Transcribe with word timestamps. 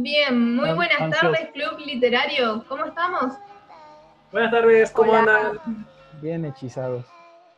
Bien, 0.00 0.54
muy 0.54 0.70
buenas 0.74 1.10
tardes, 1.10 1.48
Club 1.52 1.80
Literario. 1.84 2.64
¿Cómo 2.68 2.84
estamos? 2.84 3.34
Buenas 4.30 4.52
tardes, 4.52 4.92
¿cómo 4.92 5.12
andan? 5.12 5.58
Bien 6.22 6.44
hechizados. 6.44 7.04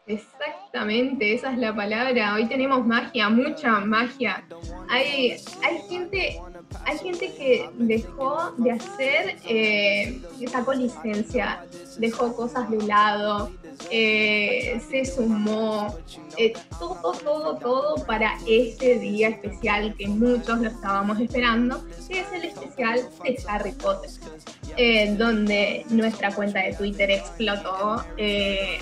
Exactamente, 0.06 1.34
esa 1.34 1.52
es 1.52 1.58
la 1.58 1.76
palabra. 1.76 2.32
Hoy 2.36 2.46
tenemos 2.46 2.86
magia, 2.86 3.28
mucha 3.28 3.80
magia. 3.80 4.42
Hay, 4.88 5.36
hay 5.62 5.82
gente 5.90 6.40
hay 6.84 6.98
gente 6.98 7.32
que 7.34 7.68
dejó 7.78 8.52
de 8.58 8.72
hacer, 8.72 9.36
eh, 9.44 10.20
sacó 10.50 10.72
licencia, 10.72 11.64
dejó 11.98 12.34
cosas 12.34 12.70
de 12.70 12.78
lado, 12.82 13.50
eh, 13.90 14.80
se 14.88 15.04
sumó, 15.04 15.96
eh, 16.36 16.52
todo, 16.78 17.12
todo, 17.12 17.56
todo 17.56 18.06
para 18.06 18.34
este 18.46 18.98
día 18.98 19.28
especial 19.28 19.94
que 19.96 20.08
muchos 20.08 20.60
lo 20.60 20.68
estábamos 20.68 21.18
esperando, 21.20 21.84
que 22.08 22.20
es 22.20 22.32
el 22.32 22.44
especial 22.44 23.00
de 23.24 23.38
Harry 23.48 23.72
Potter, 23.72 24.10
donde 25.18 25.84
nuestra 25.90 26.34
cuenta 26.34 26.60
de 26.60 26.74
Twitter 26.74 27.10
explotó, 27.10 28.04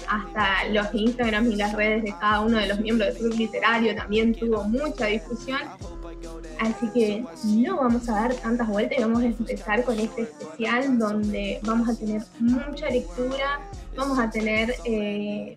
hasta 0.09 0.65
los 0.73 0.95
Instagram 0.95 1.51
y 1.53 1.57
las 1.57 1.73
redes 1.75 2.05
de 2.05 2.15
cada 2.21 2.41
uno 2.41 2.59
de 2.59 2.69
los 2.69 2.81
miembros 2.81 3.15
del 3.15 3.19
club 3.19 3.39
literario 3.39 3.95
también 3.97 4.35
tuvo 4.35 4.65
mucha 4.65 5.07
difusión 5.07 5.61
Así 6.61 6.89
que 6.93 7.25
no 7.45 7.77
vamos 7.77 8.09
a 8.09 8.13
dar 8.13 8.35
tantas 8.35 8.69
vueltas 8.69 8.99
y 8.99 9.03
vamos 9.03 9.23
a 9.23 9.27
empezar 9.27 9.85
con 9.85 9.99
este 9.99 10.23
especial 10.23 10.99
donde 10.99 11.61
vamos 11.63 11.89
a 11.89 11.97
tener 11.97 12.23
mucha 12.41 12.91
lectura, 12.91 13.61
vamos 13.97 14.19
a 14.19 14.29
tener 14.29 14.75
eh, 14.85 15.57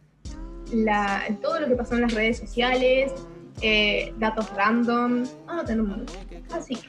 todo 1.41 1.59
lo 1.59 1.67
que 1.67 1.75
pasó 1.75 1.95
en 1.95 2.01
las 2.01 2.13
redes 2.13 2.37
sociales, 2.37 3.13
eh, 3.61 4.13
datos 4.19 4.49
random, 4.55 5.23
vamos 5.47 5.63
a 5.63 5.65
tener 5.65 5.83
mucho. 5.83 6.13
Así 6.51 6.75
que 6.75 6.87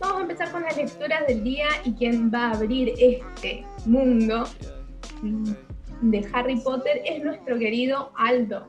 vamos 0.00 0.18
a 0.18 0.22
empezar 0.22 0.50
con 0.50 0.62
las 0.62 0.76
lecturas 0.76 1.26
del 1.28 1.44
día 1.44 1.68
y 1.84 1.92
quien 1.92 2.32
va 2.32 2.48
a 2.48 2.50
abrir 2.52 2.92
este 2.98 3.64
mundo 3.86 4.44
de 6.02 6.28
Harry 6.32 6.56
Potter 6.60 7.00
es 7.04 7.22
nuestro 7.22 7.58
querido 7.58 8.10
Aldo. 8.16 8.66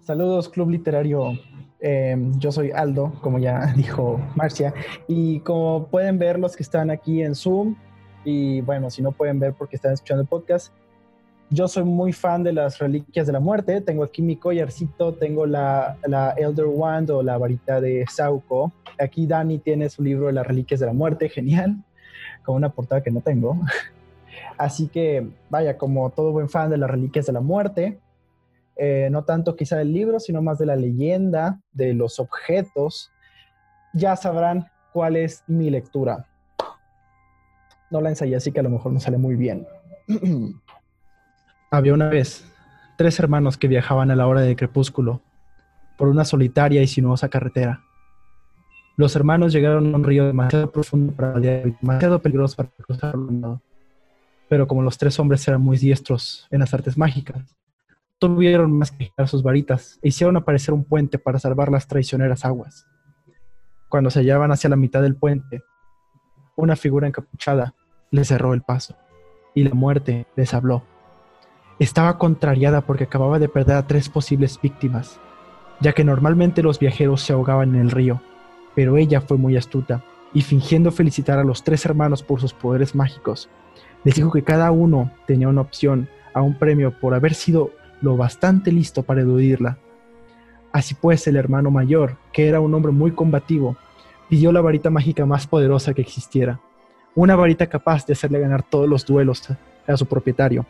Saludos, 0.00 0.48
Club 0.48 0.70
Literario 0.70 1.38
Em, 1.80 2.38
yo 2.38 2.50
soy 2.52 2.70
Aldo, 2.70 3.12
como 3.20 3.38
ya 3.38 3.72
dijo 3.76 4.20
Marcia, 4.34 4.72
y 5.06 5.40
como 5.40 5.86
pueden 5.88 6.18
ver 6.18 6.38
los 6.38 6.56
que 6.56 6.62
están 6.62 6.90
aquí 6.90 7.22
en 7.22 7.34
Zoom, 7.34 7.76
y 8.24 8.60
bueno, 8.62 8.90
si 8.90 9.02
no 9.02 9.12
pueden 9.12 9.38
ver 9.38 9.54
porque 9.54 9.76
están 9.76 9.92
escuchando 9.92 10.22
el 10.22 10.28
podcast, 10.28 10.72
yo 11.48 11.68
soy 11.68 11.84
muy 11.84 12.12
fan 12.12 12.42
de 12.42 12.52
las 12.52 12.78
reliquias 12.78 13.26
de 13.26 13.32
la 13.32 13.38
muerte. 13.38 13.80
Tengo 13.80 14.02
aquí 14.02 14.20
mi 14.20 14.36
collarcito, 14.36 15.14
tengo 15.14 15.46
la, 15.46 15.96
la 16.04 16.30
Elder 16.30 16.66
Wand 16.66 17.10
o 17.10 17.22
la 17.22 17.38
varita 17.38 17.80
de 17.80 18.04
Sauco. 18.10 18.72
Aquí 18.98 19.26
Dani 19.26 19.58
tiene 19.58 19.88
su 19.88 20.02
libro 20.02 20.26
de 20.26 20.32
las 20.32 20.46
reliquias 20.46 20.80
de 20.80 20.86
la 20.86 20.92
muerte, 20.92 21.28
genial, 21.28 21.76
con 22.44 22.56
una 22.56 22.70
portada 22.70 23.00
que 23.00 23.12
no 23.12 23.20
tengo. 23.20 23.60
Así 24.58 24.88
que, 24.88 25.28
vaya, 25.48 25.78
como 25.78 26.10
todo 26.10 26.32
buen 26.32 26.48
fan 26.48 26.70
de 26.70 26.78
las 26.78 26.90
reliquias 26.90 27.26
de 27.26 27.32
la 27.32 27.40
muerte, 27.40 28.00
eh, 28.76 29.08
no 29.10 29.24
tanto 29.24 29.56
quizá 29.56 29.76
del 29.76 29.92
libro, 29.92 30.20
sino 30.20 30.42
más 30.42 30.58
de 30.58 30.66
la 30.66 30.76
leyenda, 30.76 31.60
de 31.72 31.94
los 31.94 32.20
objetos, 32.20 33.10
ya 33.94 34.16
sabrán 34.16 34.70
cuál 34.92 35.16
es 35.16 35.42
mi 35.46 35.70
lectura. 35.70 36.26
No 37.90 38.00
la 38.00 38.10
ensayé, 38.10 38.36
así 38.36 38.52
que 38.52 38.60
a 38.60 38.62
lo 38.62 38.70
mejor 38.70 38.92
no 38.92 39.00
sale 39.00 39.16
muy 39.16 39.36
bien. 39.36 39.66
Había 41.70 41.94
una 41.94 42.08
vez 42.08 42.44
tres 42.96 43.18
hermanos 43.18 43.56
que 43.56 43.68
viajaban 43.68 44.10
a 44.10 44.16
la 44.16 44.26
hora 44.26 44.42
del 44.42 44.56
crepúsculo 44.56 45.22
por 45.96 46.08
una 46.08 46.24
solitaria 46.24 46.82
y 46.82 46.86
sinuosa 46.86 47.28
carretera. 47.28 47.82
Los 48.96 49.14
hermanos 49.16 49.52
llegaron 49.52 49.92
a 49.94 49.96
un 49.96 50.04
río 50.04 50.26
demasiado 50.26 50.70
profundo 50.70 51.12
para 51.12 51.38
demasiado 51.38 52.20
peligroso 52.20 52.56
para 52.56 52.70
cruzarlo. 52.70 53.60
Pero 54.48 54.66
como 54.66 54.82
los 54.82 54.96
tres 54.96 55.18
hombres 55.18 55.46
eran 55.48 55.60
muy 55.60 55.76
diestros 55.76 56.46
en 56.50 56.60
las 56.60 56.72
artes 56.72 56.96
mágicas, 56.96 57.56
tuvieron 58.18 58.72
más 58.72 58.90
que 58.90 59.06
girar 59.06 59.28
sus 59.28 59.42
varitas 59.42 59.98
e 60.02 60.08
hicieron 60.08 60.36
aparecer 60.36 60.72
un 60.72 60.84
puente 60.84 61.18
para 61.18 61.38
salvar 61.38 61.70
las 61.70 61.86
traicioneras 61.86 62.44
aguas. 62.44 62.86
Cuando 63.88 64.10
se 64.10 64.20
hallaban 64.20 64.52
hacia 64.52 64.70
la 64.70 64.76
mitad 64.76 65.02
del 65.02 65.16
puente, 65.16 65.62
una 66.56 66.76
figura 66.76 67.06
encapuchada 67.06 67.74
les 68.10 68.28
cerró 68.28 68.54
el 68.54 68.62
paso 68.62 68.96
y 69.54 69.64
la 69.64 69.74
muerte 69.74 70.26
les 70.36 70.54
habló. 70.54 70.82
Estaba 71.78 72.16
contrariada 72.16 72.80
porque 72.80 73.04
acababa 73.04 73.38
de 73.38 73.48
perder 73.48 73.76
a 73.76 73.86
tres 73.86 74.08
posibles 74.08 74.58
víctimas, 74.60 75.20
ya 75.80 75.92
que 75.92 76.04
normalmente 76.04 76.62
los 76.62 76.78
viajeros 76.78 77.20
se 77.20 77.34
ahogaban 77.34 77.74
en 77.74 77.82
el 77.82 77.90
río, 77.90 78.22
pero 78.74 78.96
ella 78.96 79.20
fue 79.20 79.36
muy 79.36 79.56
astuta 79.56 80.02
y 80.32 80.40
fingiendo 80.40 80.90
felicitar 80.90 81.38
a 81.38 81.44
los 81.44 81.64
tres 81.64 81.84
hermanos 81.84 82.22
por 82.22 82.40
sus 82.40 82.54
poderes 82.54 82.94
mágicos, 82.94 83.50
les 84.04 84.14
dijo 84.14 84.32
que 84.32 84.42
cada 84.42 84.70
uno 84.70 85.10
tenía 85.26 85.48
una 85.48 85.60
opción 85.60 86.08
a 86.32 86.40
un 86.40 86.58
premio 86.58 86.98
por 86.98 87.14
haber 87.14 87.34
sido 87.34 87.70
lo 88.06 88.16
bastante 88.16 88.72
listo 88.72 89.02
para 89.02 89.20
eludirla. 89.20 89.78
Así 90.72 90.94
pues, 90.94 91.26
el 91.26 91.36
hermano 91.36 91.70
mayor, 91.70 92.16
que 92.32 92.48
era 92.48 92.60
un 92.60 92.72
hombre 92.72 92.92
muy 92.92 93.10
combativo, 93.10 93.76
pidió 94.28 94.52
la 94.52 94.60
varita 94.60 94.90
mágica 94.90 95.26
más 95.26 95.46
poderosa 95.46 95.92
que 95.92 96.02
existiera, 96.02 96.60
una 97.14 97.36
varita 97.36 97.66
capaz 97.66 98.06
de 98.06 98.12
hacerle 98.12 98.40
ganar 98.40 98.62
todos 98.62 98.88
los 98.88 99.04
duelos 99.04 99.48
a 99.86 99.96
su 99.96 100.06
propietario. 100.06 100.66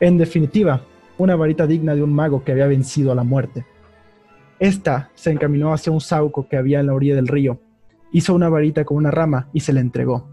En 0.00 0.18
definitiva, 0.18 0.82
una 1.18 1.36
varita 1.36 1.66
digna 1.66 1.94
de 1.94 2.02
un 2.02 2.12
mago 2.12 2.44
que 2.44 2.52
había 2.52 2.66
vencido 2.66 3.12
a 3.12 3.14
la 3.14 3.24
muerte. 3.24 3.64
Esta 4.58 5.10
se 5.14 5.30
encaminó 5.30 5.72
hacia 5.72 5.92
un 5.92 6.00
sauco 6.00 6.48
que 6.48 6.56
había 6.56 6.80
en 6.80 6.86
la 6.86 6.94
orilla 6.94 7.14
del 7.14 7.28
río, 7.28 7.60
hizo 8.12 8.34
una 8.34 8.48
varita 8.48 8.84
con 8.84 8.96
una 8.98 9.10
rama 9.10 9.48
y 9.52 9.60
se 9.60 9.72
la 9.72 9.80
entregó. 9.80 10.28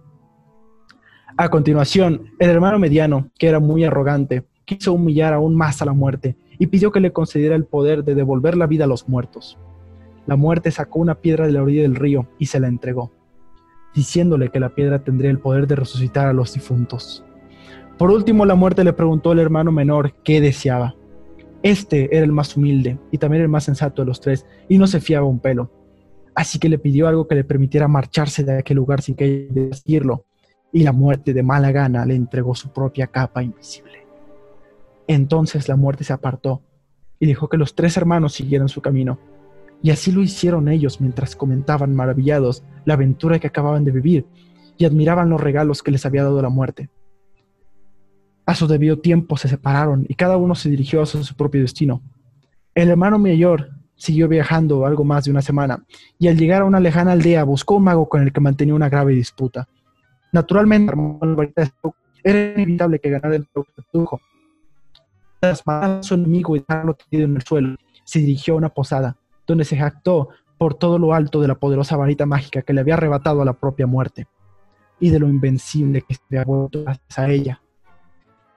A 1.38 1.50
continuación, 1.50 2.31
el 2.40 2.50
hermano 2.50 2.80
mediano, 2.80 3.30
que 3.38 3.47
era 3.47 3.59
muy 3.59 3.86
arrogante, 3.86 4.44
quiso 4.69 4.94
humillar 4.94 5.34
aún 5.34 5.56
más 5.56 5.81
a 5.81 5.85
la 5.85 5.94
muerte 5.94 6.35
y 6.59 6.68
pidió 6.68 6.91
que 6.91 7.00
le 7.00 7.12
concediera 7.12 7.56
el 7.56 7.66
poder 7.66 8.03
de 8.03 8.13
devolver 8.13 8.56
la 8.56 8.68
vida 8.68 8.84
a 8.84 8.88
los 8.88 9.09
muertos. 9.09 9.57
La 10.28 10.35
muerte 10.35 10.69
sacó 10.69 11.00
una 11.00 11.16
piedra 11.16 11.47
de 11.47 11.53
la 11.53 11.63
orilla 11.63 11.81
del 11.81 11.96
río 11.96 12.28
y 12.38 12.46
se 12.46 12.59
la 12.59 12.68
entregó, 12.68 13.12
diciéndole 13.96 14.50
que 14.50 14.59
la 14.59 14.69
piedra 14.69 15.03
tendría 15.03 15.31
el 15.31 15.40
poder 15.40 15.66
de 15.66 15.75
resucitar 15.75 16.28
a 16.28 16.34
los 16.34 16.53
difuntos. 16.53 17.25
Por 17.97 18.12
último, 18.12 18.46
la 18.46 18.53
muerte 18.53 18.84
le 18.84 18.94
preguntó 18.94 19.31
al 19.31 19.40
hermano 19.40 19.72
menor 19.72 20.13
qué 20.24 20.40
deseaba. 20.40 20.96
Este 21.63 22.16
era 22.16 22.24
el 22.24 22.31
más 22.31 22.56
humilde 22.56 23.00
y 23.12 23.18
también 23.18 23.41
el 23.41 23.50
más 23.50 23.63
sensato 23.63 24.03
de 24.03 24.06
los 24.06 24.22
tres, 24.22 24.46
y 24.68 24.78
no 24.78 24.86
se 24.86 25.01
fiaba 25.01 25.25
un 25.25 25.40
pelo. 25.40 25.72
Así 26.36 26.59
que 26.59 26.69
le 26.69 26.78
pidió 26.78 27.07
algo 27.07 27.28
que 27.28 27.36
le 27.36 27.44
permitiera 27.44 27.88
marcharse 27.88 28.44
de 28.44 28.59
aquel 28.59 28.78
lugar 28.78 29.01
sin 29.01 29.16
que 29.16 29.47
decirlo, 29.50 30.25
y 30.72 30.84
la 30.84 30.91
muerte 30.91 31.34
de 31.34 31.41
mala 31.41 31.72
gana 31.72 32.06
le 32.06 32.13
entregó 32.13 32.53
su 32.53 32.72
propia 32.72 33.07
capa 33.07 33.41
invisible. 33.41 34.08
Entonces 35.09 35.67
la 35.67 35.75
muerte 35.75 36.03
se 36.03 36.13
apartó 36.13 36.61
y 37.19 37.25
dejó 37.25 37.49
que 37.49 37.57
los 37.57 37.73
tres 37.73 37.97
hermanos 37.97 38.33
siguieran 38.33 38.69
su 38.69 38.79
camino. 38.79 39.17
Y 39.81 39.89
así 39.89 40.11
lo 40.11 40.21
hicieron 40.21 40.69
ellos 40.69 41.01
mientras 41.01 41.35
comentaban 41.35 41.95
maravillados 41.95 42.61
la 42.85 42.93
aventura 42.93 43.39
que 43.39 43.47
acababan 43.47 43.83
de 43.83 43.91
vivir 43.91 44.27
y 44.77 44.85
admiraban 44.85 45.31
los 45.31 45.41
regalos 45.41 45.81
que 45.81 45.89
les 45.89 46.05
había 46.05 46.21
dado 46.21 46.39
la 46.43 46.49
muerte. 46.49 46.89
A 48.45 48.53
su 48.53 48.67
debido 48.67 48.99
tiempo 48.99 49.35
se 49.35 49.47
separaron 49.47 50.05
y 50.07 50.13
cada 50.13 50.37
uno 50.37 50.53
se 50.53 50.69
dirigió 50.69 51.01
hacia 51.01 51.23
su 51.23 51.35
propio 51.35 51.61
destino. 51.61 52.03
El 52.75 52.89
hermano 52.89 53.17
mayor 53.17 53.71
siguió 53.95 54.27
viajando 54.27 54.85
algo 54.85 55.03
más 55.03 55.25
de 55.25 55.31
una 55.31 55.41
semana 55.41 55.83
y 56.19 56.27
al 56.27 56.37
llegar 56.37 56.61
a 56.61 56.65
una 56.65 56.79
lejana 56.79 57.13
aldea 57.13 57.43
buscó 57.45 57.77
un 57.77 57.85
mago 57.85 58.07
con 58.07 58.21
el 58.21 58.31
que 58.31 58.41
mantenía 58.41 58.75
una 58.75 58.89
grave 58.89 59.15
disputa. 59.15 59.67
Naturalmente, 60.31 60.93
era 62.23 62.53
inevitable 62.53 62.99
que 62.99 63.09
ganara 63.09 63.35
el 63.35 63.47
truco 63.47 64.21
tras 65.39 65.66
matar 65.66 66.00
a 66.00 66.03
su 66.03 66.13
enemigo 66.13 66.55
y 66.55 66.59
dejarlo 66.59 66.95
tendido 66.95 67.25
en 67.25 67.35
el 67.35 67.41
suelo, 67.44 67.75
se 68.03 68.19
dirigió 68.19 68.53
a 68.55 68.57
una 68.57 68.69
posada, 68.69 69.17
donde 69.45 69.66
se 69.66 69.77
jactó 69.77 70.29
por 70.57 70.73
todo 70.73 71.00
lo 71.00 71.13
alto 71.13 71.41
de 71.41 71.47
la 71.47 71.55
poderosa 71.55 71.95
varita 71.95 72.25
mágica 72.25 72.61
que 72.61 72.73
le 72.73 72.81
había 72.81 72.95
arrebatado 72.95 73.41
a 73.41 73.45
la 73.45 73.53
propia 73.53 73.88
muerte, 73.88 74.27
y 75.00 75.09
de 75.09 75.19
lo 75.19 75.30
invencible 75.30 76.01
que 76.01 76.15
se 76.15 76.21
había 76.30 76.44
vuelto 76.44 76.83
gracias 76.83 77.19
a 77.19 77.30
ella. 77.30 77.62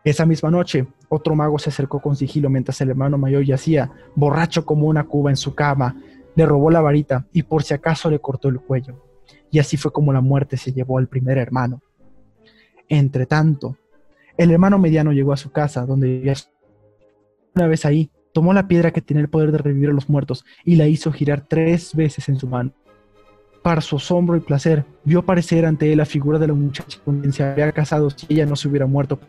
Esa 0.04 0.26
misma 0.26 0.50
noche, 0.50 0.86
otro 1.08 1.36
mago 1.36 1.58
se 1.58 1.70
acercó 1.70 2.00
con 2.00 2.16
sigilo 2.16 2.50
mientras 2.50 2.80
el 2.80 2.90
hermano 2.90 3.18
mayor 3.18 3.44
yacía, 3.44 3.92
borracho 4.16 4.64
como 4.64 4.88
una 4.88 5.04
cuba 5.04 5.30
en 5.30 5.36
su 5.36 5.54
cama, 5.54 5.94
le 6.34 6.46
robó 6.46 6.70
la 6.70 6.80
varita 6.80 7.26
y 7.32 7.44
por 7.44 7.62
si 7.62 7.74
acaso 7.74 8.10
le 8.10 8.18
cortó 8.18 8.48
el 8.48 8.58
cuello. 8.58 9.00
Y 9.50 9.58
así 9.60 9.76
fue 9.76 9.92
como 9.92 10.12
la 10.12 10.20
muerte 10.20 10.56
se 10.56 10.72
llevó 10.72 10.98
al 10.98 11.06
primer 11.06 11.38
hermano. 11.38 11.82
Entre 12.88 13.26
tanto, 13.26 13.76
el 14.36 14.50
hermano 14.50 14.78
mediano 14.78 15.12
llegó 15.12 15.32
a 15.32 15.36
su 15.36 15.52
casa, 15.52 15.86
donde 15.86 16.08
vivía 16.08 16.34
una 17.54 17.66
vez 17.66 17.84
ahí, 17.84 18.10
tomó 18.32 18.52
la 18.52 18.68
piedra 18.68 18.90
que 18.90 19.02
tenía 19.02 19.22
el 19.22 19.28
poder 19.28 19.52
de 19.52 19.58
revivir 19.58 19.90
a 19.90 19.92
los 19.92 20.08
muertos 20.08 20.44
y 20.64 20.76
la 20.76 20.86
hizo 20.86 21.12
girar 21.12 21.42
tres 21.46 21.94
veces 21.94 22.28
en 22.28 22.38
su 22.38 22.46
mano. 22.46 22.72
Para 23.62 23.80
su 23.80 23.96
asombro 23.96 24.36
y 24.36 24.40
placer, 24.40 24.84
vio 25.04 25.20
aparecer 25.20 25.64
ante 25.64 25.92
él 25.92 25.98
la 25.98 26.04
figura 26.04 26.38
de 26.38 26.48
la 26.48 26.54
muchacha 26.54 26.98
con 27.04 27.20
quien 27.20 27.32
se 27.32 27.44
había 27.44 27.70
casado 27.72 28.10
si 28.10 28.26
ella 28.28 28.46
no 28.46 28.56
se 28.56 28.68
hubiera 28.68 28.86
muerto 28.86 29.20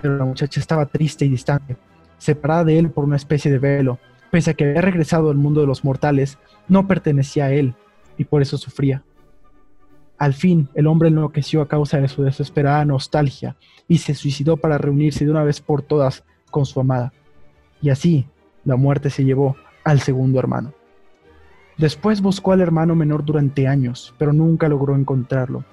Pero 0.00 0.16
la 0.16 0.24
muchacha 0.24 0.60
estaba 0.60 0.86
triste 0.86 1.26
y 1.26 1.28
distante, 1.28 1.76
separada 2.16 2.64
de 2.64 2.78
él 2.78 2.90
por 2.90 3.04
una 3.04 3.16
especie 3.16 3.50
de 3.50 3.58
velo. 3.58 3.98
Pese 4.30 4.50
a 4.50 4.54
que 4.54 4.64
había 4.64 4.80
regresado 4.80 5.30
al 5.30 5.36
mundo 5.36 5.60
de 5.60 5.66
los 5.66 5.84
mortales, 5.84 6.38
no 6.68 6.88
pertenecía 6.88 7.46
a 7.46 7.52
él 7.52 7.74
y 8.16 8.24
por 8.24 8.40
eso 8.40 8.56
sufría. 8.56 9.02
Al 10.16 10.32
fin, 10.32 10.68
el 10.74 10.86
hombre 10.86 11.08
enloqueció 11.08 11.60
a 11.60 11.68
causa 11.68 12.00
de 12.00 12.08
su 12.08 12.22
desesperada 12.22 12.84
nostalgia 12.84 13.56
y 13.88 13.98
se 13.98 14.14
suicidó 14.14 14.56
para 14.56 14.78
reunirse 14.78 15.24
de 15.24 15.30
una 15.30 15.44
vez 15.44 15.60
por 15.60 15.82
todas 15.82 16.24
con 16.54 16.66
su 16.66 16.78
amada. 16.78 17.12
Y 17.82 17.90
así, 17.90 18.28
la 18.64 18.76
muerte 18.76 19.10
se 19.10 19.24
llevó 19.24 19.56
al 19.82 19.98
segundo 19.98 20.38
hermano. 20.38 20.72
Después 21.78 22.20
buscó 22.20 22.52
al 22.52 22.60
hermano 22.60 22.94
menor 22.94 23.24
durante 23.24 23.66
años, 23.66 24.14
pero 24.18 24.32
nunca 24.32 24.68
logró 24.68 24.94
encontrarlo. 24.94 25.64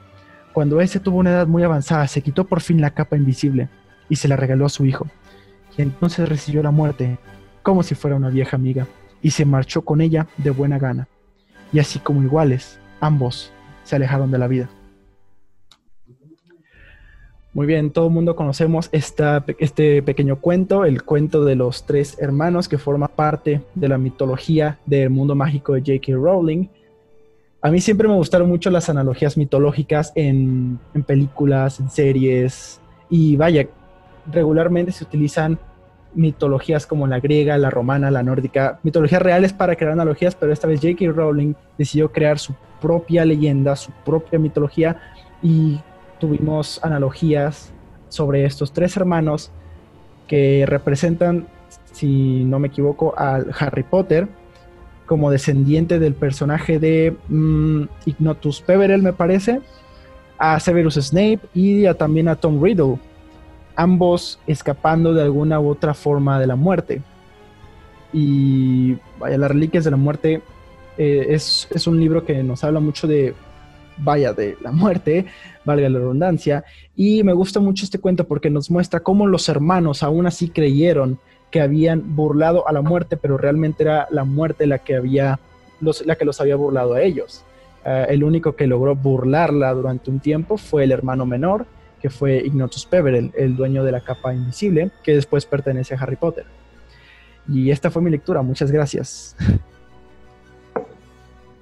Cuando 0.53 0.81
ese 0.81 0.99
tuvo 0.99 1.19
una 1.19 1.29
edad 1.29 1.45
muy 1.45 1.61
avanzada, 1.61 2.07
se 2.07 2.23
quitó 2.23 2.45
por 2.45 2.61
fin 2.61 2.81
la 2.81 2.95
capa 2.95 3.15
invisible 3.15 3.69
y 4.09 4.15
se 4.15 4.27
la 4.27 4.35
regaló 4.35 4.65
a 4.65 4.69
su 4.69 4.83
hijo. 4.83 5.05
Y 5.77 5.83
entonces 5.83 6.27
recibió 6.27 6.63
la 6.63 6.71
muerte 6.71 7.19
como 7.61 7.83
si 7.83 7.93
fuera 7.93 8.17
una 8.17 8.29
vieja 8.29 8.57
amiga 8.57 8.87
y 9.21 9.29
se 9.29 9.45
marchó 9.45 9.83
con 9.83 10.01
ella 10.01 10.25
de 10.37 10.49
buena 10.49 10.79
gana. 10.79 11.07
Y 11.71 11.77
así 11.77 11.99
como 11.99 12.23
iguales, 12.23 12.79
ambos 13.01 13.53
se 13.83 13.97
alejaron 13.97 14.31
de 14.31 14.39
la 14.39 14.47
vida. 14.47 14.67
Muy 17.53 17.67
bien, 17.67 17.91
todo 17.91 18.07
el 18.07 18.13
mundo 18.13 18.37
conocemos 18.37 18.87
esta, 18.93 19.43
este 19.59 20.01
pequeño 20.01 20.37
cuento, 20.37 20.85
el 20.85 21.03
cuento 21.03 21.43
de 21.43 21.55
los 21.55 21.85
tres 21.85 22.17
hermanos 22.21 22.69
que 22.69 22.77
forma 22.77 23.09
parte 23.09 23.61
de 23.75 23.89
la 23.89 23.97
mitología 23.97 24.79
del 24.85 25.09
mundo 25.09 25.35
mágico 25.35 25.73
de 25.73 25.81
J.K. 25.81 26.13
Rowling. 26.13 26.67
A 27.61 27.69
mí 27.69 27.81
siempre 27.81 28.07
me 28.07 28.15
gustaron 28.15 28.47
mucho 28.47 28.69
las 28.69 28.89
analogías 28.89 29.35
mitológicas 29.35 30.13
en, 30.15 30.79
en 30.93 31.03
películas, 31.03 31.81
en 31.81 31.89
series, 31.89 32.79
y 33.09 33.35
vaya, 33.35 33.67
regularmente 34.31 34.93
se 34.93 35.03
utilizan 35.03 35.59
mitologías 36.13 36.87
como 36.87 37.05
la 37.05 37.19
griega, 37.19 37.57
la 37.57 37.69
romana, 37.69 38.11
la 38.11 38.23
nórdica, 38.23 38.79
mitologías 38.83 39.21
reales 39.21 39.51
para 39.51 39.75
crear 39.75 39.91
analogías, 39.91 40.35
pero 40.35 40.53
esta 40.53 40.67
vez 40.67 40.79
J.K. 40.79 41.11
Rowling 41.11 41.53
decidió 41.77 42.13
crear 42.13 42.39
su 42.39 42.55
propia 42.79 43.25
leyenda, 43.25 43.75
su 43.75 43.91
propia 44.05 44.39
mitología 44.39 45.01
y 45.43 45.79
tuvimos 46.21 46.79
analogías 46.83 47.73
sobre 48.07 48.45
estos 48.45 48.71
tres 48.71 48.95
hermanos 48.95 49.51
que 50.27 50.65
representan, 50.67 51.47
si 51.91 52.43
no 52.45 52.59
me 52.59 52.67
equivoco, 52.67 53.17
al 53.17 53.51
Harry 53.59 53.83
Potter 53.83 54.29
como 55.07 55.31
descendiente 55.31 55.99
del 55.99 56.13
personaje 56.13 56.79
de 56.79 57.17
mm, 57.27 57.83
Ignotus 58.05 58.61
Peverell, 58.61 59.01
me 59.01 59.13
parece, 59.13 59.61
a 60.37 60.59
Severus 60.59 60.93
Snape 60.95 61.39
y 61.53 61.91
también 61.95 62.27
a 62.27 62.35
Tom 62.35 62.63
Riddle, 62.63 62.97
ambos 63.75 64.39
escapando 64.45 65.13
de 65.13 65.23
alguna 65.23 65.59
u 65.59 65.69
otra 65.69 65.93
forma 65.95 66.39
de 66.39 66.47
la 66.47 66.55
muerte. 66.55 67.01
Y 68.13 68.95
vaya, 69.19 69.37
las 69.37 69.51
reliquias 69.51 69.83
de 69.83 69.91
la 69.91 69.97
muerte 69.97 70.41
eh, 70.97 71.25
es, 71.29 71.67
es, 71.71 71.87
un 71.87 71.99
libro 71.99 72.23
que 72.23 72.43
nos 72.43 72.63
habla 72.63 72.79
mucho 72.79 73.07
de, 73.07 73.33
vaya, 73.97 74.33
de 74.33 74.57
la 74.61 74.71
muerte, 74.71 75.25
valga 75.65 75.89
la 75.89 75.99
redundancia, 75.99 76.63
y 76.95 77.23
me 77.23 77.33
gusta 77.33 77.59
mucho 77.59 77.85
este 77.85 77.99
cuento 77.99 78.27
porque 78.27 78.49
nos 78.49 78.71
muestra 78.71 79.01
cómo 79.01 79.27
los 79.27 79.49
hermanos 79.49 80.03
aún 80.03 80.25
así 80.25 80.49
creyeron 80.49 81.19
que 81.51 81.61
habían 81.61 82.15
burlado 82.15 82.67
a 82.67 82.71
la 82.71 82.81
muerte, 82.81 83.17
pero 83.17 83.37
realmente 83.37 83.83
era 83.83 84.07
la 84.09 84.23
muerte 84.23 84.65
la 84.65 84.79
que, 84.79 84.95
había, 84.95 85.39
los, 85.81 86.05
la 86.05 86.15
que 86.15 86.25
los 86.25 86.39
había 86.41 86.55
burlado 86.55 86.93
a 86.93 87.01
ellos. 87.01 87.43
Uh, 87.83 88.09
el 88.09 88.23
único 88.23 88.55
que 88.55 88.67
logró 88.67 88.95
burlarla 88.95 89.73
durante 89.73 90.09
un 90.09 90.19
tiempo 90.19 90.57
fue 90.57 90.83
el 90.83 90.91
hermano 90.91 91.25
menor, 91.25 91.65
que 92.01 92.09
fue 92.09 92.37
Ignotus 92.37 92.85
Peverell, 92.85 93.31
el 93.35 93.55
dueño 93.55 93.83
de 93.83 93.91
la 93.91 94.01
capa 94.01 94.33
invisible, 94.33 94.91
que 95.03 95.13
después 95.13 95.45
pertenece 95.45 95.93
a 95.93 95.97
Harry 95.97 96.15
Potter. 96.15 96.45
Y 97.47 97.69
esta 97.69 97.91
fue 97.91 98.01
mi 98.01 98.09
lectura, 98.09 98.41
muchas 98.41 98.71
gracias. 98.71 99.35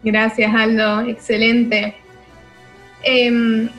Gracias, 0.04 0.56
Aldo, 0.56 1.02
excelente. 1.02 1.96
Eh, 3.04 3.70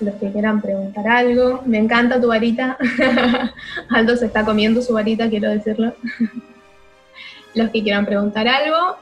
los 0.00 0.14
que 0.16 0.30
quieran 0.30 0.60
preguntar 0.60 1.06
algo, 1.08 1.62
me 1.64 1.78
encanta 1.78 2.20
tu 2.20 2.28
varita. 2.28 2.76
Aldo 3.90 4.16
se 4.16 4.26
está 4.26 4.44
comiendo 4.44 4.82
su 4.82 4.92
varita, 4.92 5.28
quiero 5.28 5.50
decirlo. 5.50 5.94
los 7.54 7.70
que 7.70 7.82
quieran 7.82 8.04
preguntar 8.04 8.46
algo, 8.48 8.96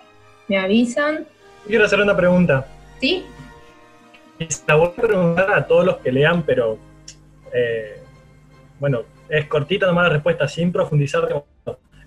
me 0.48 0.58
avisan. 0.58 1.26
Quiero 1.66 1.84
hacer 1.84 2.00
una 2.00 2.16
pregunta. 2.16 2.66
¿Sí? 3.00 3.24
La 4.66 4.76
voy 4.76 4.88
a 4.88 5.02
preguntar 5.02 5.52
a 5.52 5.66
todos 5.66 5.84
los 5.84 5.96
que 5.98 6.12
lean, 6.12 6.42
pero 6.42 6.78
eh, 7.52 8.00
bueno, 8.78 9.02
es 9.28 9.46
cortita 9.46 9.86
nomás 9.86 10.04
la 10.04 10.14
respuesta, 10.14 10.48
sin 10.48 10.72
profundizar. 10.72 11.44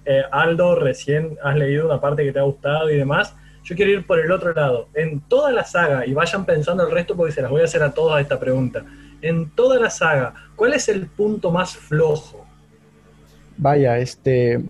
Eh, 0.06 0.24
Aldo, 0.32 0.76
recién 0.76 1.38
has 1.44 1.58
leído 1.58 1.86
una 1.86 2.00
parte 2.00 2.24
que 2.24 2.32
te 2.32 2.40
ha 2.40 2.44
gustado 2.44 2.90
y 2.90 2.98
demás. 2.98 3.36
Yo 3.68 3.76
quiero 3.76 3.92
ir 3.92 4.08
por 4.08 4.18
el 4.18 4.32
otro 4.32 4.54
lado. 4.54 4.88
En 4.94 5.20
toda 5.20 5.52
la 5.52 5.66
saga, 5.66 6.06
y 6.06 6.14
vayan 6.14 6.46
pensando 6.46 6.86
el 6.86 6.92
resto 6.92 7.18
porque 7.18 7.34
se 7.34 7.42
las 7.42 7.52
voy 7.52 7.60
a 7.60 7.66
hacer 7.66 7.84
a 7.84 7.92
todos 7.92 8.18
esta 8.22 8.40
pregunta. 8.40 8.86
En 9.22 9.50
toda 9.50 9.78
la 9.78 9.90
saga, 9.90 10.34
¿cuál 10.56 10.72
es 10.72 10.88
el 10.88 11.08
punto 11.08 11.52
más 11.52 11.76
flojo? 11.76 12.46
Vaya, 13.58 13.98
este. 13.98 14.64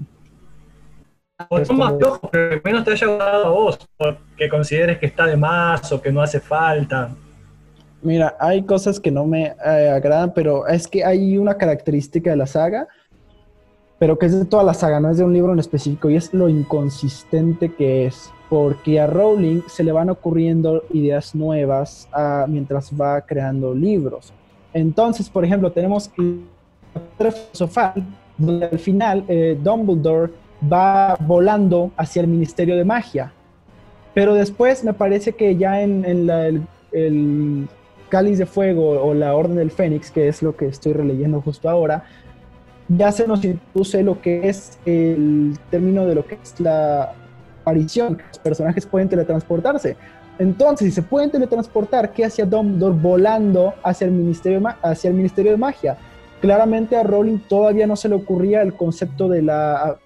O 1.48 1.74
más 1.74 1.94
flojo, 2.00 2.28
pero 2.32 2.50
que 2.50 2.62
menos 2.64 2.84
te 2.84 2.92
haya 2.94 3.06
gustado 3.06 3.46
a 3.46 3.50
vos, 3.50 3.88
que 4.36 4.50
consideres 4.50 4.98
que 4.98 5.06
está 5.06 5.28
de 5.28 5.38
más 5.38 5.92
o 5.92 6.02
que 6.02 6.12
no 6.12 6.20
hace 6.20 6.40
falta. 6.40 7.12
Mira, 8.02 8.36
hay 8.40 8.64
cosas 8.64 9.00
que 9.00 9.12
no 9.12 9.26
me 9.26 9.54
eh, 9.64 9.90
agradan, 9.90 10.34
pero 10.34 10.66
es 10.66 10.88
que 10.88 11.06
hay 11.06 11.38
una 11.38 11.56
característica 11.56 12.32
de 12.32 12.38
la 12.38 12.48
saga, 12.48 12.88
pero 14.00 14.18
que 14.18 14.26
es 14.26 14.40
de 14.40 14.46
toda 14.46 14.64
la 14.64 14.74
saga, 14.74 15.00
no 15.00 15.12
es 15.12 15.18
de 15.18 15.24
un 15.24 15.34
libro 15.34 15.54
en 15.54 15.60
específico, 15.60 16.10
y 16.10 16.16
es 16.16 16.34
lo 16.34 16.50
inconsistente 16.50 17.72
que 17.72 18.08
es, 18.08 18.32
porque 18.50 19.00
a 19.00 19.08
Rowling 19.08 19.62
se 19.68 19.84
le 19.84 19.92
van 19.92 20.10
ocurriendo 20.10 20.84
ideas 20.94 21.36
nuevas 21.36 22.08
uh, 22.16 22.50
mientras 22.50 22.92
va 22.92 23.22
creando 23.22 23.74
libros. 23.74 24.34
Entonces, 24.74 25.30
por 25.30 25.44
ejemplo, 25.44 25.72
tenemos 25.72 26.12
la 26.18 27.32
filosofal, 27.32 28.06
donde 28.38 28.66
al 28.66 28.80
final 28.80 29.24
eh, 29.28 29.58
Dumbledore 29.62 30.32
va 30.72 31.18
volando 31.20 31.92
hacia 31.98 32.22
el 32.22 32.28
Ministerio 32.28 32.76
de 32.76 32.86
Magia. 32.86 33.32
Pero 34.14 34.34
después 34.34 34.84
me 34.84 34.94
parece 34.94 35.34
que 35.34 35.56
ya 35.56 35.82
en, 35.82 36.06
el, 36.06 36.68
el 36.92 37.68
Cáliz 38.10 38.38
de 38.38 38.46
Fuego 38.46 39.02
o 39.02 39.14
la 39.14 39.36
Orden 39.36 39.58
del 39.58 39.72
Fénix, 39.72 40.10
que 40.12 40.28
es 40.28 40.42
lo 40.42 40.56
que 40.56 40.68
estoy 40.68 40.94
releyendo 40.94 41.42
justo 41.42 41.70
ahora, 41.70 42.04
ya 42.88 43.12
se 43.12 43.28
nos 43.28 43.44
introduce 43.44 44.02
lo 44.02 44.22
que 44.22 44.48
es 44.48 44.80
el 44.86 45.58
término 45.70 46.06
de 46.06 46.16
lo 46.16 46.26
que 46.26 46.38
es 46.42 46.60
la 46.60 47.14
aparición, 47.68 48.18
los 48.30 48.40
personajes 48.40 48.86
pueden 48.86 49.10
teletransportarse. 49.10 49.98
Entonces, 50.40 50.88
si 50.88 50.92
se 50.92 51.02
pueden 51.02 51.32
teletransportar, 51.32 52.14
¿qué 52.14 52.24
hacía 52.24 52.46
Dumbledore 52.46 52.96
volando 52.96 53.74
hacia 53.84 54.06
el, 54.06 54.12
Ministerio 54.12 54.62
de 54.62 54.68
hacia 54.84 55.10
el 55.10 55.16
Ministerio 55.16 55.52
de 55.52 55.58
Magia? 55.58 55.98
Claramente 56.40 56.96
a 56.96 57.04
Rowling 57.04 57.40
todavía 57.40 57.88
no 57.88 57.96
se 57.96 58.08
le 58.08 58.16
ocurría 58.16 58.62
el 58.62 58.74
concepto 58.74 59.28
de 59.28 59.42
la 59.42 59.98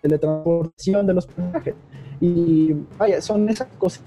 teletransportación 0.00 1.06
de 1.06 1.14
los 1.14 1.26
personajes. 1.26 1.74
Y 2.20 2.74
vaya, 2.96 3.20
son 3.20 3.48
esas 3.48 3.68
cosas 3.76 4.02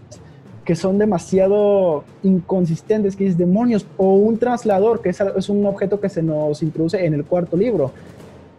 que 0.63 0.75
son 0.75 0.97
demasiado 0.97 2.05
inconsistentes, 2.23 3.15
que 3.15 3.27
es 3.27 3.37
demonios, 3.37 3.85
o 3.97 4.15
un 4.15 4.39
traslador, 4.39 5.01
que 5.01 5.09
es, 5.09 5.21
es, 5.21 5.49
un 5.49 5.63
objeto 5.67 5.99
que 5.99 6.09
se 6.09 6.23
nos 6.23 6.63
introduce 6.63 7.05
en 7.05 7.13
el 7.13 7.23
cuarto 7.23 7.55
libro. 7.55 7.91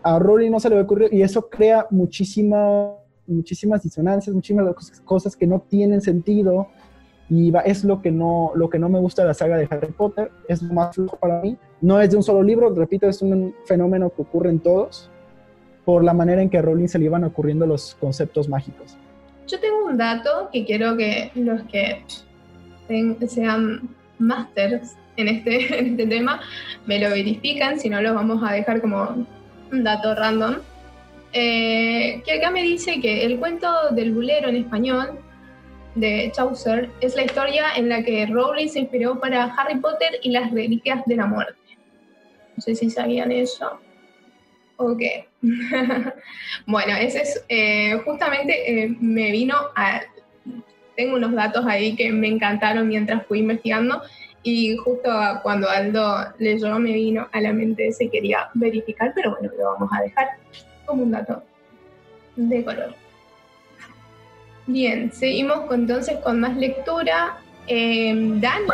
A 0.05 0.21
Rowling 0.21 0.53
no 0.53 0.61
se 0.61 0.71
le 0.71 0.81
ocurrió 0.81 1.09
y 1.11 1.23
eso 1.23 1.49
crea 1.49 1.87
muchísima, 1.91 2.93
muchísimas 3.27 3.83
disonancias, 3.83 4.35
muchísimas 4.35 4.75
cosas 5.05 5.37
que 5.37 5.47
no 5.47 5.61
tienen 5.61 6.01
sentido 6.01 6.69
y 7.29 7.51
va, 7.51 7.61
es 7.61 7.85
lo 7.85 8.01
que, 8.01 8.11
no, 8.11 8.53
lo 8.55 8.71
que 8.71 8.79
no 8.79 8.89
me 8.89 9.01
gusta 9.01 9.23
de 9.23 9.29
la 9.29 9.35
saga 9.35 9.57
de 9.57 9.67
Harry 9.71 9.93
Potter, 9.93 10.31
es 10.49 10.63
lo 10.63 10.73
más 10.73 10.95
flojo 10.95 11.17
para 11.17 11.41
mí. 11.41 11.57
No 11.81 12.01
es 12.01 12.11
de 12.11 12.17
un 12.17 12.23
solo 12.23 12.43
libro, 12.43 12.71
repito, 12.71 13.09
es 13.09 13.21
un 13.21 13.55
fenómeno 13.65 14.11
que 14.11 14.23
ocurre 14.23 14.51
en 14.51 14.61
todos 14.61 15.11
por 15.85 16.05
la 16.05 16.13
manera 16.13 16.43
en 16.43 16.51
que 16.51 16.59
a 16.59 16.63
Rowling 16.63 16.89
se 16.89 16.99
le 16.99 17.07
iban 17.07 17.25
ocurriendo 17.25 17.67
los 17.67 17.95
conceptos 17.97 18.49
mágicos. 18.49 18.97
Yo 19.47 19.61
tengo 19.61 19.87
un 19.87 19.97
dato 19.97 20.49
que 20.53 20.65
quiero 20.65 20.97
que 20.97 21.31
los 21.35 21.63
que 21.65 22.05
sean 23.27 23.89
masters 24.19 24.97
en 25.17 25.29
este, 25.29 25.79
en 25.79 25.87
este 25.93 26.07
tema 26.07 26.41
me 26.87 26.99
lo 27.01 27.11
verifican, 27.11 27.79
si 27.79 27.89
no 27.89 28.01
lo 28.01 28.15
vamos 28.15 28.43
a 28.43 28.53
dejar 28.53 28.81
como 28.81 29.27
un 29.73 29.85
dato 29.85 30.15
random. 30.15 30.57
Eh, 31.33 32.23
que 32.25 32.33
acá 32.33 32.51
me 32.51 32.63
dice 32.63 33.01
que 33.01 33.25
el 33.25 33.39
cuento 33.39 33.91
del 33.91 34.13
bulero 34.13 34.49
en 34.49 34.57
español 34.57 35.19
de 35.95 36.31
Chaucer 36.35 36.91
es 37.01 37.17
la 37.17 37.25
historia 37.25 37.75
en 37.77 37.89
la 37.89 38.03
que 38.03 38.27
Rowling 38.27 38.69
se 38.69 38.81
inspiró 38.81 39.19
para 39.19 39.45
Harry 39.45 39.79
Potter 39.81 40.19
y 40.23 40.31
las 40.31 40.51
reliquias 40.51 41.05
de 41.07 41.17
la 41.17 41.27
muerte. 41.27 41.59
No 42.57 42.63
sé 42.63 42.75
si 42.75 42.91
sabían 42.91 43.33
eso. 43.33 43.81
Ok. 44.77 45.03
bueno, 46.67 46.95
ese 46.99 47.23
es 47.23 47.45
eh, 47.49 48.01
justamente 48.05 48.85
eh, 48.85 48.97
me 49.01 49.31
vino 49.31 49.57
a. 49.75 50.03
Tengo 50.97 51.17
unos 51.17 51.35
datos 51.35 51.67
ahí 51.67 51.95
que 51.95 52.11
me 52.11 52.29
encantaron 52.29 52.89
mientras 52.89 53.27
fui 53.27 53.41
investigando 53.41 54.03
y 54.43 54.77
justo 54.77 55.11
cuando 55.43 55.69
Aldo 55.69 56.33
leyó 56.39 56.79
me 56.79 56.93
vino 56.93 57.29
a 57.33 57.41
la 57.41 57.53
mente 57.53 57.89
ese 57.89 58.09
quería 58.09 58.49
verificar, 58.55 59.13
pero 59.15 59.33
bueno, 59.33 59.51
lo 59.59 59.73
vamos 59.73 59.91
a 59.93 60.03
dejar 60.03 60.29
como 60.87 61.03
un 61.03 61.11
dato 61.11 61.43
de 62.37 62.65
color. 62.65 62.95
Bien, 64.67 65.13
seguimos 65.13 65.71
entonces 65.71 66.19
con 66.19 66.41
más 66.41 66.57
lectura. 66.57 67.39
Eh, 67.67 68.13
Dani. 68.41 68.67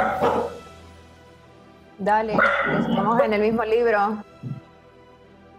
Dale, 1.98 2.36
estamos 2.80 3.20
en 3.22 3.32
el 3.32 3.40
mismo 3.40 3.64
libro. 3.64 4.24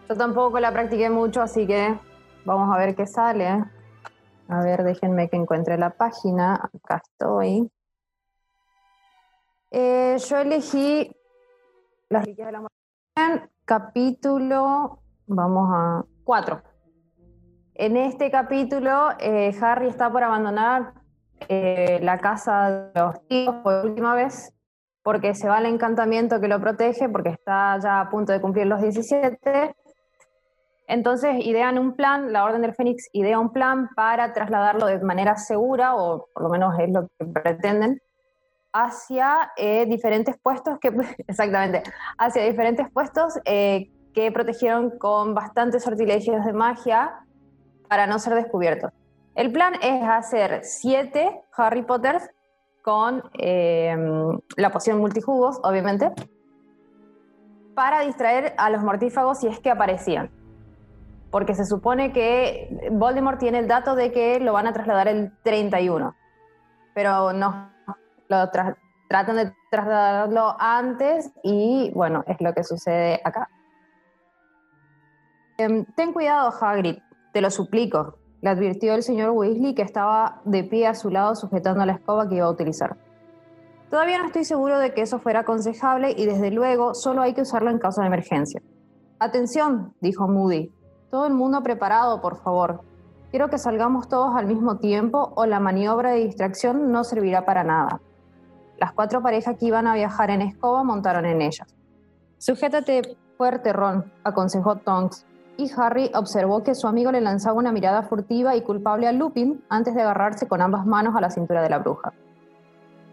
Yo 0.09 0.15
tampoco 0.15 0.59
la 0.59 0.71
practiqué 0.71 1.09
mucho, 1.09 1.41
así 1.41 1.65
que 1.65 1.97
vamos 2.45 2.73
a 2.73 2.77
ver 2.77 2.95
qué 2.95 3.05
sale. 3.05 3.63
A 4.49 4.63
ver, 4.63 4.83
déjenme 4.83 5.29
que 5.29 5.37
encuentre 5.37 5.77
la 5.77 5.91
página. 5.91 6.55
Acá 6.55 7.01
estoy. 7.03 7.71
Eh, 9.71 10.17
yo 10.29 10.37
elegí 10.37 11.11
Las 12.09 12.25
riquezas 12.25 12.47
de 12.47 12.51
la 12.51 12.59
muerte. 12.59 13.49
Capítulo, 13.65 15.02
vamos 15.35 15.69
a 15.71 16.05
cuatro. 16.23 16.61
En 17.75 17.97
este 17.97 18.29
capítulo, 18.29 19.09
eh, 19.19 19.55
Harry 19.61 19.87
está 19.87 20.11
por 20.11 20.23
abandonar 20.23 20.93
eh, 21.49 21.99
la 22.01 22.19
casa 22.19 22.91
de 22.93 22.99
los 22.99 23.27
tíos 23.27 23.55
por 23.63 23.85
última 23.85 24.13
vez, 24.13 24.53
porque 25.01 25.33
se 25.33 25.49
va 25.49 25.57
al 25.57 25.65
encantamiento 25.65 26.39
que 26.39 26.47
lo 26.47 26.59
protege, 26.61 27.09
porque 27.09 27.29
está 27.29 27.77
ya 27.79 28.01
a 28.01 28.09
punto 28.09 28.31
de 28.31 28.39
cumplir 28.39 28.67
los 28.67 28.81
17. 28.81 29.75
Entonces 30.87 31.45
idean 31.45 31.79
un 31.79 31.95
plan, 31.95 32.31
la 32.31 32.43
Orden 32.43 32.61
del 32.61 32.75
Fénix 32.75 33.09
idea 33.13 33.39
un 33.39 33.51
plan 33.51 33.89
para 33.95 34.33
trasladarlo 34.33 34.85
de 34.85 34.99
manera 34.99 35.35
segura, 35.37 35.95
o 35.95 36.27
por 36.33 36.43
lo 36.43 36.49
menos 36.49 36.77
es 36.79 36.89
lo 36.91 37.07
que 37.07 37.25
pretenden, 37.25 38.01
hacia 38.73 39.51
eh, 39.55 39.85
diferentes 39.85 40.35
puestos 40.41 40.79
que, 40.79 40.91
exactamente, 41.27 41.83
hacia 42.17 42.43
diferentes 42.43 42.89
puestos 42.91 43.39
eh, 43.45 43.91
que 44.13 44.31
protegieron 44.31 44.91
con 44.91 45.33
bastantes 45.33 45.83
sortilegios 45.83 46.45
de 46.45 46.53
magia 46.53 47.25
para 47.87 48.07
no 48.07 48.19
ser 48.19 48.35
descubiertos. 48.35 48.91
El 49.35 49.51
plan 49.51 49.73
es 49.81 50.03
hacer 50.03 50.61
siete 50.63 51.41
Harry 51.57 51.81
Potters 51.81 52.29
con 52.83 53.23
eh, 53.39 53.95
la 54.57 54.71
poción 54.71 54.99
multijugos, 54.99 55.59
obviamente, 55.63 56.11
para 57.73 58.01
distraer 58.01 58.53
a 58.57 58.69
los 58.69 58.83
mortífagos 58.83 59.39
si 59.39 59.47
es 59.47 59.59
que 59.59 59.71
aparecían. 59.71 60.29
Porque 61.31 61.55
se 61.55 61.65
supone 61.65 62.11
que 62.11 62.89
Voldemort 62.91 63.39
tiene 63.39 63.59
el 63.59 63.67
dato 63.67 63.95
de 63.95 64.11
que 64.11 64.39
lo 64.39 64.53
van 64.53 64.67
a 64.67 64.73
trasladar 64.73 65.07
el 65.07 65.31
31, 65.41 66.15
pero 66.93 67.33
no, 67.33 67.71
lo 68.27 68.51
tratan 69.09 69.35
de 69.35 69.53
trasladarlo 69.71 70.55
antes 70.59 71.31
y 71.41 71.91
bueno, 71.95 72.23
es 72.27 72.39
lo 72.39 72.53
que 72.53 72.63
sucede 72.63 73.19
acá. 73.23 73.49
Em, 75.57 75.85
ten 75.95 76.13
cuidado, 76.13 76.51
Hagrid, 76.59 76.97
te 77.31 77.41
lo 77.41 77.51
suplico, 77.51 78.17
le 78.41 78.49
advirtió 78.49 78.95
el 78.95 79.03
señor 79.03 79.29
Weasley 79.31 79.75
que 79.75 79.83
estaba 79.83 80.41
de 80.45 80.63
pie 80.63 80.87
a 80.87 80.95
su 80.95 81.09
lado 81.09 81.35
sujetando 81.35 81.85
la 81.85 81.93
escoba 81.93 82.27
que 82.27 82.35
iba 82.35 82.45
a 82.45 82.51
utilizar. 82.51 82.97
Todavía 83.89 84.17
no 84.17 84.25
estoy 84.25 84.43
seguro 84.43 84.79
de 84.79 84.93
que 84.93 85.01
eso 85.01 85.19
fuera 85.19 85.41
aconsejable 85.41 86.15
y 86.17 86.25
desde 86.25 86.49
luego 86.49 86.95
solo 86.95 87.21
hay 87.21 87.33
que 87.33 87.43
usarlo 87.43 87.69
en 87.69 87.77
caso 87.77 88.01
de 88.01 88.07
emergencia. 88.07 88.61
Atención, 89.19 89.93
dijo 90.01 90.27
Moody. 90.27 90.71
Todo 91.11 91.27
el 91.27 91.33
mundo 91.33 91.61
preparado, 91.61 92.19
por 92.19 92.41
favor. 92.41 92.81
Quiero 93.29 93.49
que 93.49 93.59
salgamos 93.59 94.09
todos 94.09 94.35
al 94.35 94.47
mismo 94.47 94.77
tiempo 94.77 95.31
o 95.35 95.45
la 95.45 95.59
maniobra 95.59 96.11
de 96.11 96.25
distracción 96.25 96.91
no 96.91 97.03
servirá 97.03 97.45
para 97.45 97.63
nada. 97.63 98.01
Las 98.79 98.93
cuatro 98.93 99.21
parejas 99.21 99.55
que 99.59 99.67
iban 99.67 99.85
a 99.85 99.93
viajar 99.93 100.31
en 100.31 100.41
escoba 100.41 100.83
montaron 100.83 101.25
en 101.25 101.41
ellas. 101.41 101.67
Sujétate 102.39 103.15
fuerte, 103.37 103.71
Ron, 103.71 104.11
aconsejó 104.23 104.77
Tonks, 104.77 105.25
y 105.57 105.71
Harry 105.77 106.11
observó 106.15 106.63
que 106.63 106.75
su 106.75 106.87
amigo 106.87 107.11
le 107.11 107.21
lanzaba 107.21 107.57
una 107.57 107.71
mirada 107.71 108.03
furtiva 108.03 108.55
y 108.55 108.61
culpable 108.61 109.07
a 109.07 109.11
Lupin 109.11 109.63
antes 109.69 109.93
de 109.93 110.01
agarrarse 110.01 110.47
con 110.47 110.61
ambas 110.61 110.85
manos 110.85 111.15
a 111.15 111.21
la 111.21 111.29
cintura 111.29 111.61
de 111.61 111.69
la 111.69 111.79
bruja. 111.79 112.13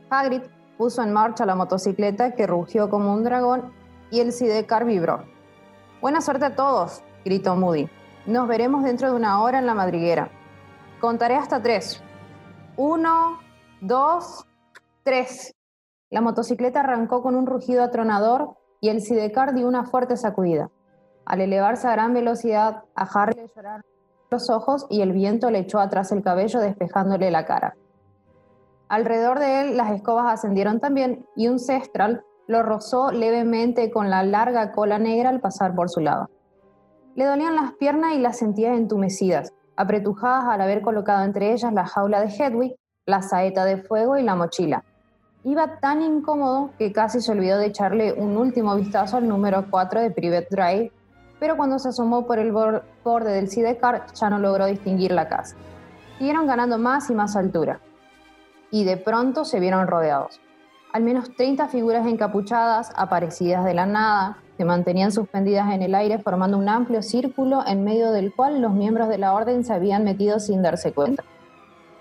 Hagrid 0.09 0.43
puso 0.79 1.03
en 1.03 1.13
marcha 1.13 1.45
la 1.45 1.55
motocicleta 1.55 2.35
que 2.35 2.47
rugió 2.47 2.89
como 2.89 3.13
un 3.13 3.25
dragón 3.25 3.73
y 4.11 4.21
el 4.21 4.33
sidecar 4.33 4.85
vibró. 4.85 5.25
Buena 6.01 6.21
suerte 6.21 6.47
a 6.47 6.57
todos, 6.57 7.03
gritó 7.25 7.57
Moody. 7.57 7.89
Nos 8.27 8.49
veremos 8.49 8.85
dentro 8.85 9.11
de 9.11 9.17
una 9.17 9.43
hora 9.43 9.59
en 9.59 9.67
la 9.67 9.75
madriguera. 9.75 10.31
Contaré 11.01 11.37
hasta 11.37 11.63
tres. 11.63 12.03
Uno, 12.77 13.39
dos, 13.81 14.47
tres. 15.03 15.55
La 16.11 16.21
motocicleta 16.21 16.81
arrancó 16.81 17.23
con 17.23 17.37
un 17.37 17.47
rugido 17.47 17.83
atronador 17.83 18.57
y 18.81 18.89
el 18.89 19.03
sidecar 19.03 19.55
dio 19.55 19.69
una 19.69 19.85
fuerte 19.85 20.17
sacudida. 20.17 20.71
Al 21.31 21.41
elevarse 21.41 21.87
a 21.87 21.93
gran 21.93 22.13
velocidad, 22.13 22.83
a 22.97 23.05
Harry 23.05 23.35
le 23.37 23.47
lloraron 23.55 23.85
los 24.33 24.51
ojos 24.51 24.89
y 24.91 25.01
el 25.01 25.13
viento 25.13 25.49
le 25.53 25.61
echó 25.61 25.79
atrás 25.79 26.11
el 26.11 26.25
cabello 26.25 26.59
despejándole 26.59 27.31
la 27.31 27.45
cara. 27.45 27.77
Alrededor 28.89 29.39
de 29.39 29.61
él 29.61 29.77
las 29.77 29.93
escobas 29.93 30.27
ascendieron 30.27 30.81
también 30.81 31.25
y 31.37 31.47
un 31.47 31.61
cestral 31.61 32.25
lo 32.49 32.65
rozó 32.65 33.13
levemente 33.13 33.93
con 33.93 34.11
la 34.11 34.25
larga 34.25 34.73
cola 34.73 34.99
negra 34.99 35.29
al 35.29 35.39
pasar 35.41 35.73
por 35.77 35.89
su 35.89 36.01
lado. 36.01 36.29
Le 37.15 37.27
dolían 37.27 37.55
las 37.55 37.75
piernas 37.75 38.15
y 38.15 38.19
las 38.19 38.37
sentía 38.37 38.75
entumecidas, 38.75 39.53
apretujadas 39.77 40.47
al 40.47 40.61
haber 40.61 40.83
colocado 40.83 41.23
entre 41.23 41.53
ellas 41.53 41.73
la 41.73 41.87
jaula 41.87 42.21
de 42.23 42.27
Hedwig, 42.27 42.75
la 43.07 43.23
saeta 43.23 43.65
de 43.65 43.77
fuego 43.77 44.19
y 44.19 44.25
la 44.25 44.35
mochila. 44.35 44.83
Iba 45.45 45.79
tan 45.79 46.03
incómodo 46.03 46.71
que 46.77 46.91
casi 46.91 47.21
se 47.21 47.31
olvidó 47.31 47.59
de 47.59 47.67
echarle 47.67 48.15
un 48.15 48.37
último 48.37 48.75
vistazo 48.75 49.19
al 49.19 49.29
número 49.29 49.67
4 49.71 50.01
de 50.01 50.11
Private 50.11 50.49
Drive 50.51 50.93
pero 51.41 51.57
cuando 51.57 51.81
se 51.81 51.89
asomó 51.89 52.27
por 52.27 52.39
el 52.39 52.53
borde 52.53 53.33
del 53.33 53.49
sidecar 53.49 54.07
ya 54.15 54.31
no 54.31 54.39
logró 54.39 54.67
distinguir 54.67 55.11
la 55.11 55.29
casa. 55.29 55.57
Siguieron 56.19 56.47
ganando 56.47 56.79
más 56.79 57.11
y 57.11 57.15
más 57.15 57.35
altura, 57.35 57.81
y 58.71 58.85
de 58.85 58.99
pronto 58.99 59.45
se 59.45 59.59
vieron 59.59 59.89
rodeados. 59.89 60.41
Al 60.93 61.03
menos 61.03 61.35
30 61.37 61.69
figuras 61.69 62.07
encapuchadas, 62.07 62.93
aparecidas 62.95 63.65
de 63.65 63.75
la 63.75 63.87
nada, 63.87 64.39
se 64.57 64.65
mantenían 64.65 65.13
suspendidas 65.13 65.73
en 65.73 65.83
el 65.83 65.95
aire 65.95 66.19
formando 66.19 66.59
un 66.59 66.69
amplio 66.69 67.03
círculo 67.03 67.65
en 67.67 67.83
medio 67.85 68.13
del 68.13 68.35
cual 68.35 68.61
los 68.61 68.73
miembros 68.73 69.09
de 69.09 69.17
la 69.17 69.33
orden 69.33 69.65
se 69.65 69.73
habían 69.73 70.05
metido 70.05 70.39
sin 70.39 70.63
darse 70.63 70.93
cuenta. 70.93 71.25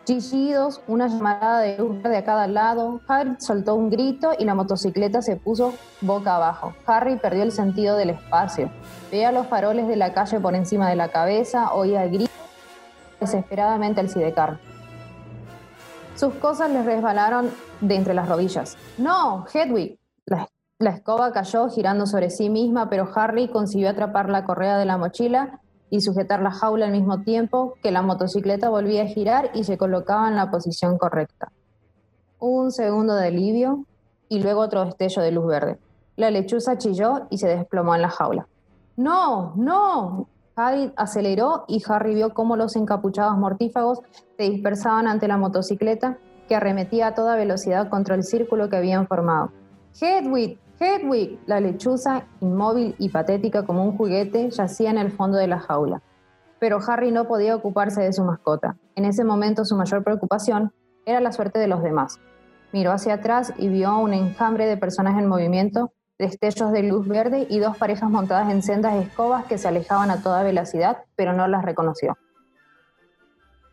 Chillidos, 0.09 0.81
una 0.87 1.05
llamada 1.05 1.59
de 1.59 1.77
luz 1.77 2.01
de 2.01 2.17
a 2.17 2.23
cada 2.23 2.47
lado, 2.47 2.99
Harry 3.07 3.35
soltó 3.37 3.75
un 3.75 3.91
grito 3.91 4.31
y 4.39 4.43
la 4.43 4.55
motocicleta 4.55 5.21
se 5.21 5.35
puso 5.35 5.75
boca 6.01 6.37
abajo. 6.37 6.73
Harry 6.87 7.17
perdió 7.17 7.43
el 7.43 7.51
sentido 7.51 7.95
del 7.95 8.09
espacio. 8.09 8.71
Veía 9.11 9.31
los 9.31 9.45
faroles 9.45 9.87
de 9.87 9.97
la 9.97 10.11
calle 10.11 10.39
por 10.39 10.55
encima 10.55 10.89
de 10.89 10.95
la 10.95 11.09
cabeza, 11.09 11.73
oía 11.73 12.07
gritos 12.07 12.33
desesperadamente 13.19 14.01
al 14.01 14.09
sidecar. 14.09 14.57
Sus 16.15 16.33
cosas 16.33 16.71
le 16.71 16.81
resbalaron 16.81 17.51
de 17.79 17.93
entre 17.93 18.15
las 18.15 18.27
rodillas. 18.27 18.77
¡No! 18.97 19.45
¡Hedwig! 19.53 19.99
La, 20.25 20.47
la 20.79 20.89
escoba 20.89 21.31
cayó 21.31 21.69
girando 21.69 22.07
sobre 22.07 22.31
sí 22.31 22.49
misma, 22.49 22.89
pero 22.89 23.07
Harry 23.13 23.47
consiguió 23.47 23.91
atrapar 23.91 24.27
la 24.27 24.43
correa 24.43 24.79
de 24.79 24.85
la 24.85 24.97
mochila 24.97 25.59
y 25.89 26.01
sujetar 26.01 26.41
la 26.41 26.51
jaula 26.51 26.86
al 26.86 26.91
mismo 26.91 27.22
tiempo 27.22 27.75
que 27.81 27.91
la 27.91 28.01
motocicleta 28.01 28.69
volvía 28.69 29.03
a 29.03 29.08
girar 29.08 29.51
y 29.53 29.63
se 29.63 29.77
colocaba 29.77 30.27
en 30.27 30.36
la 30.36 30.51
posición 30.51 30.98
correcta. 30.98 31.51
Un 32.39 32.72
segundo 32.72 33.15
de 33.15 33.27
alivio 33.27 33.86
y 34.29 34.41
luego 34.41 34.62
otro 34.62 34.86
destello 34.86 35.22
de 35.22 35.31
luz 35.31 35.48
verde. 35.48 35.79
La 36.15 36.31
lechuza 36.31 36.77
chilló 36.77 37.27
y 37.29 37.38
se 37.38 37.48
desplomó 37.48 37.96
en 37.96 38.01
la 38.01 38.10
jaula. 38.10 38.48
¡No! 38.96 39.53
¡No! 39.55 40.27
Harry 40.55 40.91
aceleró 40.98 41.63
y 41.67 41.81
Harry 41.88 42.15
vio 42.15 42.34
cómo 42.34 42.58
los 42.58 42.75
encapuchados 42.75 43.38
mortífagos 43.38 44.00
se 44.38 44.43
dispersaban 44.43 45.08
ante 45.08 45.27
la 45.27 45.38
motocicleta 45.38 46.17
que 46.50 46.55
arremetía 46.55 47.08
a 47.08 47.13
toda 47.13 47.36
velocidad 47.36 47.89
contra 47.89 48.15
el 48.15 48.24
círculo 48.24 48.69
que 48.69 48.75
habían 48.75 49.08
formado. 49.08 49.51
¡Hedwig! 50.00 50.60
Hedwig, 50.79 51.39
la 51.45 51.59
lechuza, 51.59 52.24
inmóvil 52.39 52.95
y 52.98 53.09
patética 53.09 53.65
como 53.65 53.83
un 53.83 53.98
juguete, 53.98 54.50
yacía 54.50 54.89
en 54.89 54.98
el 54.98 55.12
fondo 55.12 55.38
de 55.38 55.48
la 55.48 55.59
jaula. 55.59 56.01
Pero 56.59 56.79
Harry 56.88 57.12
no 57.12 57.27
podía 57.27 57.55
ocuparse 57.55 58.01
de 58.01 58.13
su 58.13 58.24
mascota. 58.24 58.77
En 58.95 59.03
ese 59.03 59.25
momento 59.25 59.65
su 59.65 59.75
mayor 59.75 60.03
preocupación 60.03 60.71
era 61.05 61.19
la 61.19 61.33
suerte 61.33 61.59
de 61.59 61.67
los 61.67 61.83
demás. 61.83 62.19
Miró 62.71 62.91
hacia 62.91 63.15
atrás 63.15 63.53
y 63.57 63.67
vio 63.67 63.98
un 63.98 64.13
enjambre 64.13 64.67
de 64.67 64.77
personas 64.77 65.17
en 65.19 65.27
movimiento, 65.27 65.91
destellos 66.17 66.71
de 66.71 66.83
luz 66.83 67.07
verde 67.07 67.45
y 67.50 67.59
dos 67.59 67.75
parejas 67.77 68.09
montadas 68.09 68.50
en 68.50 68.62
sendas 68.62 68.95
escobas 68.95 69.45
que 69.45 69.57
se 69.57 69.67
alejaban 69.67 70.12
a 70.12 70.21
toda 70.21 70.43
velocidad, 70.43 71.00
pero 71.15 71.33
no 71.33 71.48
las 71.48 71.65
reconoció. 71.65 72.17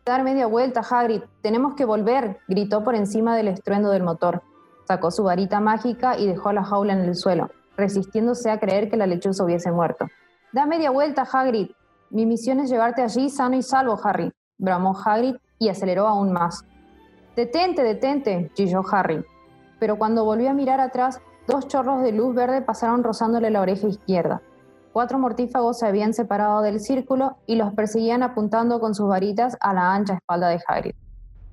Dar 0.05 0.23
media 0.23 0.47
vuelta, 0.47 0.81
Hagrid. 0.81 1.21
Tenemos 1.41 1.75
que 1.75 1.85
volver, 1.85 2.39
gritó 2.47 2.83
por 2.83 2.95
encima 2.95 3.35
del 3.35 3.49
estruendo 3.49 3.91
del 3.91 4.03
motor. 4.03 4.41
Sacó 4.87 5.11
su 5.11 5.23
varita 5.23 5.59
mágica 5.59 6.17
y 6.17 6.27
dejó 6.27 6.53
la 6.53 6.63
jaula 6.63 6.93
en 6.93 7.01
el 7.01 7.15
suelo, 7.15 7.49
resistiéndose 7.75 8.49
a 8.49 8.59
creer 8.59 8.89
que 8.89 8.95
la 8.95 9.05
lechuza 9.05 9.43
hubiese 9.43 9.69
muerto. 9.69 10.07
Da 10.53 10.65
media 10.65 10.91
vuelta, 10.91 11.27
Hagrid. 11.29 11.71
Mi 12.09 12.25
misión 12.25 12.61
es 12.61 12.69
llevarte 12.69 13.01
allí 13.01 13.29
sano 13.29 13.57
y 13.57 13.63
salvo, 13.63 13.99
Harry, 14.01 14.31
bramó 14.57 14.97
Hagrid 14.97 15.35
y 15.59 15.67
aceleró 15.67 16.07
aún 16.07 16.31
más. 16.31 16.63
Detente, 17.35 17.83
detente, 17.83 18.49
chilló 18.53 18.81
Harry. 18.89 19.25
Pero 19.77 19.97
cuando 19.97 20.23
volvió 20.23 20.49
a 20.49 20.53
mirar 20.53 20.79
atrás, 20.79 21.19
dos 21.47 21.67
chorros 21.67 22.01
de 22.01 22.13
luz 22.13 22.33
verde 22.33 22.61
pasaron 22.61 23.03
rozándole 23.03 23.51
la 23.51 23.59
oreja 23.59 23.87
izquierda. 23.87 24.41
Cuatro 24.93 25.19
mortífagos 25.19 25.79
se 25.79 25.85
habían 25.85 26.13
separado 26.13 26.61
del 26.61 26.79
círculo 26.79 27.37
y 27.45 27.55
los 27.57 27.73
perseguían 27.73 28.23
apuntando 28.23 28.79
con 28.79 28.95
sus 28.95 29.09
varitas 29.09 29.57
a 29.59 29.73
la 29.73 29.93
ancha 29.93 30.13
espalda 30.13 30.47
de 30.47 30.61
Hagrid. 30.65 30.95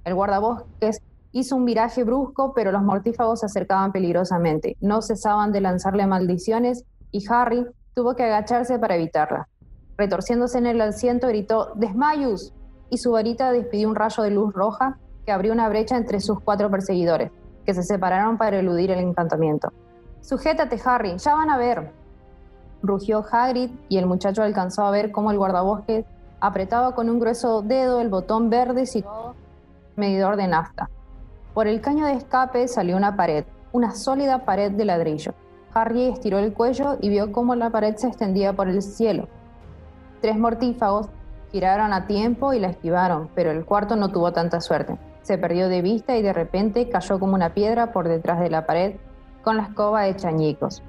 El 0.04 0.14
guardabosques 0.14 1.02
Hizo 1.36 1.56
un 1.56 1.64
viraje 1.64 2.04
brusco, 2.04 2.54
pero 2.54 2.70
los 2.70 2.82
mortífagos 2.84 3.40
se 3.40 3.46
acercaban 3.46 3.90
peligrosamente. 3.90 4.76
No 4.80 5.02
cesaban 5.02 5.50
de 5.50 5.60
lanzarle 5.60 6.06
maldiciones 6.06 6.84
y 7.10 7.24
Harry 7.28 7.66
tuvo 7.92 8.14
que 8.14 8.22
agacharse 8.22 8.78
para 8.78 8.94
evitarla. 8.94 9.48
Retorciéndose 9.96 10.58
en 10.58 10.66
el 10.66 10.80
asiento, 10.80 11.26
gritó 11.26 11.72
¡Desmayus! 11.74 12.52
y 12.88 12.98
su 12.98 13.10
varita 13.10 13.50
despidió 13.50 13.88
un 13.88 13.96
rayo 13.96 14.22
de 14.22 14.30
luz 14.30 14.54
roja 14.54 14.96
que 15.26 15.32
abrió 15.32 15.52
una 15.52 15.68
brecha 15.68 15.96
entre 15.96 16.20
sus 16.20 16.38
cuatro 16.38 16.70
perseguidores, 16.70 17.32
que 17.66 17.74
se 17.74 17.82
separaron 17.82 18.38
para 18.38 18.60
eludir 18.60 18.92
el 18.92 19.00
encantamiento. 19.00 19.72
Sujétate, 20.20 20.80
Harry, 20.84 21.18
ya 21.18 21.34
van 21.34 21.50
a 21.50 21.58
ver. 21.58 21.90
Rugió 22.80 23.24
Hagrid 23.28 23.72
y 23.88 23.98
el 23.98 24.06
muchacho 24.06 24.44
alcanzó 24.44 24.84
a 24.84 24.92
ver 24.92 25.10
cómo 25.10 25.32
el 25.32 25.38
guardabosques 25.38 26.04
apretaba 26.38 26.94
con 26.94 27.10
un 27.10 27.18
grueso 27.18 27.62
dedo 27.62 28.00
el 28.00 28.08
botón 28.08 28.50
verde 28.50 28.86
situado 28.86 29.34
medidor 29.96 30.36
de 30.36 30.46
nafta. 30.46 30.90
Por 31.54 31.68
el 31.68 31.80
caño 31.80 32.06
de 32.06 32.14
escape 32.14 32.66
salió 32.66 32.96
una 32.96 33.14
pared, 33.14 33.44
una 33.70 33.94
sólida 33.94 34.44
pared 34.44 34.72
de 34.72 34.84
ladrillo. 34.84 35.34
Harry 35.72 36.08
estiró 36.08 36.40
el 36.40 36.52
cuello 36.52 36.98
y 37.00 37.08
vio 37.08 37.30
cómo 37.30 37.54
la 37.54 37.70
pared 37.70 37.94
se 37.94 38.08
extendía 38.08 38.52
por 38.54 38.68
el 38.68 38.82
cielo. 38.82 39.28
Tres 40.20 40.36
mortífagos 40.36 41.06
giraron 41.52 41.92
a 41.92 42.08
tiempo 42.08 42.52
y 42.54 42.58
la 42.58 42.70
esquivaron, 42.70 43.28
pero 43.36 43.52
el 43.52 43.64
cuarto 43.64 43.94
no 43.94 44.10
tuvo 44.10 44.32
tanta 44.32 44.60
suerte. 44.60 44.98
Se 45.22 45.38
perdió 45.38 45.68
de 45.68 45.80
vista 45.80 46.16
y 46.16 46.22
de 46.22 46.32
repente 46.32 46.88
cayó 46.88 47.20
como 47.20 47.36
una 47.36 47.54
piedra 47.54 47.92
por 47.92 48.08
detrás 48.08 48.40
de 48.40 48.50
la 48.50 48.66
pared 48.66 48.96
con 49.44 49.56
la 49.56 49.62
escoba 49.62 50.08
hecha 50.08 50.28
añicos. 50.30 50.82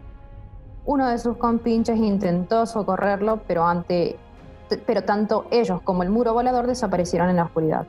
Uno 0.84 1.08
de 1.08 1.20
sus 1.20 1.38
compinches 1.38 2.00
intentó 2.00 2.66
socorrerlo, 2.66 3.42
pero, 3.48 3.68
ante, 3.68 4.18
pero 4.88 5.04
tanto 5.04 5.46
ellos 5.52 5.80
como 5.84 6.02
el 6.02 6.10
muro 6.10 6.34
volador 6.34 6.66
desaparecieron 6.66 7.30
en 7.30 7.36
la 7.36 7.44
oscuridad. 7.44 7.86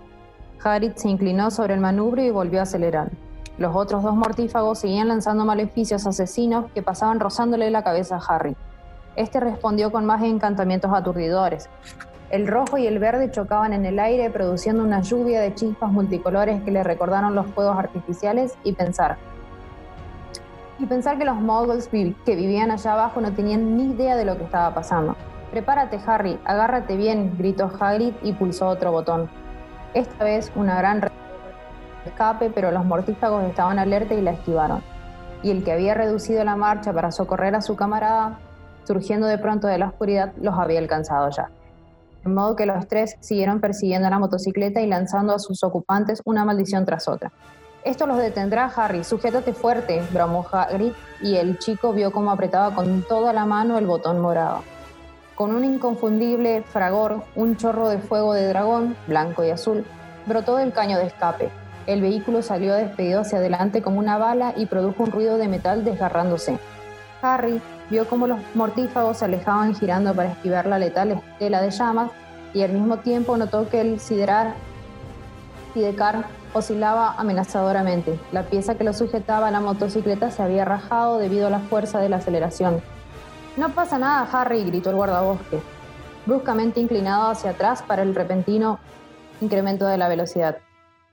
Harry 0.63 0.93
se 0.97 1.09
inclinó 1.09 1.51
sobre 1.51 1.75
el 1.75 1.81
manubrio 1.81 2.25
y 2.25 2.31
volvió 2.31 2.61
a 2.61 2.63
acelerar. 2.63 3.11
Los 3.59 3.75
otros 3.75 4.03
dos 4.03 4.15
mortífagos 4.15 4.81
seguían 4.81 5.09
lanzando 5.09 5.45
maleficios 5.45 6.07
asesinos 6.07 6.71
que 6.73 6.83
pasaban 6.83 7.21
rozándole 7.21 7.71
la 7.71 7.83
cabeza 7.83 8.17
a 8.17 8.35
Harry. 8.35 8.57
Este 9.17 9.41
respondió 9.41 9.91
con 9.91 10.05
más 10.05 10.23
encantamientos 10.23 10.93
aturdidores. 10.93 11.71
El 12.29 12.47
rojo 12.47 12.77
y 12.77 12.87
el 12.87 12.99
verde 12.99 13.31
chocaban 13.31 13.73
en 13.73 13.87
el 13.87 13.99
aire 13.99 14.29
produciendo 14.31 14.83
una 14.83 15.01
lluvia 15.01 15.41
de 15.41 15.55
chispas 15.55 15.91
multicolores 15.91 16.63
que 16.63 16.71
le 16.71 16.83
recordaron 16.83 17.35
los 17.35 17.47
fuegos 17.47 17.79
artificiales 17.79 18.59
y 18.63 18.73
pensar. 18.73 19.17
Y 20.79 20.85
pensar 20.85 21.17
que 21.17 21.25
los 21.25 21.37
muggles 21.37 21.89
que 21.89 22.37
vivían 22.37 22.71
allá 22.71 22.93
abajo 22.93 23.21
no 23.21 23.33
tenían 23.33 23.77
ni 23.77 23.93
idea 23.93 24.17
de 24.17 24.27
lo 24.27 24.37
que 24.37 24.45
estaba 24.45 24.75
pasando. 24.75 25.17
Prepárate, 25.51 25.99
Harry, 26.05 26.39
agárrate 26.45 26.97
bien, 26.97 27.39
gritó 27.39 27.71
Hagrid 27.81 28.13
y 28.23 28.33
pulsó 28.33 28.69
otro 28.69 28.93
botón. 28.93 29.31
Esta 29.97 30.25
vez 30.25 30.53
una 30.55 30.77
gran 30.77 31.01
escape, 32.05 32.51
pero 32.55 32.71
los 32.71 32.85
mortífagos 32.85 33.45
estaban 33.45 33.79
alerta 33.79 34.13
y 34.13 34.21
la 34.21 34.33
esquivaron. 34.33 34.83
Y 35.43 35.51
el 35.51 35.65
que 35.65 35.73
había 35.73 35.95
reducido 35.95 36.45
la 36.45 36.55
marcha 36.55 36.93
para 36.93 37.11
socorrer 37.11 37.55
a 37.55 37.63
su 37.63 37.77
camarada, 37.77 38.39
surgiendo 38.85 39.27
de 39.27 39.39
pronto 39.39 39.69
de 39.69 39.79
la 39.79 39.87
oscuridad, 39.87 40.35
los 40.39 40.59
había 40.59 40.81
alcanzado 40.81 41.31
ya. 41.31 41.49
De 42.23 42.29
modo 42.29 42.57
que 42.57 42.67
los 42.67 42.87
tres 42.89 43.17
siguieron 43.21 43.63
persiguiendo 43.63 44.11
la 44.11 44.19
motocicleta 44.19 44.83
y 44.83 44.87
lanzando 44.87 45.33
a 45.33 45.39
sus 45.39 45.65
ocupantes 45.65 46.21
una 46.27 46.45
maldición 46.45 46.85
tras 46.85 47.09
otra. 47.09 47.33
Esto 47.83 48.07
los 48.07 48.19
detendrá, 48.19 48.67
Harry. 48.77 49.03
Sujétate 49.03 49.55
fuerte, 49.55 50.03
bramó 50.13 50.45
Hagrid, 50.53 50.93
y 51.23 51.37
el 51.37 51.59
chico 51.59 51.95
vio 51.95 52.13
cómo 52.13 52.31
apretaba 52.33 52.75
con 52.75 53.01
toda 53.01 53.33
la 53.33 53.47
mano 53.47 53.79
el 53.79 53.87
botón 53.87 54.21
morado. 54.21 54.63
Con 55.37 55.55
un 55.55 55.67
inconfundible 55.67 56.63
fragor, 56.63 57.23
un 57.35 57.59
chorro 57.59 57.91
de 57.91 57.99
fuego 57.99 58.33
de 58.33 58.49
dragón, 58.49 58.97
blanco 59.07 59.45
y 59.45 59.51
azul, 59.51 59.85
brotó 60.25 60.57
del 60.57 60.73
caño 60.73 60.97
de 60.97 61.05
escape. 61.05 61.51
El 61.87 62.01
vehículo 62.01 62.41
salió 62.41 62.73
despedido 62.73 63.21
hacia 63.21 63.37
adelante 63.37 63.83
como 63.83 63.99
una 63.99 64.17
bala 64.17 64.55
y 64.57 64.65
produjo 64.65 65.03
un 65.03 65.13
ruido 65.13 65.37
de 65.37 65.47
metal 65.47 65.85
desgarrándose. 65.85 66.59
Harry 67.21 67.61
vio 67.91 68.09
cómo 68.09 68.27
los 68.27 68.39
mortífagos 68.55 69.19
se 69.19 69.27
alejaban 69.27 69.75
girando 69.75 70.15
para 70.15 70.31
esquivar 70.31 70.65
la 70.65 70.79
letal 70.79 71.11
estela 71.13 71.61
de 71.61 71.71
llamas 71.71 72.11
y 72.55 72.63
al 72.63 72.73
mismo 72.73 72.97
tiempo 72.97 73.37
notó 73.37 73.69
que 73.69 73.83
el 73.83 74.01
siderar 74.01 74.55
sidecar 75.75 76.25
oscilaba 76.55 77.13
amenazadoramente. 77.19 78.19
La 78.33 78.45
pieza 78.45 78.77
que 78.77 78.85
lo 78.85 78.95
sujetaba 78.95 79.49
a 79.49 79.51
la 79.51 79.61
motocicleta 79.61 80.31
se 80.31 80.43
había 80.43 80.65
rajado 80.65 81.19
debido 81.19 81.49
a 81.49 81.51
la 81.51 81.61
fuerza 81.61 82.01
de 82.01 82.09
la 82.09 82.17
aceleración. 82.17 82.81
No 83.57 83.71
pasa 83.71 83.99
nada, 83.99 84.29
Harry, 84.33 84.65
gritó 84.65 84.91
el 84.91 84.97
guardabosque, 84.97 85.63
bruscamente 86.27 86.79
inclinado 86.79 87.31
hacia 87.31 87.53
atrás 87.53 87.83
para 87.83 88.03
el 88.03 88.15
repentino 88.15 88.79
incremento 89.41 89.87
de 89.87 89.97
la 89.97 90.09
velocidad. 90.09 90.59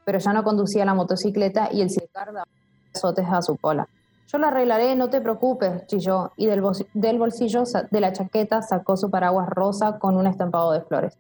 Pero 0.04 0.20
ya 0.20 0.34
no 0.34 0.44
conducía 0.44 0.84
la 0.84 0.94
motocicleta 0.94 1.70
y 1.72 1.82
el 1.82 1.90
sidecar 1.90 2.34
daba 2.34 2.48
azotes 2.94 3.26
a 3.32 3.42
su 3.42 3.56
cola. 3.56 3.88
Yo 4.28 4.40
lo 4.40 4.48
arreglaré, 4.48 4.94
no 4.96 5.10
te 5.10 5.22
preocupes, 5.22 5.88
chilló, 5.88 6.32
y 6.36 6.48
del, 6.48 6.62
del 6.94 7.18
bolsillo 7.18 7.64
de 7.90 8.02
la 8.02 8.12
chaqueta 8.12 8.62
sacó 8.62 8.98
su 8.98 9.10
paraguas 9.10 9.48
rosa 9.48 9.98
con 9.98 10.18
un 10.18 10.28
estampado 10.28 10.74
de 10.74 10.82
flores. 10.82 11.18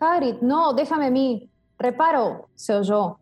Harry, 0.00 0.38
no, 0.40 0.72
déjame 0.72 1.06
a 1.06 1.10
mí. 1.10 1.50
Reparo, 1.78 2.48
se 2.56 2.74
oyó. 2.74 3.18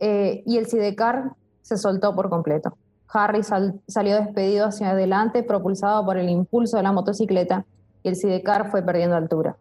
Eh, 0.00 0.42
y 0.44 0.58
el 0.58 0.66
sidecar 0.66 1.32
se 1.62 1.76
soltó 1.76 2.16
por 2.16 2.30
completo. 2.30 2.76
Harry 3.12 3.42
salió 3.42 4.16
despedido 4.16 4.66
hacia 4.66 4.90
adelante, 4.90 5.42
propulsado 5.42 6.04
por 6.04 6.18
el 6.18 6.28
impulso 6.28 6.76
de 6.76 6.82
la 6.82 6.92
motocicleta, 6.92 7.64
y 8.02 8.08
el 8.10 8.16
sidecar 8.16 8.70
fue 8.70 8.82
perdiendo 8.82 9.16
altura. 9.16 9.56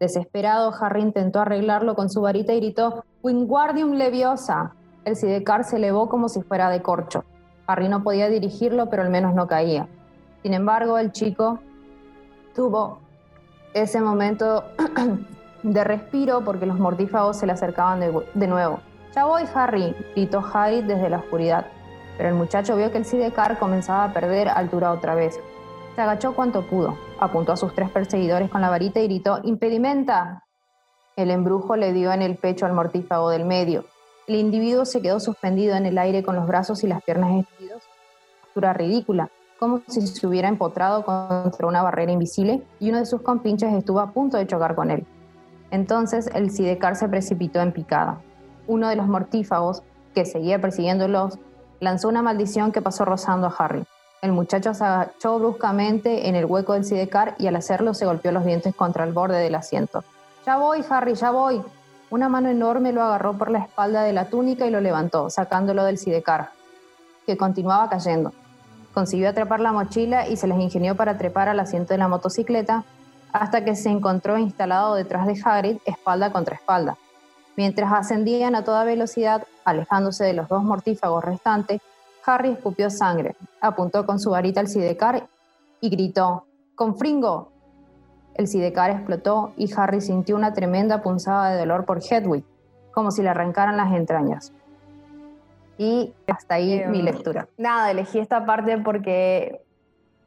Desesperado, 0.00 0.72
Harry 0.80 1.02
intentó 1.02 1.40
arreglarlo 1.40 1.94
con 1.94 2.10
su 2.10 2.20
varita 2.20 2.52
y 2.52 2.60
gritó: 2.60 3.04
Wingardium 3.22 3.92
Leviosa. 3.92 4.74
El 5.04 5.16
sidecar 5.16 5.64
se 5.64 5.76
elevó 5.76 6.08
como 6.08 6.28
si 6.28 6.42
fuera 6.42 6.70
de 6.70 6.82
corcho. 6.82 7.24
Harry 7.66 7.88
no 7.88 8.02
podía 8.02 8.28
dirigirlo, 8.28 8.88
pero 8.90 9.02
al 9.02 9.10
menos 9.10 9.34
no 9.34 9.46
caía. 9.46 9.88
Sin 10.42 10.54
embargo, 10.54 10.98
el 10.98 11.12
chico 11.12 11.60
tuvo 12.54 12.98
ese 13.74 14.00
momento 14.00 14.64
de 15.62 15.84
respiro 15.84 16.44
porque 16.44 16.66
los 16.66 16.78
mortífagos 16.78 17.36
se 17.36 17.46
le 17.46 17.52
acercaban 17.52 18.00
de, 18.00 18.46
nuevo. 18.46 18.80
Ya 19.14 19.24
voy, 19.24 19.42
Harry, 19.54 19.94
gritó 20.14 20.44
Harry 20.52 20.82
desde 20.82 21.10
la 21.10 21.18
oscuridad 21.18 21.66
pero 22.18 22.28
el 22.28 22.34
muchacho 22.34 22.76
vio 22.76 22.90
que 22.90 22.98
el 22.98 23.04
sidecar 23.04 23.58
comenzaba 23.58 24.04
a 24.04 24.12
perder 24.12 24.48
altura 24.48 24.92
otra 24.92 25.14
vez. 25.14 25.40
Se 25.94 26.02
agachó 26.02 26.34
cuanto 26.34 26.66
pudo, 26.66 26.98
apuntó 27.18 27.52
a 27.52 27.56
sus 27.56 27.74
tres 27.74 27.90
perseguidores 27.90 28.50
con 28.50 28.60
la 28.60 28.68
varita 28.68 29.00
y 29.00 29.04
gritó 29.04 29.40
¡Impedimenta! 29.44 30.44
El 31.16 31.30
embrujo 31.30 31.76
le 31.76 31.92
dio 31.92 32.12
en 32.12 32.22
el 32.22 32.36
pecho 32.36 32.66
al 32.66 32.72
mortífago 32.72 33.30
del 33.30 33.44
medio. 33.44 33.84
El 34.26 34.34
individuo 34.34 34.84
se 34.84 35.00
quedó 35.00 35.20
suspendido 35.20 35.76
en 35.76 35.86
el 35.86 35.96
aire 35.96 36.22
con 36.22 36.36
los 36.36 36.46
brazos 36.46 36.84
y 36.84 36.88
las 36.88 37.02
piernas 37.02 37.40
extendidos, 37.40 37.82
postura 38.42 38.72
ridícula, 38.72 39.30
como 39.58 39.80
si 39.88 40.06
se 40.06 40.26
hubiera 40.26 40.48
empotrado 40.48 41.04
contra 41.04 41.66
una 41.66 41.82
barrera 41.82 42.12
invisible 42.12 42.62
y 42.78 42.90
uno 42.90 42.98
de 42.98 43.06
sus 43.06 43.22
compinches 43.22 43.72
estuvo 43.72 44.00
a 44.00 44.12
punto 44.12 44.36
de 44.36 44.46
chocar 44.46 44.74
con 44.74 44.90
él. 44.90 45.06
Entonces 45.70 46.28
el 46.34 46.50
sidecar 46.50 46.96
se 46.96 47.08
precipitó 47.08 47.60
en 47.60 47.72
picada. 47.72 48.20
Uno 48.66 48.88
de 48.88 48.96
los 48.96 49.06
mortífagos, 49.06 49.82
que 50.14 50.24
seguía 50.24 50.60
persiguiéndolos, 50.60 51.38
lanzó 51.80 52.08
una 52.08 52.22
maldición 52.22 52.72
que 52.72 52.82
pasó 52.82 53.04
rozando 53.04 53.46
a 53.46 53.54
Harry. 53.58 53.84
El 54.20 54.32
muchacho 54.32 54.74
se 54.74 54.84
agachó 54.84 55.38
bruscamente 55.38 56.28
en 56.28 56.34
el 56.34 56.44
hueco 56.44 56.72
del 56.72 56.84
sidecar 56.84 57.36
y 57.38 57.46
al 57.46 57.56
hacerlo 57.56 57.94
se 57.94 58.06
golpeó 58.06 58.32
los 58.32 58.44
dientes 58.44 58.74
contra 58.74 59.04
el 59.04 59.12
borde 59.12 59.38
del 59.38 59.54
asiento. 59.54 60.02
Ya 60.44 60.56
voy, 60.56 60.84
Harry, 60.90 61.14
ya 61.14 61.30
voy. 61.30 61.62
Una 62.10 62.28
mano 62.28 62.48
enorme 62.48 62.92
lo 62.92 63.02
agarró 63.02 63.36
por 63.36 63.50
la 63.50 63.58
espalda 63.58 64.02
de 64.02 64.12
la 64.12 64.24
túnica 64.24 64.66
y 64.66 64.70
lo 64.70 64.80
levantó, 64.80 65.30
sacándolo 65.30 65.84
del 65.84 65.98
sidecar, 65.98 66.50
que 67.26 67.36
continuaba 67.36 67.88
cayendo. 67.88 68.32
Consiguió 68.94 69.28
atrapar 69.28 69.60
la 69.60 69.72
mochila 69.72 70.26
y 70.26 70.36
se 70.36 70.48
les 70.48 70.58
ingenió 70.58 70.96
para 70.96 71.18
trepar 71.18 71.48
al 71.48 71.60
asiento 71.60 71.94
de 71.94 71.98
la 71.98 72.08
motocicleta 72.08 72.84
hasta 73.32 73.64
que 73.64 73.76
se 73.76 73.90
encontró 73.90 74.38
instalado 74.38 74.94
detrás 74.94 75.26
de 75.26 75.40
Hagrid, 75.44 75.78
espalda 75.84 76.32
contra 76.32 76.56
espalda. 76.56 76.96
Mientras 77.56 77.92
ascendían 77.92 78.54
a 78.54 78.64
toda 78.64 78.84
velocidad, 78.84 79.44
alejándose 79.70 80.24
de 80.24 80.32
los 80.32 80.48
dos 80.48 80.62
mortífagos 80.62 81.24
restantes, 81.24 81.80
Harry 82.24 82.50
escupió 82.50 82.90
sangre, 82.90 83.36
apuntó 83.60 84.04
con 84.04 84.20
su 84.20 84.30
varita 84.30 84.60
al 84.60 84.68
sidecar 84.68 85.26
y 85.80 85.88
gritó, 85.88 86.44
¡Confringo! 86.74 87.52
El 88.34 88.46
sidecar 88.46 88.90
explotó 88.90 89.52
y 89.56 89.72
Harry 89.74 90.00
sintió 90.00 90.36
una 90.36 90.52
tremenda 90.52 91.02
punzada 91.02 91.50
de 91.50 91.58
dolor 91.58 91.84
por 91.84 92.00
Hedwig, 92.02 92.44
como 92.92 93.10
si 93.10 93.22
le 93.22 93.30
arrancaran 93.30 93.76
las 93.76 93.92
entrañas. 93.92 94.52
Y 95.76 96.12
hasta 96.26 96.56
ahí 96.56 96.84
mi 96.88 97.02
lectura. 97.02 97.48
Nada, 97.56 97.90
elegí 97.90 98.18
esta 98.18 98.44
parte 98.44 98.78
porque 98.78 99.62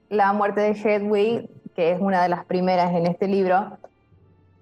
la 0.10 0.34
muerte 0.34 0.62
de 0.62 0.72
Hedwig, 0.72 1.50
que 1.76 1.92
es 1.92 2.02
una 2.02 2.24
de 2.24 2.30
las 2.30 2.46
primeras 2.46 2.92
en 2.94 3.06
este 3.06 3.28
libro, 3.28 3.78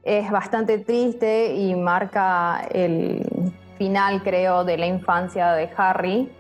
es 0.04 0.30
bastante 0.32 0.78
triste 0.78 1.54
y 1.56 1.76
marca 1.76 2.62
el 2.72 3.52
final, 3.80 4.22
creo, 4.22 4.63
de 4.63 4.78
la 4.78 4.86
infancia 4.86 5.54
de 5.54 5.68
Harry. 5.76 6.32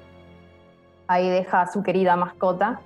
Ahí 1.07 1.27
deja 1.27 1.61
a 1.61 1.71
su 1.71 1.81
querida 1.81 2.15
mascota. 2.15 2.81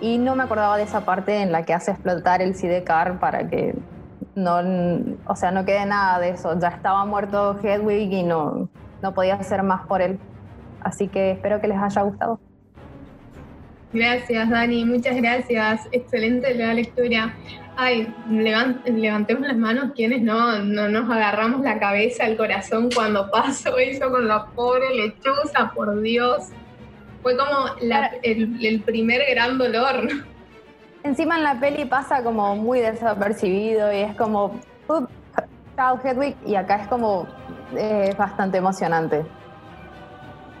Y 0.00 0.18
no 0.18 0.36
me 0.36 0.44
acordaba 0.44 0.76
de 0.76 0.84
esa 0.84 1.04
parte 1.04 1.40
en 1.40 1.50
la 1.50 1.64
que 1.64 1.74
hace 1.74 1.90
explotar 1.90 2.42
el 2.42 2.54
sidecar 2.54 3.18
para 3.18 3.48
que 3.48 3.74
no, 4.34 4.58
o 5.26 5.34
sea, 5.34 5.50
no 5.50 5.64
quede 5.64 5.86
nada 5.86 6.20
de 6.20 6.30
eso. 6.30 6.56
Ya 6.60 6.68
estaba 6.68 7.04
muerto 7.06 7.58
Hedwig 7.60 8.12
y 8.12 8.22
no, 8.22 8.68
no 9.02 9.14
podía 9.14 9.34
hacer 9.34 9.62
más 9.62 9.86
por 9.86 10.02
él. 10.02 10.18
Así 10.82 11.08
que 11.08 11.32
espero 11.32 11.60
que 11.60 11.68
les 11.68 11.78
haya 11.78 12.02
gustado. 12.02 12.38
Gracias, 13.92 14.50
Dani, 14.50 14.84
muchas 14.84 15.16
gracias. 15.16 15.88
Excelente 15.92 16.54
la 16.54 16.74
lectura. 16.74 17.32
Ay, 17.76 18.14
levantemos 18.30 19.48
las 19.48 19.56
manos 19.56 19.92
quienes 19.96 20.22
no, 20.22 20.58
no 20.60 20.88
nos 20.88 21.10
agarramos 21.10 21.62
la 21.62 21.78
cabeza, 21.80 22.24
el 22.24 22.36
corazón 22.36 22.88
cuando 22.94 23.28
pasó 23.32 23.76
eso 23.78 24.10
con 24.10 24.28
la 24.28 24.46
pobre 24.46 24.94
lechuza, 24.94 25.72
por 25.74 26.00
Dios. 26.00 26.50
Fue 27.22 27.36
como 27.36 27.74
el, 28.22 28.82
primer 28.82 29.22
gran 29.30 29.58
dolor. 29.58 30.08
Encima 31.02 31.36
en 31.36 31.42
la 31.42 31.58
peli 31.58 31.84
pasa 31.84 32.22
como 32.22 32.54
muy 32.54 32.80
desapercibido 32.80 33.92
y 33.92 33.96
es 33.96 34.14
como, 34.16 34.60
chao 35.74 35.98
Hedwig, 36.02 36.36
y 36.46 36.54
acá 36.54 36.76
es 36.76 36.88
como 36.88 37.26
eh, 37.76 38.14
bastante 38.16 38.58
emocionante. 38.58 39.24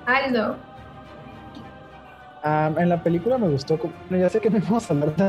Aldo. 0.06 0.56
en 2.44 2.88
la 2.88 3.02
película 3.02 3.38
me 3.38 3.48
gustó, 3.48 3.78
ya 4.10 4.28
sé 4.28 4.40
que 4.40 4.50
no 4.50 4.58
vamos 4.60 4.90
a 4.90 4.94
hablar 4.94 5.14
de 5.16 5.24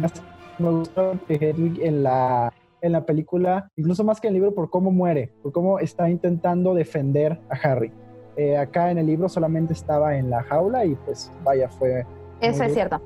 la 0.00 0.29
me 0.60 0.70
gustó 0.70 1.18
que 1.26 1.34
Hedwig 1.34 1.82
en 1.82 2.02
la, 2.02 2.52
en 2.80 2.92
la 2.92 3.04
película, 3.04 3.70
incluso 3.76 4.04
más 4.04 4.20
que 4.20 4.28
en 4.28 4.34
el 4.34 4.40
libro, 4.40 4.54
por 4.54 4.70
cómo 4.70 4.90
muere, 4.90 5.32
por 5.42 5.52
cómo 5.52 5.78
está 5.78 6.08
intentando 6.08 6.74
defender 6.74 7.38
a 7.48 7.56
Harry. 7.56 7.92
Eh, 8.36 8.56
acá 8.56 8.90
en 8.90 8.98
el 8.98 9.06
libro 9.06 9.28
solamente 9.28 9.72
estaba 9.72 10.16
en 10.16 10.30
la 10.30 10.42
jaula 10.44 10.84
y 10.84 10.94
pues 10.94 11.32
vaya, 11.42 11.68
fue... 11.68 12.06
Eso 12.40 12.64
es 12.64 12.72
cierto. 12.72 13.00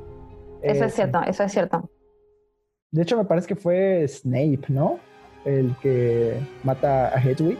Eso 0.63 0.85
es 0.85 0.93
eh, 0.93 0.97
cierto, 0.97 1.23
eso 1.23 1.43
es 1.43 1.53
cierto. 1.53 1.91
De 2.91 3.03
hecho, 3.03 3.17
me 3.17 3.25
parece 3.25 3.49
que 3.49 3.57
fue 3.57 4.07
Snape, 4.07 4.67
¿no? 4.69 4.99
El 5.45 5.75
que 5.83 6.39
mata 6.63 7.09
a 7.09 7.21
Hedwig. 7.21 7.59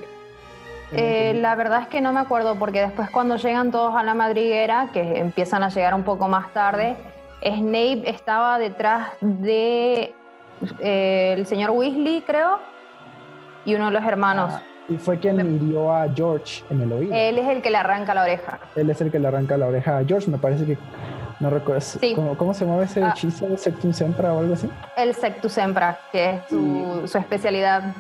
Eh, 0.93 1.35
la 1.35 1.57
verdad 1.57 1.83
es 1.83 1.89
que 1.89 2.01
no 2.01 2.13
me 2.13 2.21
acuerdo 2.21 2.55
porque 2.57 2.81
después 2.81 3.11
cuando 3.11 3.37
llegan 3.37 3.73
todos 3.73 3.97
a 3.97 4.05
la 4.05 4.15
madriguera, 4.15 4.91
que 4.93 5.19
empiezan 5.19 5.63
a 5.65 5.69
llegar 5.69 5.95
un 5.95 6.05
poco 6.05 6.29
más 6.29 6.53
tarde, 6.53 6.97
Snape 7.45 8.03
estaba 8.09 8.59
detrás 8.59 9.11
de 9.21 10.15
eh, 10.81 11.35
el 11.37 11.47
señor 11.47 11.71
Weasley, 11.71 12.23
creo, 12.23 12.59
y 13.65 13.75
uno 13.75 13.87
de 13.87 13.93
los 13.93 14.05
hermanos. 14.05 14.51
Ah, 14.55 14.63
y 14.89 14.97
fue 14.97 15.19
quien 15.19 15.41
hirió 15.41 15.93
a 15.93 16.09
George 16.15 16.63
en 16.71 16.83
el 16.83 16.93
oído. 16.93 17.15
Él 17.15 17.39
es 17.39 17.49
el 17.49 17.63
que 17.63 17.71
le 17.71 17.79
arranca 17.79 18.15
la 18.15 18.23
oreja. 18.23 18.59
Él 18.77 18.91
es 18.91 19.01
el 19.01 19.11
que 19.11 19.19
le 19.19 19.29
arranca 19.29 19.57
la 19.57 19.67
oreja 19.67 19.99
a 19.99 20.05
George, 20.05 20.31
me 20.31 20.39
parece 20.39 20.65
que 20.67 20.79
no 21.41 21.51
recuerdo. 21.51 21.85
¿cómo, 22.37 22.55
se 22.55 22.65
llama 22.65 22.83
ese 22.83 23.03
ah. 23.03 23.11
hechizo? 23.11 23.57
¿Sectum 23.57 23.93
Sempra 23.93 24.33
o 24.33 24.41
algo 24.41 24.55
así? 24.55 24.69
El 24.97 25.15
Sectum 25.15 25.51
Sempra, 25.51 25.99
que 26.13 26.31
es 26.31 26.41
su, 26.49 27.19
especialidad. 27.19 27.95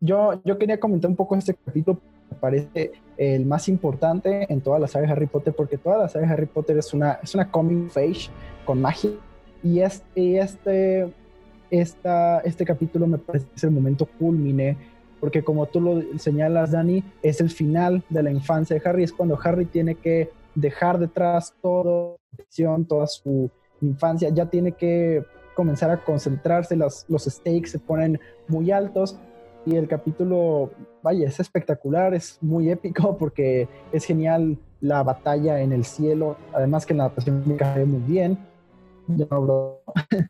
yo, 0.00 0.40
yo 0.44 0.58
quería 0.58 0.78
comentar 0.78 1.10
un 1.10 1.16
poco 1.16 1.36
este 1.36 1.54
capítulo 1.54 2.00
me 2.30 2.36
parece 2.36 2.92
el 3.18 3.44
más 3.44 3.68
importante 3.68 4.50
en 4.50 4.60
toda 4.60 4.78
la 4.78 4.86
saga 4.86 5.06
de 5.06 5.12
Harry 5.12 5.26
Potter, 5.26 5.52
porque 5.54 5.76
toda 5.76 5.98
la 5.98 6.08
saga 6.08 6.26
de 6.26 6.32
Harry 6.32 6.46
Potter 6.46 6.78
es 6.78 6.94
una, 6.94 7.18
es 7.22 7.34
una 7.34 7.50
coming 7.50 7.90
face 7.90 8.30
con 8.64 8.80
magia. 8.80 9.10
Y 9.62 9.80
este, 9.80 10.38
este, 10.38 11.12
este 11.68 12.64
capítulo 12.64 13.08
me 13.08 13.18
parece 13.18 13.46
que 13.46 13.56
es 13.56 13.64
el 13.64 13.72
momento 13.72 14.06
culmine, 14.06 14.76
porque 15.18 15.42
como 15.42 15.66
tú 15.66 15.80
lo 15.80 16.18
señalas, 16.18 16.70
Dani, 16.70 17.02
es 17.20 17.40
el 17.40 17.50
final 17.50 18.04
de 18.08 18.22
la 18.22 18.30
infancia 18.30 18.78
de 18.78 18.88
Harry, 18.88 19.02
es 19.02 19.12
cuando 19.12 19.36
Harry 19.42 19.66
tiene 19.66 19.96
que 19.96 20.30
dejar 20.54 20.98
detrás 20.98 21.54
toda 21.60 22.16
toda 22.88 23.06
su 23.08 23.50
infancia, 23.80 24.28
ya 24.28 24.46
tiene 24.46 24.72
que 24.72 25.24
comenzar 25.54 25.90
a 25.90 26.04
concentrarse, 26.04 26.76
los, 26.76 27.04
los 27.08 27.24
stakes 27.24 27.70
se 27.70 27.78
ponen 27.80 28.20
muy 28.46 28.70
altos 28.70 29.18
y 29.64 29.76
el 29.76 29.88
capítulo, 29.88 30.70
vaya, 31.02 31.26
es 31.28 31.40
espectacular, 31.40 32.14
es 32.14 32.38
muy 32.40 32.70
épico 32.70 33.16
porque 33.18 33.68
es 33.92 34.04
genial 34.04 34.58
la 34.80 35.02
batalla 35.02 35.60
en 35.60 35.72
el 35.72 35.84
cielo, 35.84 36.36
además 36.52 36.86
que 36.86 36.94
la 36.94 37.04
adaptación 37.04 37.42
me 37.46 37.56
cae 37.56 37.84
muy 37.84 38.00
bien. 38.00 38.38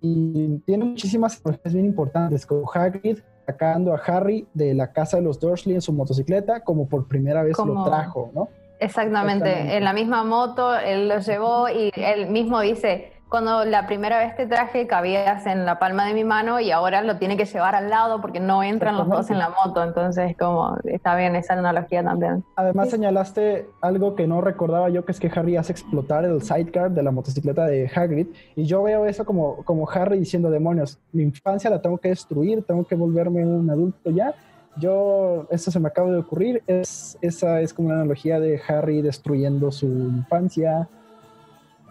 y 0.00 0.58
tiene 0.58 0.84
muchísimas 0.84 1.40
cosas 1.40 1.72
bien 1.72 1.86
importantes, 1.86 2.46
como 2.46 2.70
Hagrid 2.72 3.18
sacando 3.46 3.94
a 3.94 3.96
Harry 3.98 4.46
de 4.52 4.74
la 4.74 4.92
casa 4.92 5.16
de 5.16 5.22
los 5.22 5.40
Dursley 5.40 5.74
en 5.74 5.80
su 5.80 5.92
motocicleta, 5.92 6.60
como 6.60 6.86
por 6.86 7.08
primera 7.08 7.42
vez 7.42 7.56
lo 7.58 7.82
trajo, 7.84 8.30
¿no? 8.34 8.48
Exactamente. 8.78 9.76
en 9.76 9.82
la 9.82 9.92
misma 9.92 10.22
moto, 10.22 10.76
él 10.76 11.08
lo 11.08 11.18
llevó 11.18 11.68
y 11.68 11.90
él 11.96 12.30
mismo 12.30 12.60
dice, 12.60 13.12
cuando 13.28 13.64
la 13.64 13.86
primera 13.86 14.18
vez 14.18 14.34
te 14.36 14.46
traje 14.46 14.86
cabías 14.86 15.46
en 15.46 15.66
la 15.66 15.78
palma 15.78 16.06
de 16.06 16.14
mi 16.14 16.24
mano 16.24 16.60
y 16.60 16.70
ahora 16.70 17.02
lo 17.02 17.18
tiene 17.18 17.36
que 17.36 17.44
llevar 17.44 17.74
al 17.74 17.90
lado 17.90 18.20
porque 18.22 18.40
no 18.40 18.62
entran 18.62 18.96
los 18.96 19.08
dos 19.08 19.30
en 19.30 19.38
la 19.38 19.50
moto, 19.50 19.82
entonces 19.82 20.34
como 20.38 20.76
está 20.84 21.14
bien 21.14 21.36
esa 21.36 21.52
analogía 21.52 22.02
también. 22.02 22.42
Además 22.56 22.88
señalaste 22.90 23.68
algo 23.82 24.14
que 24.14 24.26
no 24.26 24.40
recordaba 24.40 24.88
yo, 24.88 25.04
que 25.04 25.12
es 25.12 25.20
que 25.20 25.30
Harry 25.34 25.56
hace 25.56 25.72
explotar 25.72 26.24
el 26.24 26.40
sidecar 26.42 26.90
de 26.90 27.02
la 27.02 27.10
motocicleta 27.10 27.66
de 27.66 27.90
Hagrid. 27.94 28.28
Y 28.56 28.64
yo 28.64 28.82
veo 28.82 29.04
eso 29.04 29.26
como, 29.26 29.56
como 29.64 29.88
Harry 29.90 30.18
diciendo, 30.18 30.50
demonios, 30.50 30.98
mi 31.12 31.22
infancia 31.22 31.68
la 31.68 31.82
tengo 31.82 31.98
que 31.98 32.08
destruir, 32.08 32.62
tengo 32.62 32.84
que 32.84 32.94
volverme 32.94 33.44
un 33.44 33.68
adulto 33.68 34.10
ya. 34.10 34.34
Yo, 34.76 35.46
eso 35.50 35.70
se 35.70 35.80
me 35.80 35.88
acaba 35.88 36.10
de 36.10 36.18
ocurrir, 36.18 36.62
es, 36.66 37.18
esa 37.20 37.60
es 37.60 37.74
como 37.74 37.88
una 37.88 37.96
analogía 37.96 38.38
de 38.38 38.60
Harry 38.68 39.02
destruyendo 39.02 39.72
su 39.72 39.86
infancia 39.86 40.88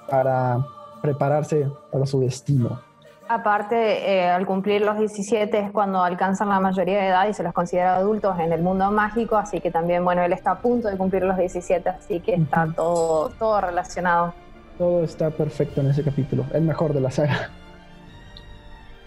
para 0.09 0.65
prepararse 1.01 1.67
para 1.91 2.05
su 2.05 2.19
destino. 2.19 2.79
Aparte, 3.29 3.75
eh, 4.09 4.29
al 4.29 4.45
cumplir 4.45 4.81
los 4.81 4.97
17 4.97 5.59
es 5.59 5.71
cuando 5.71 6.01
alcanzan 6.01 6.47
la 6.47 6.61
mayoría 6.61 6.99
de 6.99 7.07
edad 7.07 7.27
y 7.27 7.33
se 7.33 7.43
los 7.43 7.51
considera 7.51 7.97
adultos 7.97 8.39
en 8.39 8.53
el 8.53 8.61
mundo 8.61 8.89
mágico, 8.89 9.35
así 9.35 9.59
que 9.59 9.69
también, 9.69 10.05
bueno, 10.05 10.23
él 10.23 10.31
está 10.31 10.51
a 10.51 10.59
punto 10.59 10.87
de 10.87 10.95
cumplir 10.95 11.23
los 11.23 11.37
17, 11.37 11.89
así 11.89 12.21
que 12.21 12.35
está 12.35 12.67
todo, 12.73 13.29
todo 13.37 13.59
relacionado. 13.59 14.33
Todo 14.77 15.03
está 15.03 15.29
perfecto 15.29 15.81
en 15.81 15.87
ese 15.87 16.03
capítulo, 16.03 16.45
el 16.53 16.61
mejor 16.61 16.93
de 16.93 17.01
la 17.01 17.11
saga. 17.11 17.49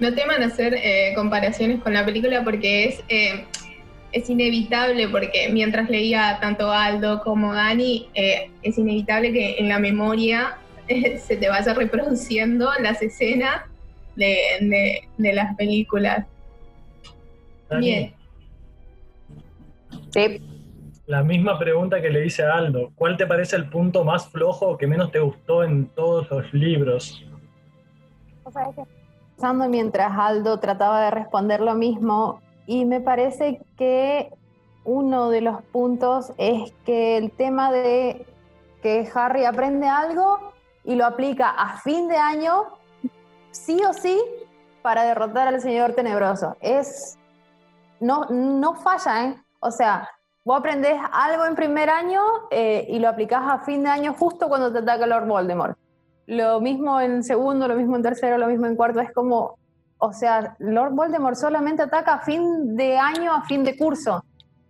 No 0.01 0.13
teman 0.15 0.43
hacer 0.43 0.75
eh, 0.75 1.13
comparaciones 1.15 1.81
con 1.81 1.95
la 1.95 2.05
película 2.05 2.43
porque 2.45 2.89
es, 2.89 3.03
eh, 3.09 3.47
es 4.13 4.29
inevitable, 4.29 5.09
porque 5.09 5.49
mientras 5.51 5.89
leía 5.89 6.37
tanto 6.43 6.71
Aldo 6.71 7.23
como 7.23 7.55
Dani, 7.55 8.09
es 8.15 8.77
inevitable 8.77 9.33
que 9.33 9.59
en 9.59 9.69
la 9.69 9.79
memoria 9.79 10.59
se 11.19 11.37
te 11.37 11.49
vaya 11.49 11.75
reproduciendo 11.75 12.69
las 12.81 13.01
escenas 13.03 13.65
de, 14.17 15.09
las 15.19 15.55
películas. 15.57 16.27
Bien. 17.79 18.15
La 21.07 21.23
misma 21.23 21.59
pregunta 21.59 22.01
que 22.01 22.11
le 22.11 22.27
hice 22.27 22.43
a 22.43 22.55
Aldo. 22.55 22.91
¿Cuál 22.95 23.17
te 23.17 23.27
parece 23.27 23.57
el 23.57 23.69
punto 23.69 24.05
más 24.05 24.29
flojo 24.29 24.69
o 24.69 24.79
que 24.79 24.87
menos 24.87 25.11
te 25.13 25.21
gustó 25.21 25.65
en 25.65 25.87
todos 25.89 26.29
los 26.31 26.53
libros? 26.53 27.25
Pensando 28.45 29.69
mientras 29.69 30.13
Aldo 30.17 30.59
trataba 30.59 31.05
de 31.05 31.11
responder 31.11 31.61
lo 31.61 31.75
mismo, 31.75 32.41
y 32.67 32.85
me 32.85 33.01
parece 33.01 33.61
que 33.77 34.31
uno 34.85 35.31
de 35.31 35.41
los 35.41 35.63
puntos 35.63 36.33
es 36.39 36.73
que 36.85 37.17
el 37.17 37.31
tema 37.33 37.73
de 37.73 38.27
que 38.83 39.09
Harry 39.15 39.45
aprende 39.45 39.89
algo 39.89 40.50
y 40.91 40.97
lo 40.97 41.07
aplica 41.07 41.51
a 41.51 41.79
fin 41.79 42.09
de 42.09 42.17
año, 42.17 42.65
sí 43.53 43.81
o 43.89 43.93
sí, 43.93 44.21
para 44.83 45.05
derrotar 45.05 45.47
al 45.47 45.61
Señor 45.61 45.93
Tenebroso. 45.93 46.57
Es. 46.61 47.17
No, 48.01 48.27
no 48.29 48.75
falla, 48.75 49.27
¿eh? 49.27 49.43
O 49.61 49.71
sea, 49.71 50.09
vos 50.45 50.59
aprendés 50.59 51.01
algo 51.13 51.47
en 51.47 51.55
primer 51.55 51.91
año 51.91 52.21
eh, 52.51 52.87
y 52.89 52.99
lo 52.99 53.09
aplicás 53.09 53.43
a 53.47 53.61
fin 53.61 53.85
de 53.85 53.91
año 53.91 54.15
justo 54.15 54.49
cuando 54.49 54.73
te 54.73 54.79
ataca 54.79 55.07
Lord 55.07 55.29
Voldemort. 55.29 55.79
Lo 56.27 56.61
mismo 56.61 57.01
en 57.01 57.23
segundo, 57.23 57.69
lo 57.69 57.77
mismo 57.77 57.95
en 57.95 58.03
tercero, 58.03 58.37
lo 58.37 58.49
mismo 58.49 58.67
en 58.67 58.75
cuarto. 58.75 58.99
Es 58.99 59.13
como. 59.13 59.61
O 59.99 60.13
sea, 60.13 60.57
Lord 60.59 60.95
Voldemort 60.95 61.37
solamente 61.37 61.83
ataca 61.83 62.15
a 62.15 62.21
fin 62.21 62.75
de 62.75 62.99
año, 62.99 63.33
a 63.33 63.45
fin 63.45 63.63
de 63.63 63.77
curso. 63.77 64.25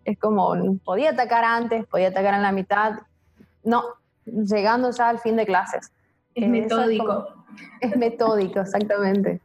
Es 0.05 0.19
como, 0.19 0.55
podía 0.85 1.13
atacar 1.13 1.45
antes, 1.45 1.87
podía 1.87 2.09
atacar 2.09 2.35
en 2.35 2.43
la 2.43 2.53
mitad. 2.53 2.99
No, 3.65 3.85
llegando 4.27 4.91
ya 4.91 5.09
al 5.09 5.19
fin 5.19 5.37
de 5.37 5.47
clases. 5.47 5.93
Es 6.35 6.49
metódico. 6.49 7.27
Es, 7.81 7.97
metódico, 7.97 8.61
exactamente. 8.61 9.41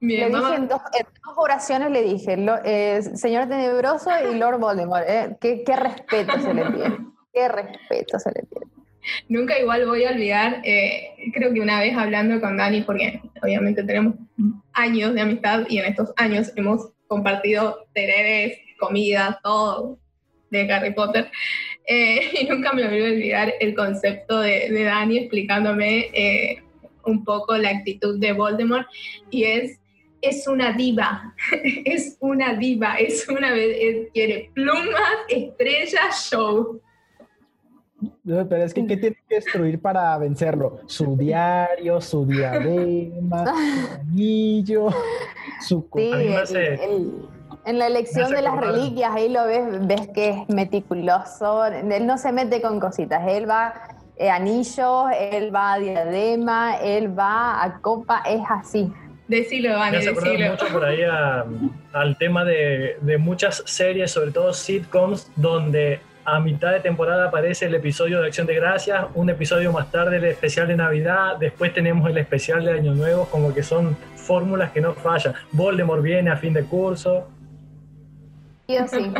le 0.00 0.28
dije 0.28 0.54
en 0.54 0.68
dos, 0.68 0.80
oraciones 1.36 1.90
le 1.90 2.02
dije, 2.02 2.36
eh, 2.64 3.02
Señor 3.02 3.48
Tenebroso 3.48 4.10
y 4.30 4.36
Lord 4.36 4.60
Voldemort. 4.60 5.04
Eh, 5.08 5.36
¿qué, 5.40 5.76
respeto 5.76 6.40
se 6.40 6.54
le 6.54 6.70
tiene. 6.70 6.98
Qué 7.32 7.48
respeto 7.48 8.18
se 8.18 8.30
le 8.30 8.42
tiene. 8.42 8.66
Nunca 9.28 9.58
igual 9.58 9.86
voy 9.86 10.04
a 10.04 10.10
olvidar, 10.10 10.60
eh, 10.64 11.14
creo 11.32 11.52
que 11.52 11.60
una 11.60 11.80
vez 11.80 11.96
hablando 11.96 12.40
con 12.40 12.56
Dani, 12.56 12.82
porque 12.82 13.22
obviamente 13.42 13.82
tenemos 13.82 14.14
años 14.72 15.14
de 15.14 15.20
amistad 15.22 15.64
y 15.68 15.78
en 15.78 15.86
estos 15.86 16.12
años 16.16 16.52
hemos 16.56 16.90
compartido 17.06 17.86
tereres, 17.94 18.58
comida, 18.78 19.40
todo 19.42 19.98
de 20.50 20.72
Harry 20.72 20.94
Potter. 20.94 21.30
Eh, 21.86 22.20
y 22.40 22.44
nunca 22.46 22.72
me 22.72 22.86
voy 22.86 23.00
a 23.00 23.04
olvidar 23.04 23.54
el 23.60 23.74
concepto 23.74 24.40
de, 24.40 24.70
de 24.70 24.84
Dani 24.84 25.18
explicándome 25.18 26.10
eh, 26.12 26.62
un 27.04 27.24
poco 27.24 27.56
la 27.56 27.70
actitud 27.70 28.18
de 28.18 28.32
Voldemort 28.32 28.86
y 29.30 29.44
es 29.44 29.78
es 30.20 30.46
una 30.48 30.72
diva, 30.72 31.34
es 31.84 32.16
una 32.20 32.54
diva, 32.54 32.94
es 32.96 33.28
una 33.28 33.56
eh, 33.56 34.08
quiere 34.12 34.50
plumas, 34.54 35.16
estrellas, 35.28 36.28
show. 36.30 36.80
pero 38.24 38.64
es 38.64 38.74
que 38.74 38.86
¿qué 38.86 38.96
tiene 38.96 39.16
que 39.28 39.36
destruir 39.36 39.80
para 39.80 40.18
vencerlo? 40.18 40.80
Su 40.86 41.16
diario, 41.16 42.00
su 42.00 42.26
diadema, 42.26 43.44
su 43.46 44.00
anillo, 44.00 44.88
su 45.60 45.88
sí, 45.94 46.10
en 47.68 47.78
la 47.78 47.86
elección 47.86 48.30
de 48.30 48.40
las 48.40 48.56
reliquias, 48.56 49.12
ahí 49.14 49.28
lo 49.28 49.44
ves, 49.44 49.86
ves 49.86 50.08
que 50.14 50.30
es 50.30 50.48
meticuloso. 50.48 51.66
Él 51.66 52.06
no 52.06 52.16
se 52.16 52.32
mete 52.32 52.62
con 52.62 52.80
cositas, 52.80 53.22
él 53.28 53.48
va 53.48 53.74
eh, 54.16 54.30
anillos, 54.30 55.10
él 55.18 55.54
va 55.54 55.74
a 55.74 55.78
diadema, 55.78 56.76
él 56.78 57.16
va 57.16 57.62
a 57.62 57.78
copa, 57.80 58.22
es 58.26 58.40
así. 58.48 58.90
Decilo, 59.28 59.74
Vani, 59.78 59.98
Me 59.98 60.50
mucho 60.50 60.66
por 60.72 60.82
ahí 60.82 61.02
al 61.92 62.16
tema 62.16 62.46
de, 62.46 62.96
de, 63.02 63.18
muchas 63.18 63.62
series, 63.66 64.12
sobre 64.12 64.30
todo 64.30 64.54
sitcoms, 64.54 65.30
donde 65.36 66.00
a 66.24 66.40
mitad 66.40 66.72
de 66.72 66.80
temporada 66.80 67.28
aparece 67.28 67.66
el 67.66 67.74
episodio 67.74 68.22
de 68.22 68.28
Acción 68.28 68.46
de 68.46 68.54
Gracias, 68.54 69.04
un 69.14 69.28
episodio 69.28 69.72
más 69.72 69.90
tarde 69.90 70.16
el 70.16 70.24
especial 70.24 70.68
de 70.68 70.76
Navidad, 70.76 71.36
después 71.38 71.74
tenemos 71.74 72.08
el 72.08 72.16
especial 72.16 72.64
de 72.64 72.72
Año 72.72 72.94
Nuevo, 72.94 73.26
como 73.26 73.52
que 73.52 73.62
son 73.62 73.94
fórmulas 74.16 74.70
que 74.70 74.80
no 74.80 74.94
fallan. 74.94 75.34
Voldemort 75.52 76.02
viene 76.02 76.30
a 76.30 76.36
fin 76.36 76.54
de 76.54 76.64
curso. 76.64 77.28
Sí 78.68 78.76
o 78.76 78.86
sí. 78.86 79.14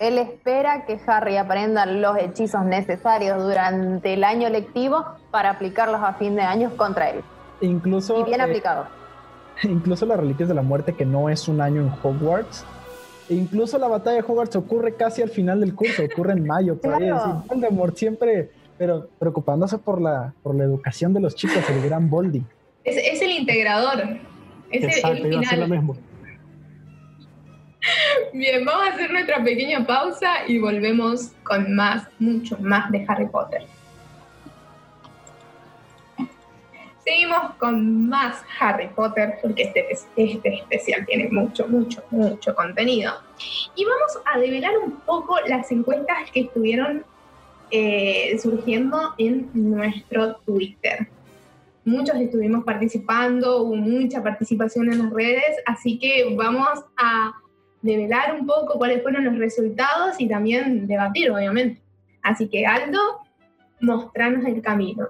Él 0.00 0.16
espera 0.16 0.86
que 0.86 0.98
Harry 1.06 1.36
aprenda 1.36 1.84
los 1.84 2.16
hechizos 2.16 2.64
necesarios 2.64 3.42
durante 3.42 4.14
el 4.14 4.24
año 4.24 4.48
lectivo 4.48 5.04
para 5.30 5.50
aplicarlos 5.50 6.00
a 6.02 6.14
fin 6.14 6.36
de 6.36 6.42
año 6.42 6.74
contra 6.76 7.10
él. 7.10 7.20
Incluso, 7.60 8.20
y 8.20 8.24
bien 8.24 8.40
eh, 8.40 8.44
aplicado 8.44 8.86
incluso 9.64 10.06
las 10.06 10.18
Reliquias 10.18 10.48
de 10.48 10.54
la 10.54 10.62
Muerte, 10.62 10.94
que 10.94 11.04
no 11.04 11.28
es 11.28 11.48
un 11.48 11.60
año 11.60 11.82
en 11.82 11.90
Hogwarts. 12.02 12.64
E 13.28 13.34
incluso 13.34 13.76
la 13.76 13.88
batalla 13.88 14.22
de 14.22 14.22
Hogwarts 14.22 14.56
ocurre 14.56 14.94
casi 14.94 15.20
al 15.20 15.28
final 15.28 15.60
del 15.60 15.74
curso, 15.74 16.02
ocurre 16.02 16.32
en 16.32 16.46
mayo, 16.46 16.80
por 16.80 16.94
ahí. 16.94 17.10
Voldemort 17.46 17.94
siempre, 17.94 18.50
pero 18.78 19.08
preocupándose 19.18 19.76
por 19.76 20.00
la, 20.00 20.32
por 20.42 20.54
la 20.54 20.64
educación 20.64 21.12
de 21.12 21.20
los 21.20 21.34
chicos, 21.34 21.58
el 21.68 21.82
gran 21.82 22.08
Boldy. 22.08 22.42
Es, 22.84 23.20
el 23.20 23.32
integrador. 23.32 24.00
Es 24.70 24.84
Exacto, 24.84 25.26
el, 25.26 25.38
final. 25.40 25.60
lo 25.60 25.68
mismo. 25.68 25.96
Bien, 28.32 28.64
vamos 28.64 28.88
a 28.88 28.94
hacer 28.94 29.10
nuestra 29.10 29.42
pequeña 29.42 29.86
pausa 29.86 30.46
y 30.46 30.58
volvemos 30.58 31.32
con 31.44 31.74
más, 31.74 32.08
mucho 32.18 32.58
más 32.58 32.90
de 32.90 33.04
Harry 33.08 33.26
Potter. 33.26 33.62
Seguimos 37.04 37.54
con 37.58 38.08
más 38.08 38.42
Harry 38.60 38.88
Potter, 38.88 39.38
porque 39.40 39.62
este, 39.62 39.86
este 40.16 40.54
especial 40.56 41.06
tiene 41.06 41.28
mucho, 41.30 41.66
mucho, 41.66 42.02
mucho 42.10 42.54
contenido. 42.54 43.14
Y 43.74 43.84
vamos 43.84 44.18
a 44.26 44.38
develar 44.38 44.76
un 44.76 45.00
poco 45.00 45.38
las 45.46 45.72
encuestas 45.72 46.30
que 46.32 46.40
estuvieron 46.40 47.04
eh, 47.70 48.38
surgiendo 48.42 49.14
en 49.16 49.48
nuestro 49.54 50.36
Twitter. 50.44 51.08
Muchos 51.84 52.16
estuvimos 52.16 52.64
participando, 52.64 53.62
hubo 53.62 53.76
mucha 53.76 54.22
participación 54.22 54.92
en 54.92 54.98
las 54.98 55.10
redes, 55.10 55.56
así 55.64 55.98
que 55.98 56.34
vamos 56.36 56.84
a 56.98 57.32
develar 57.82 58.34
un 58.38 58.46
poco 58.46 58.78
cuáles 58.78 59.02
fueron 59.02 59.24
los 59.24 59.38
resultados 59.38 60.16
y 60.18 60.28
también 60.28 60.86
debatir, 60.86 61.30
obviamente. 61.30 61.80
Así 62.22 62.48
que 62.48 62.66
Aldo, 62.66 62.98
mostranos 63.80 64.44
el 64.44 64.60
camino. 64.62 65.08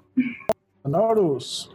Honorus. 0.82 1.74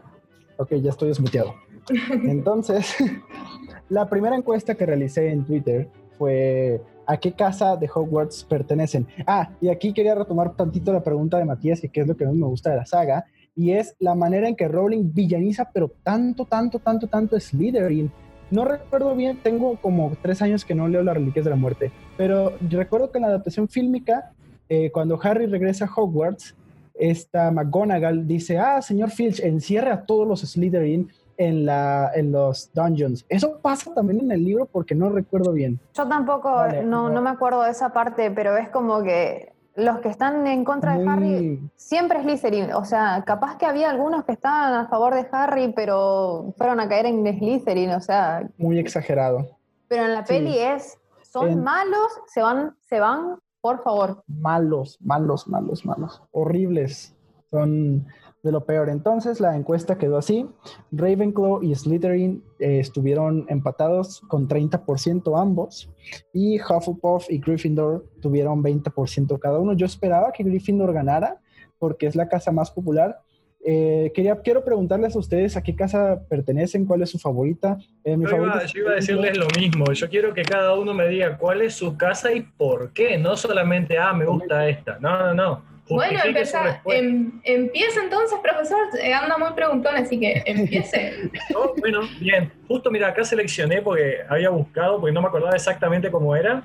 Ok, 0.58 0.74
ya 0.76 0.92
estoy 0.92 1.10
desmuteado. 1.10 1.56
Entonces, 2.24 2.96
la 3.90 4.10
primera 4.10 4.36
encuesta 4.36 4.76
que 4.76 4.86
realicé 4.86 5.30
en 5.30 5.44
Twitter 5.46 5.90
fue 6.18 6.82
¿a 7.06 7.18
qué 7.18 7.34
casa 7.34 7.76
de 7.76 7.90
Hogwarts 7.94 8.44
pertenecen? 8.46 9.08
Ah, 9.26 9.50
y 9.60 9.70
aquí 9.70 9.94
quería 9.94 10.16
retomar 10.16 10.56
tantito 10.56 10.94
la 10.94 11.04
pregunta 11.04 11.38
de 11.38 11.46
Matías, 11.46 11.82
que 11.82 12.02
es 12.02 12.08
lo 12.08 12.16
que 12.16 12.26
más 12.26 12.36
me 12.36 12.48
gusta 12.48 12.72
de 12.72 12.78
la 12.78 12.86
saga, 12.86 13.26
y 13.56 13.72
es 13.72 13.96
la 14.00 14.16
manera 14.16 14.48
en 14.48 14.56
que 14.56 14.68
Rowling 14.68 15.14
villaniza, 15.14 15.70
pero 15.72 15.92
tanto, 16.04 16.46
tanto, 16.46 16.80
tanto, 16.80 17.08
tanto 17.08 17.40
Slytherin. 17.40 18.12
No 18.54 18.66
recuerdo 18.66 19.16
bien, 19.16 19.40
tengo 19.42 19.78
como 19.78 20.12
tres 20.22 20.44
años 20.44 20.64
que 20.64 20.76
no 20.76 20.88
leo 20.88 21.02
las 21.02 21.16
Reliquias 21.16 21.44
de 21.44 21.50
la 21.50 21.58
Muerte, 21.58 21.92
pero 22.18 22.54
recuerdo 22.70 23.12
que 23.12 23.18
en 23.18 23.24
la 23.24 23.30
adaptación 23.30 23.68
fílmica, 23.68 24.32
eh, 24.70 24.92
cuando 24.92 25.20
Harry 25.24 25.48
regresa 25.48 25.86
a 25.86 25.90
Hogwarts, 25.92 26.56
esta 26.94 27.50
McGonagall 27.50 28.28
dice, 28.28 28.60
ah, 28.60 28.80
señor 28.84 29.10
Filch, 29.10 29.40
encierre 29.40 29.90
a 29.90 30.06
todos 30.06 30.28
los 30.28 30.42
Slytherin 30.42 31.10
en, 31.38 31.66
la, 31.66 32.12
en 32.14 32.32
los 32.32 32.72
dungeons. 32.76 33.26
Eso 33.28 33.58
pasa 33.60 33.92
también 33.96 34.22
en 34.22 34.32
el 34.32 34.44
libro 34.44 34.68
porque 34.68 34.94
no 34.94 35.10
recuerdo 35.10 35.52
bien. 35.52 35.80
Yo 35.96 36.08
tampoco, 36.08 36.68
no, 36.84 37.10
no, 37.10 37.22
me 37.24 37.32
acuerdo 37.32 37.64
de 37.64 37.72
esa 37.72 37.92
parte, 37.92 38.30
pero 38.30 38.56
es 38.56 38.70
como 38.70 39.02
que 39.02 39.52
los 39.76 40.00
que 40.00 40.10
están 40.10 40.46
en 40.48 40.64
contra 40.64 40.98
de 40.98 41.10
Harry 41.10 41.72
siempre 41.76 42.20
es 42.20 42.26
Slytherin. 42.26 42.74
O 42.74 42.86
sea, 42.86 43.24
capaz 43.26 43.58
que 43.58 43.66
había 43.66 43.90
algunos 43.90 44.24
que 44.26 44.34
estaban 44.34 44.74
a 44.74 44.88
favor 44.88 45.16
de 45.16 45.28
Harry, 45.32 45.74
pero 45.76 46.54
fueron 46.58 46.80
a 46.80 46.88
caer 46.88 47.08
en 47.08 47.26
Slytherin, 47.26 47.92
o 47.92 48.02
sea... 48.02 48.48
Muy 48.58 48.80
exagerado. 48.80 49.58
Pero 49.88 50.06
en 50.06 50.14
la 50.14 50.24
peli 50.24 50.58
es, 50.58 50.98
son 51.22 51.64
malos, 51.64 52.22
se 52.28 52.42
van, 52.42 52.76
se 52.82 53.00
van 53.00 53.38
por 53.62 53.82
favor. 53.82 54.24
Malos, 54.28 54.98
malos, 55.02 55.48
malos, 55.48 55.86
malos. 55.86 56.22
Horribles. 56.32 57.16
Son 57.50 58.06
de 58.44 58.52
lo 58.52 58.66
peor. 58.66 58.90
Entonces 58.90 59.40
la 59.40 59.56
encuesta 59.56 59.98
quedó 59.98 60.18
así. 60.18 60.48
Ravenclaw 60.92 61.64
y 61.64 61.74
Slytherin 61.74 62.44
eh, 62.60 62.80
estuvieron 62.80 63.46
empatados 63.48 64.22
con 64.28 64.48
30% 64.48 65.42
ambos. 65.42 65.90
Y 66.34 66.60
Hufflepuff 66.62 67.32
y 67.32 67.40
Gryffindor 67.40 68.06
tuvieron 68.22 68.62
20% 68.62 69.40
cada 69.40 69.60
uno. 69.60 69.74
Yo 69.74 69.86
esperaba 69.86 70.32
que 70.34 70.44
Gryffindor 70.44 70.94
ganara 70.94 71.40
porque 71.80 72.06
es 72.06 72.16
la 72.16 72.28
casa 72.28 72.52
más 72.52 72.70
popular. 72.70 73.22
Eh, 73.66 74.12
quería, 74.14 74.36
quiero 74.42 74.66
preguntarles 74.66 75.16
a 75.16 75.20
ustedes 75.20 75.56
a 75.56 75.64
qué 75.64 75.74
casa 75.74 76.22
pertenecen, 76.28 76.86
cuál 76.86 77.02
es 77.02 77.12
su 77.12 77.18
favorita. 77.18 77.78
Eh, 78.04 78.18
yo, 78.20 78.38
iba, 78.38 78.58
a 78.58 78.96
decirles 78.96 79.38
lo 79.38 79.48
mismo. 79.58 79.90
Yo 79.94 80.10
quiero 80.10 80.34
que 80.34 80.44
cada 80.44 80.78
uno 80.78 80.94
me 80.94 81.08
diga 81.08 81.38
cuál 81.38 81.62
es 81.62 81.76
su 81.76 81.96
casa 81.96 82.34
y 82.34 82.42
por 82.42 82.92
qué. 82.92 83.18
No 83.18 83.38
solamente, 83.38 83.98
ah, 83.98 84.12
me 84.12 84.26
gusta 84.26 84.68
esta. 84.68 85.00
No, 85.00 85.18
no, 85.18 85.34
no. 85.34 85.73
Bueno, 85.90 86.20
empezar, 86.24 86.82
em, 86.86 87.42
empieza 87.44 88.02
entonces, 88.02 88.40
profesor. 88.42 88.80
Eh, 89.02 89.14
anda 89.14 89.38
muy 89.38 89.52
preguntón, 89.54 89.96
así 89.96 90.20
que 90.20 90.42
empiece. 90.46 91.30
Oh, 91.56 91.74
bueno, 91.78 92.02
bien. 92.20 92.52
Justo, 92.68 92.90
mira, 92.90 93.10
acá 93.10 93.24
seleccioné 93.24 93.82
porque 93.82 94.20
había 94.30 94.50
buscado, 94.50 95.00
porque 95.00 95.14
no 95.14 95.22
me 95.22 95.28
acordaba 95.28 95.56
exactamente 95.56 96.10
cómo 96.10 96.36
era, 96.36 96.64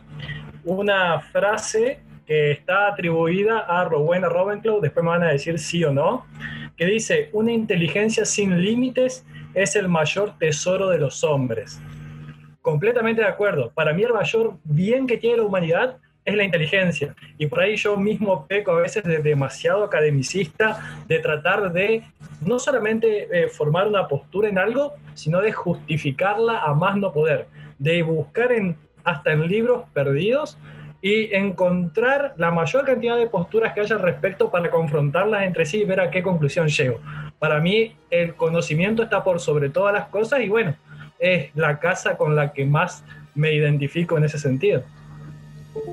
una 0.65 1.21
frase 1.21 2.01
que 2.27 2.53
está 2.53 2.89
atribuida 2.89 3.61
a 3.61 3.85
Rowena 3.85 4.29
Ravenclaw. 4.29 4.81
Después 4.81 5.03
me 5.03 5.11
van 5.11 5.25
a 5.25 5.33
decir 5.33 5.59
sí 5.59 5.83
o 5.85 5.93
no 5.93 6.25
que 6.79 6.87
dice, 6.87 7.29
una 7.33 7.51
inteligencia 7.51 8.25
sin 8.25 8.63
límites 8.63 9.27
es 9.53 9.75
el 9.75 9.89
mayor 9.89 10.39
tesoro 10.39 10.89
de 10.89 10.99
los 10.99 11.25
hombres. 11.25 11.81
Completamente 12.63 13.21
de 13.21 13.27
acuerdo. 13.27 13.73
Para 13.75 13.93
mí 13.93 14.05
el 14.05 14.13
mayor 14.13 14.57
bien 14.63 15.09
que 15.09 15.19
tiene 15.19 15.39
la 15.39 15.43
humanidad 15.43 15.99
es 16.29 16.35
la 16.35 16.45
inteligencia. 16.45 17.15
Y 17.39 17.47
por 17.47 17.61
ahí 17.61 17.77
yo 17.77 17.97
mismo 17.97 18.47
peco 18.47 18.73
a 18.73 18.81
veces 18.81 19.03
de 19.05 19.19
demasiado 19.19 19.85
academicista, 19.85 21.01
de 21.07 21.19
tratar 21.21 21.73
de 21.73 22.03
no 22.43 22.59
solamente 22.59 23.29
eh, 23.33 23.49
formar 23.49 23.89
una 23.89 24.07
postura 24.07 24.49
en 24.49 24.59
algo, 24.59 24.95
sino 25.15 25.41
de 25.41 25.53
justificarla 25.53 26.61
a 26.61 26.75
más 26.75 26.97
no 26.97 27.13
poder, 27.13 27.47
de 27.79 28.03
buscar 28.03 28.53
en, 28.53 28.77
hasta 29.05 29.33
en 29.33 29.49
libros 29.49 29.85
perdidos 29.95 30.59
y 31.01 31.35
encontrar 31.35 32.35
la 32.37 32.51
mayor 32.51 32.85
cantidad 32.85 33.17
de 33.17 33.29
posturas 33.29 33.73
que 33.73 33.81
haya 33.81 33.97
al 33.97 34.03
respecto 34.03 34.51
para 34.51 34.69
confrontarlas 34.71 35.45
entre 35.45 35.65
sí 35.65 35.79
y 35.79 35.85
ver 35.85 36.01
a 36.01 36.11
qué 36.11 36.23
conclusión 36.23 36.69
llego. 36.69 37.01
Para 37.39 37.61
mí 37.61 37.95
el 38.11 38.35
conocimiento 38.35 39.03
está 39.03 39.25
por 39.25 39.41
sobre 39.41 39.71
todas 39.71 39.95
las 39.95 40.09
cosas 40.09 40.41
y 40.41 40.49
bueno, 40.49 40.75
es 41.19 41.55
la 41.55 41.79
casa 41.79 42.17
con 42.17 42.37
la 42.37 42.53
que 42.53 42.67
más 42.67 43.05
me 43.35 43.55
identifico 43.55 44.19
en 44.19 44.25
ese 44.25 44.39
sentido. 44.39 44.83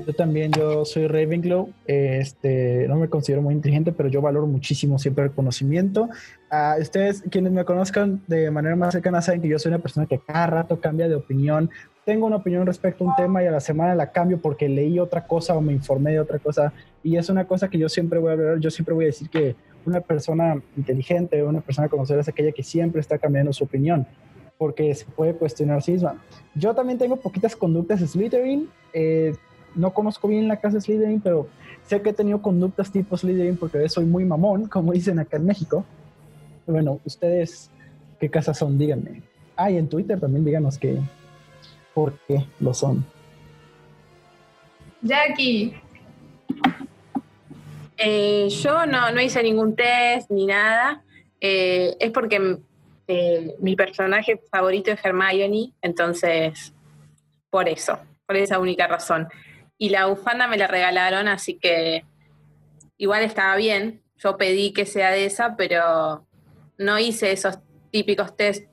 Yo 0.06 0.12
también, 0.14 0.52
yo 0.52 0.84
soy 0.84 1.06
Ravenclaw, 1.06 1.68
este, 1.86 2.86
no 2.88 2.96
me 2.96 3.08
considero 3.08 3.42
muy 3.42 3.54
inteligente, 3.54 3.92
pero 3.92 4.08
yo 4.08 4.20
valoro 4.20 4.46
muchísimo 4.46 4.98
siempre 4.98 5.24
el 5.24 5.32
conocimiento. 5.32 6.08
Uh, 6.50 6.80
ustedes, 6.80 7.22
quienes 7.30 7.52
me 7.52 7.64
conozcan 7.64 8.22
de 8.26 8.50
manera 8.50 8.76
más 8.76 8.92
cercana, 8.92 9.20
saben 9.20 9.42
que 9.42 9.48
yo 9.48 9.58
soy 9.58 9.70
una 9.70 9.80
persona 9.80 10.06
que 10.06 10.18
cada 10.18 10.46
rato 10.46 10.80
cambia 10.80 11.08
de 11.08 11.14
opinión 11.14 11.70
tengo 12.06 12.24
una 12.28 12.36
opinión 12.36 12.64
respecto 12.64 13.02
a 13.02 13.08
un 13.08 13.16
tema 13.16 13.42
y 13.42 13.46
a 13.46 13.50
la 13.50 13.58
semana 13.58 13.96
la 13.96 14.12
cambio 14.12 14.40
porque 14.40 14.68
leí 14.68 15.00
otra 15.00 15.26
cosa 15.26 15.56
o 15.56 15.60
me 15.60 15.72
informé 15.72 16.12
de 16.12 16.20
otra 16.20 16.38
cosa. 16.38 16.72
Y 17.02 17.16
es 17.16 17.28
una 17.28 17.46
cosa 17.46 17.68
que 17.68 17.78
yo 17.78 17.88
siempre 17.88 18.20
voy 18.20 18.32
a 18.32 18.36
ver, 18.36 18.60
yo 18.60 18.70
siempre 18.70 18.94
voy 18.94 19.06
a 19.06 19.08
decir 19.08 19.28
que 19.28 19.56
una 19.84 20.00
persona 20.00 20.62
inteligente, 20.76 21.42
una 21.42 21.60
persona 21.60 21.88
conocida 21.88 22.20
es 22.20 22.28
aquella 22.28 22.52
que 22.52 22.62
siempre 22.62 23.00
está 23.00 23.18
cambiando 23.18 23.52
su 23.52 23.64
opinión, 23.64 24.06
porque 24.56 24.94
se 24.94 25.04
puede 25.04 25.34
cuestionar 25.34 25.82
sí 25.82 25.92
misma. 25.92 26.22
Yo 26.54 26.76
también 26.76 26.96
tengo 26.96 27.16
poquitas 27.16 27.56
conductas 27.56 27.98
Slytherin, 27.98 28.68
eh, 28.92 29.34
no 29.76 29.92
conozco 29.92 30.26
bien 30.26 30.48
la 30.48 30.58
casa 30.58 30.80
Slytherin, 30.80 31.20
pero 31.20 31.46
sé 31.86 32.02
que 32.02 32.10
he 32.10 32.12
tenido 32.12 32.42
conductas 32.42 32.90
tipo 32.90 33.16
Slytherin 33.16 33.56
porque 33.56 33.88
soy 33.88 34.04
muy 34.04 34.24
mamón, 34.24 34.66
como 34.66 34.92
dicen 34.92 35.18
acá 35.18 35.36
en 35.36 35.46
México. 35.46 35.84
Bueno, 36.66 37.00
ustedes, 37.04 37.70
¿qué 38.18 38.28
casas 38.28 38.58
son? 38.58 38.76
Díganme. 38.76 39.22
Ah, 39.54 39.70
y 39.70 39.76
en 39.76 39.88
Twitter 39.88 40.18
también 40.18 40.44
díganos 40.44 40.78
que 40.78 40.98
por 41.94 42.18
qué 42.26 42.44
lo 42.58 42.74
son. 42.74 43.04
Jackie, 45.02 45.74
Eh, 47.98 48.48
yo 48.50 48.84
no, 48.84 49.10
no 49.10 49.20
hice 49.20 49.42
ningún 49.42 49.74
test 49.74 50.30
ni 50.30 50.46
nada. 50.46 51.02
Eh, 51.40 51.96
es 51.98 52.10
porque 52.10 52.58
eh, 53.08 53.54
mi 53.60 53.76
personaje 53.76 54.40
favorito 54.50 54.90
es 54.90 55.02
Hermione, 55.02 55.72
entonces 55.80 56.74
por 57.50 57.68
eso, 57.68 57.98
por 58.26 58.36
esa 58.36 58.58
única 58.58 58.86
razón. 58.86 59.28
Y 59.78 59.90
la 59.90 60.06
bufanda 60.06 60.46
me 60.48 60.56
la 60.56 60.66
regalaron, 60.66 61.28
así 61.28 61.58
que 61.58 62.04
igual 62.96 63.22
estaba 63.22 63.56
bien. 63.56 64.02
Yo 64.16 64.36
pedí 64.38 64.72
que 64.72 64.86
sea 64.86 65.10
de 65.10 65.26
esa, 65.26 65.56
pero 65.56 66.26
no 66.78 66.98
hice 66.98 67.32
esos 67.32 67.58
típicos 67.90 68.34
test 68.36 68.64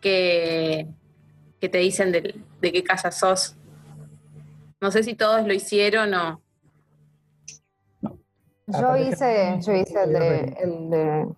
que, 0.00 0.86
que 1.60 1.68
te 1.68 1.78
dicen 1.78 2.12
de, 2.12 2.40
de 2.60 2.72
qué 2.72 2.82
casa 2.82 3.10
sos. 3.10 3.56
No 4.80 4.90
sé 4.90 5.02
si 5.02 5.14
todos 5.14 5.46
lo 5.46 5.52
hicieron 5.52 6.14
o... 6.14 6.40
Yo 8.66 8.96
hice, 8.96 9.56
que- 9.58 9.62
yo 9.62 9.72
hice 9.74 10.02
el 10.04 10.12
de, 10.12 10.38
el 10.62 10.90
de- 10.90 11.28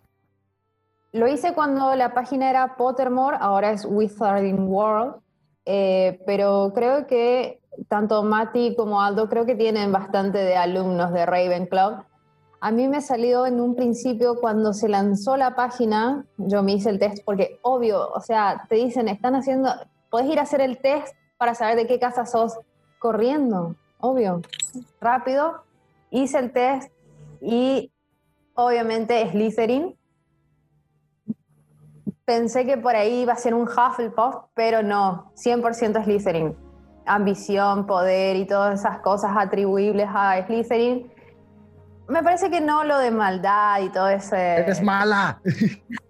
Lo 1.12 1.26
hice 1.26 1.54
cuando 1.54 1.94
la 1.96 2.14
página 2.14 2.48
era 2.50 2.76
Pottermore, 2.76 3.36
ahora 3.40 3.72
es 3.72 3.84
Wizarding 3.84 4.68
World, 4.68 5.16
eh, 5.64 6.20
pero 6.24 6.70
creo 6.74 7.06
que 7.08 7.60
tanto 7.88 8.22
Mati 8.22 8.74
como 8.76 9.00
Aldo 9.00 9.28
creo 9.28 9.46
que 9.46 9.54
tienen 9.54 9.92
bastante 9.92 10.38
de 10.38 10.56
alumnos 10.56 11.12
de 11.12 11.26
Ravenclaw. 11.26 12.04
A 12.60 12.70
mí 12.70 12.88
me 12.88 13.00
salió 13.00 13.46
en 13.46 13.60
un 13.60 13.76
principio 13.76 14.40
cuando 14.40 14.72
se 14.72 14.88
lanzó 14.88 15.36
la 15.36 15.54
página, 15.54 16.24
yo 16.36 16.62
me 16.62 16.72
hice 16.72 16.90
el 16.90 16.98
test 16.98 17.22
porque 17.24 17.58
obvio, 17.62 18.08
o 18.10 18.20
sea, 18.20 18.64
te 18.68 18.76
dicen, 18.76 19.08
están 19.08 19.34
haciendo, 19.34 19.70
puedes 20.10 20.28
ir 20.30 20.38
a 20.38 20.42
hacer 20.42 20.60
el 20.60 20.78
test 20.78 21.14
para 21.36 21.54
saber 21.54 21.76
de 21.76 21.86
qué 21.86 21.98
casa 21.98 22.24
sos 22.24 22.58
corriendo, 22.98 23.76
obvio, 24.00 24.40
rápido. 25.00 25.62
Hice 26.10 26.38
el 26.38 26.52
test 26.52 26.90
y 27.40 27.92
obviamente 28.54 29.30
Slytherin. 29.30 29.96
Pensé 32.24 32.66
que 32.66 32.76
por 32.76 32.96
ahí 32.96 33.20
iba 33.22 33.34
a 33.34 33.36
ser 33.36 33.54
un 33.54 33.68
Hufflepuff, 33.68 34.46
pero 34.54 34.82
no, 34.82 35.30
100% 35.36 36.02
Slytherin. 36.02 36.65
Ambición, 37.06 37.86
poder 37.86 38.36
y 38.36 38.46
todas 38.46 38.80
esas 38.80 38.98
cosas 39.00 39.32
atribuibles 39.36 40.08
a 40.12 40.44
Slytherin. 40.44 41.12
Me 42.08 42.22
parece 42.22 42.50
que 42.50 42.60
no 42.60 42.84
lo 42.84 42.98
de 42.98 43.10
maldad 43.10 43.80
y 43.80 43.88
todo 43.88 44.08
ese... 44.08 44.56
Eres 44.58 44.82
mala. 44.82 45.40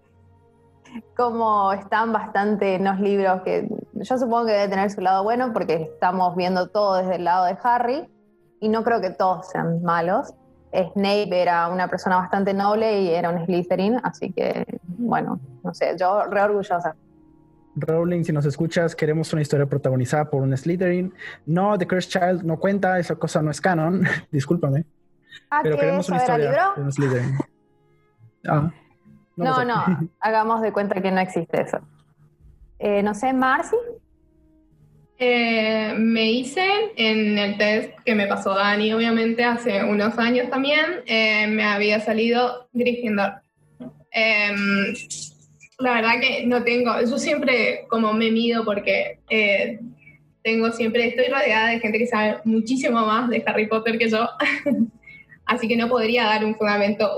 como 1.17 1.73
están 1.73 2.13
bastante 2.13 2.75
en 2.75 2.85
los 2.85 3.01
libros 3.01 3.43
que 3.43 3.69
yo 3.93 4.19
supongo 4.19 4.47
que 4.47 4.53
debe 4.53 4.69
tener 4.69 4.91
su 4.91 5.01
lado 5.01 5.25
bueno 5.25 5.53
porque 5.53 5.91
estamos 5.95 6.37
viendo 6.37 6.69
todo 6.69 6.97
desde 6.97 7.17
el 7.17 7.25
lado 7.25 7.47
de 7.47 7.57
Harry 7.63 8.09
y 8.61 8.69
no 8.69 8.85
creo 8.85 9.01
que 9.01 9.11
todos 9.11 9.49
sean 9.49 9.83
malos. 9.83 10.35
Snape 10.73 11.41
era 11.41 11.69
una 11.69 11.89
persona 11.89 12.17
bastante 12.17 12.53
noble 12.53 13.01
y 13.01 13.09
era 13.09 13.31
un 13.31 13.45
Slytherin, 13.45 14.01
así 14.03 14.33
que 14.33 14.67
bueno, 14.99 15.41
no 15.63 15.73
sé, 15.73 15.97
yo 15.99 16.25
re 16.25 16.43
orgullosa. 16.43 16.95
Rowling, 17.77 18.25
si 18.25 18.33
nos 18.33 18.47
escuchas, 18.47 18.97
queremos 18.97 19.33
una 19.33 19.43
historia 19.43 19.67
protagonizada 19.67 20.31
por 20.31 20.43
un 20.43 20.57
Slytherin. 20.57 21.13
No, 21.45 21.77
The 21.79 21.87
Cursed 21.87 22.11
Child 22.11 22.43
no 22.45 22.59
cuenta, 22.59 22.99
esa 22.99 23.17
cosa 23.17 23.43
no 23.43 23.51
es 23.51 23.61
canon. 23.61 24.03
Discúlpame. 24.33 24.85
Ah, 25.51 25.61
Pero 25.63 25.77
¿que 25.77 25.83
queremos 25.83 26.09
una 26.09 26.17
historia 26.19 26.47
libro? 26.51 26.73
de 26.77 26.83
un 26.83 26.93
Slytherin. 26.93 27.39
Ah, 28.49 28.71
No, 29.37 29.57
sé. 29.57 29.65
no, 29.65 30.09
hagamos 30.21 30.63
de 30.63 30.73
cuenta 30.73 31.01
que 31.03 31.11
no 31.11 31.19
existe 31.21 31.63
eso. 31.63 31.81
Eh, 32.79 33.03
no 33.03 33.13
sé, 33.13 33.33
Marcy. 33.33 33.75
eh, 35.19 35.95
me 35.99 36.31
hice 36.31 36.65
en 36.97 37.37
el 37.39 37.59
test 37.59 37.91
que 38.05 38.15
me 38.15 38.27
pasó 38.29 38.55
Dani, 38.55 38.93
obviamente, 38.93 39.43
hace 39.45 39.83
unos 39.83 40.17
años 40.19 40.49
también, 40.49 41.03
eh, 41.07 41.47
me 41.49 41.65
había 41.65 41.99
salido 42.01 42.69
Gryffindor. 42.73 43.41
Em, 45.79 45.85
la 45.85 45.95
verdad 45.95 46.21
que 46.21 46.47
no 46.47 46.63
tengo, 46.63 46.93
yo 47.01 47.19
siempre 47.19 47.87
como 47.89 48.13
me 48.13 48.31
mido 48.31 48.65
porque 48.65 49.21
eh, 49.29 49.79
tengo 50.43 50.71
siempre, 50.73 51.09
estoy 51.09 51.27
rodeada 51.27 51.71
de 51.71 51.81
gente 51.81 51.99
que 51.99 52.07
sabe 52.07 52.39
muchísimo 52.45 53.05
más 53.05 53.29
de 53.29 53.43
Harry 53.47 53.67
Potter 53.67 53.99
que 53.99 54.09
yo, 54.09 54.29
así 55.47 55.69
que 55.69 55.77
no 55.77 55.89
podría 55.89 56.25
dar 56.25 56.45
un 56.45 56.55
fundamento 56.55 57.11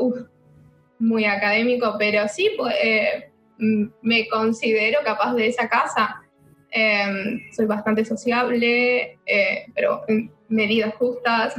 muy 0.98 1.24
académico, 1.24 1.94
pero 1.98 2.26
sí 2.28 2.50
pues, 2.56 2.74
eh, 2.82 3.30
me 3.58 4.28
considero 4.28 5.00
capaz 5.04 5.34
de 5.34 5.48
esa 5.48 5.68
casa. 5.68 6.22
Eh, 6.70 7.40
soy 7.52 7.66
bastante 7.66 8.04
sociable, 8.04 9.18
eh, 9.26 9.66
pero 9.74 10.02
en 10.08 10.30
medidas 10.48 10.94
justas, 10.94 11.54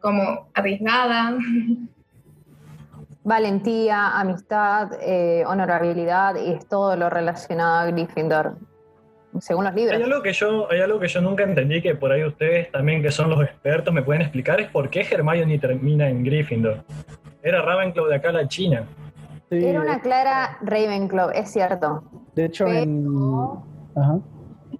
como 0.00 0.48
arriesgada. 0.54 1.36
Valentía, 3.24 4.18
amistad, 4.20 4.92
eh, 5.00 5.44
honorabilidad 5.46 6.36
y 6.36 6.52
es 6.52 6.68
todo 6.68 6.94
lo 6.94 7.08
relacionado 7.08 7.78
a 7.78 7.86
Gryffindor, 7.86 8.58
según 9.40 9.64
los 9.64 9.74
libros. 9.74 9.96
Hay 9.96 10.02
algo, 10.02 10.22
que 10.22 10.34
yo, 10.34 10.70
hay 10.70 10.80
algo 10.80 11.00
que 11.00 11.08
yo 11.08 11.22
nunca 11.22 11.42
entendí 11.42 11.80
que 11.80 11.94
por 11.94 12.12
ahí 12.12 12.22
ustedes 12.22 12.70
también, 12.70 13.00
que 13.02 13.10
son 13.10 13.30
los 13.30 13.42
expertos, 13.42 13.94
me 13.94 14.02
pueden 14.02 14.20
explicar, 14.22 14.60
es 14.60 14.68
por 14.68 14.90
qué 14.90 15.06
Hermione 15.10 15.58
termina 15.58 16.06
en 16.06 16.22
Gryffindor. 16.22 16.84
Era 17.42 17.62
Ravenclaw 17.62 18.06
de 18.08 18.14
acá 18.14 18.28
a 18.28 18.32
la 18.32 18.46
China. 18.48 18.84
Sí, 19.50 19.64
Era 19.64 19.80
una 19.80 20.00
clara 20.00 20.58
Ravenclaw, 20.60 21.30
es 21.30 21.50
cierto. 21.50 22.04
de 22.34 22.44
hecho, 22.44 22.66
en, 22.66 23.06
ajá, 23.96 24.18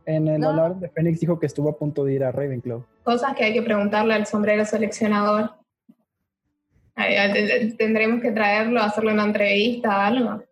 en 0.05 0.29
el 0.29 0.41
No. 0.41 0.51
hablar 0.51 0.77
de 0.77 0.91
Fénix 0.91 1.19
dijo 1.19 1.39
que 1.39 1.47
estuvo 1.47 1.71
a 1.71 1.79
punto 1.79 2.05
de 2.05 2.13
ir 2.13 2.25
a 2.25 2.31
Ravenclaw. 2.31 2.85
Cosas 3.05 3.35
que 3.35 3.45
hay 3.45 3.55
que 3.55 3.63
preguntarle 3.63 4.13
al 4.13 4.27
sombrero 4.27 4.67
seleccionador. 4.67 5.51
Tendremos 6.97 8.23
que 8.23 8.31
traerlo, 8.31 8.81
hacerle 8.81 9.13
una 9.13 9.25
entrevista, 9.25 10.07
algo. 10.07 10.45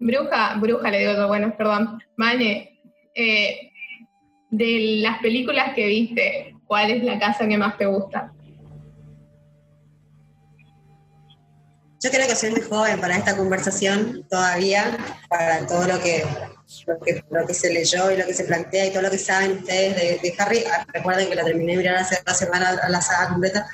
Bruja, 0.00 0.56
bruja 0.56 0.90
le 0.90 0.98
digo 1.00 1.12
yo, 1.12 1.28
bueno, 1.28 1.54
perdón. 1.56 2.02
Mane, 2.16 2.80
eh, 3.14 3.70
de 4.50 5.00
las 5.02 5.18
películas 5.18 5.74
que 5.74 5.86
viste, 5.86 6.54
¿cuál 6.66 6.90
es 6.90 7.04
la 7.04 7.18
casa 7.18 7.46
que 7.46 7.58
más 7.58 7.76
te 7.76 7.86
gusta? 7.86 8.32
Yo 12.00 12.10
creo 12.10 12.28
que 12.28 12.36
soy 12.36 12.50
muy 12.50 12.60
joven 12.60 13.00
para 13.00 13.16
esta 13.16 13.36
conversación 13.36 14.24
todavía, 14.30 14.96
para 15.28 15.66
todo 15.66 15.84
lo 15.88 15.98
que, 15.98 16.24
lo 16.86 17.00
que, 17.00 17.24
lo 17.28 17.44
que 17.44 17.54
se 17.54 17.72
leyó 17.72 18.12
y 18.12 18.16
lo 18.16 18.24
que 18.24 18.34
se 18.34 18.44
plantea 18.44 18.86
y 18.86 18.90
todo 18.90 19.02
lo 19.02 19.10
que 19.10 19.18
saben 19.18 19.58
ustedes 19.58 19.96
de, 19.96 20.18
de 20.22 20.34
Harry. 20.38 20.62
Ah, 20.72 20.86
Recuerden 20.92 21.28
que 21.28 21.34
la 21.34 21.44
terminé 21.44 21.72
de 21.72 21.78
mirar 21.78 21.96
hace 21.96 22.20
una 22.24 22.34
semana 22.34 22.68
a 22.80 22.88
la 22.88 23.00
saga 23.00 23.30
completa. 23.30 23.66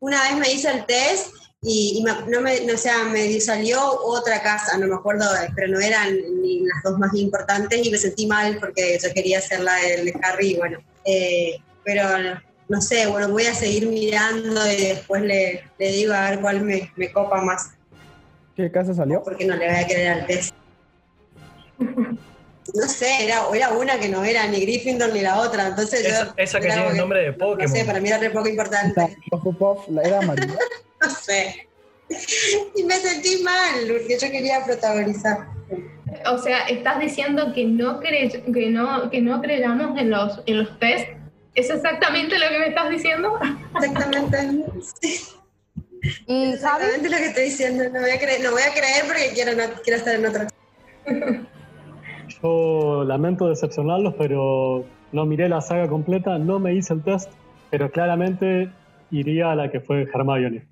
Una 0.00 0.22
vez 0.22 0.36
me 0.38 0.52
hice 0.52 0.70
el 0.70 0.86
test 0.86 1.28
y, 1.62 1.98
y 1.98 2.02
me- 2.04 2.30
no 2.30 2.40
me, 2.40 2.60
no, 2.64 2.74
o 2.74 2.78
sea, 2.78 3.04
me 3.04 3.40
salió 3.40 3.80
otra 4.02 4.40
casa, 4.42 4.78
no 4.78 4.86
me 4.86 4.94
acuerdo, 4.94 5.24
pero 5.56 5.68
no 5.72 5.80
eran 5.80 6.14
ni 6.40 6.60
las 6.60 6.82
dos 6.84 6.98
más 6.98 7.12
importantes 7.14 7.84
y 7.84 7.90
me 7.90 7.98
sentí 7.98 8.26
mal 8.26 8.58
porque 8.60 8.98
yo 9.02 9.12
quería 9.12 9.38
hacer 9.38 9.60
la 9.60 9.74
de, 9.76 10.04
de 10.04 10.14
Harry 10.22 10.54
bueno, 10.56 10.78
eh, 11.04 11.56
pero 11.84 12.02
no 12.68 12.80
sé, 12.80 13.06
bueno, 13.06 13.28
voy 13.30 13.46
a 13.46 13.54
seguir 13.54 13.88
mirando 13.88 14.70
y 14.70 14.76
después 14.76 15.22
le, 15.22 15.64
le 15.78 15.88
digo 15.92 16.12
a 16.14 16.30
ver 16.30 16.40
cuál 16.40 16.60
me, 16.62 16.92
me 16.96 17.10
copa 17.12 17.40
más, 17.42 17.70
¿Qué 18.54 18.70
casa 18.70 18.92
salió? 18.94 19.22
porque 19.22 19.44
no 19.46 19.56
le 19.56 19.66
voy 19.68 19.76
a 19.76 19.86
querer 19.86 20.08
al 20.08 20.26
test. 20.26 20.50
No 22.74 22.86
sé, 22.86 23.24
era, 23.24 23.42
era 23.54 23.70
una 23.70 23.98
que 23.98 24.08
no 24.08 24.24
era 24.24 24.46
ni 24.46 24.60
Gryffindor 24.60 25.12
ni 25.12 25.20
la 25.20 25.40
otra, 25.40 25.68
entonces 25.68 26.02
yo... 26.02 26.08
Esa, 26.08 26.34
esa 26.36 26.60
que 26.60 26.66
tiene 26.66 26.88
el 26.88 26.96
nombre 26.96 27.20
de 27.20 27.30
No 27.32 27.38
Pokémon. 27.38 27.68
sé, 27.74 27.84
para 27.84 28.00
mí 28.00 28.08
era 28.08 28.18
re 28.18 28.30
poco 28.30 28.48
importante, 28.48 29.16
la 29.88 30.02
era 30.02 30.18
amarilla. 30.18 30.58
no 31.02 31.10
sé. 31.10 31.68
Y 32.74 32.84
me 32.84 32.94
sentí 32.96 33.42
mal, 33.42 33.86
porque 33.88 34.18
yo 34.18 34.30
quería 34.30 34.64
protagonizar. 34.64 35.46
O 36.32 36.38
sea, 36.38 36.66
estás 36.68 37.00
diciendo 37.00 37.52
que 37.54 37.64
no, 37.64 38.00
cre 38.00 38.28
que 38.52 38.70
no, 38.70 39.10
que 39.10 39.20
no 39.20 39.40
creyamos 39.40 39.98
en 39.98 40.10
los, 40.10 40.40
en 40.46 40.58
los 40.58 40.78
test. 40.78 41.08
¿Es 41.54 41.70
exactamente 41.70 42.38
lo 42.38 42.48
que 42.48 42.58
me 42.58 42.68
estás 42.68 42.88
diciendo? 42.90 43.38
Exactamente. 43.74 44.38
Sí, 45.00 45.28
exactamente 46.26 47.10
lo 47.10 47.16
que 47.16 47.26
estoy 47.26 47.44
diciendo. 47.44 47.84
No 47.90 48.00
voy 48.00 48.10
a 48.10 48.18
creer, 48.18 48.40
no 48.42 48.52
voy 48.52 48.62
a 48.62 48.72
creer 48.72 49.04
porque 49.06 49.30
quiero, 49.34 49.54
no, 49.54 49.64
quiero 49.82 49.98
estar 49.98 50.14
en 50.14 50.26
otro. 50.26 50.46
Yo 52.42 53.04
lamento 53.04 53.48
decepcionarlos, 53.48 54.14
pero 54.14 54.84
no 55.12 55.26
miré 55.26 55.48
la 55.48 55.60
saga 55.60 55.88
completa, 55.88 56.38
no 56.38 56.58
me 56.58 56.74
hice 56.74 56.94
el 56.94 57.02
test, 57.02 57.32
pero 57.70 57.90
claramente 57.90 58.70
iría 59.10 59.52
a 59.52 59.56
la 59.56 59.70
que 59.70 59.80
fue 59.80 60.02
Hermione. 60.02 60.66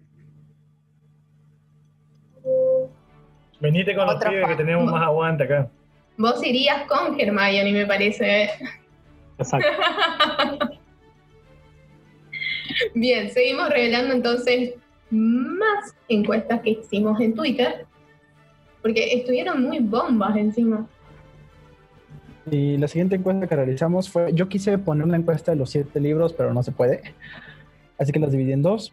Venite 3.61 3.95
con 3.97 4.07
los 4.07 4.17
pibes 4.23 4.49
que 4.49 4.57
tenemos 4.57 4.91
más 4.91 5.03
aguante 5.03 5.45
acá. 5.45 5.71
Vos 6.19 6.45
irías 6.45 6.87
con 6.87 7.19
Hermione, 7.19 7.73
me 7.73 7.87
parece. 7.87 8.45
¿eh? 8.45 8.51
Exacto. 9.39 9.69
Bien, 12.95 13.31
seguimos 13.31 13.71
revelando 13.71 14.14
entonces 14.14 14.75
más 15.11 15.95
encuestas 16.09 16.61
que 16.61 16.71
hicimos 16.71 17.21
en 17.21 17.35
Twitter, 17.35 17.87
porque 18.83 19.14
estuvieron 19.14 19.62
muy 19.62 19.79
bombas 19.79 20.37
encima. 20.37 20.87
Y 22.51 22.76
la 22.76 22.86
siguiente 22.86 23.16
encuesta 23.16 23.47
que 23.47 23.57
realizamos 23.57 24.09
fue, 24.09 24.32
yo 24.32 24.49
quise 24.49 24.78
poner 24.78 25.05
una 25.05 25.16
encuesta 25.16 25.51
de 25.51 25.57
los 25.57 25.70
siete 25.70 26.01
libros, 26.01 26.32
pero 26.32 26.55
no 26.55 26.62
se 26.62 26.70
puede. 26.70 27.03
Así 27.99 28.12
que 28.12 28.20
las 28.20 28.30
dividí 28.30 28.53
en 28.53 28.62
dos. 28.62 28.92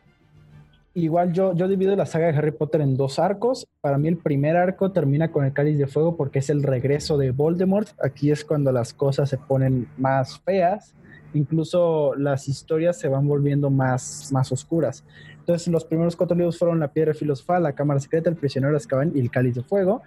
Igual 0.95 1.33
yo, 1.33 1.55
yo 1.55 1.67
divido 1.67 1.95
la 1.95 2.05
saga 2.05 2.27
de 2.27 2.37
Harry 2.37 2.51
Potter 2.51 2.81
en 2.81 2.97
dos 2.97 3.19
arcos. 3.19 3.67
Para 3.81 3.97
mí 3.97 4.07
el 4.07 4.17
primer 4.17 4.57
arco 4.57 4.91
termina 4.91 5.31
con 5.31 5.45
el 5.45 5.53
cáliz 5.53 5.77
de 5.77 5.87
fuego 5.87 6.15
porque 6.15 6.39
es 6.39 6.49
el 6.49 6.63
regreso 6.63 7.17
de 7.17 7.31
Voldemort. 7.31 7.89
Aquí 8.03 8.31
es 8.31 8.43
cuando 8.43 8.71
las 8.71 8.93
cosas 8.93 9.29
se 9.29 9.37
ponen 9.37 9.87
más 9.97 10.39
feas. 10.39 10.93
Incluso 11.33 12.13
las 12.15 12.47
historias 12.47 12.99
se 12.99 13.07
van 13.07 13.27
volviendo 13.27 13.69
más, 13.69 14.29
más 14.31 14.51
oscuras. 14.51 15.03
Entonces 15.39 15.67
los 15.67 15.83
primeros 15.83 16.15
cuatro 16.15 16.37
libros 16.37 16.57
fueron 16.57 16.79
La 16.79 16.87
Piedra 16.87 17.13
Filosofal, 17.13 17.63
La 17.63 17.73
Cámara 17.73 17.99
Secreta, 17.99 18.29
El 18.29 18.35
Prisionero 18.35 18.71
de 18.71 18.77
Azkaban 18.77 19.11
y 19.13 19.19
El 19.19 19.29
Cáliz 19.29 19.55
de 19.55 19.63
Fuego 19.63 20.01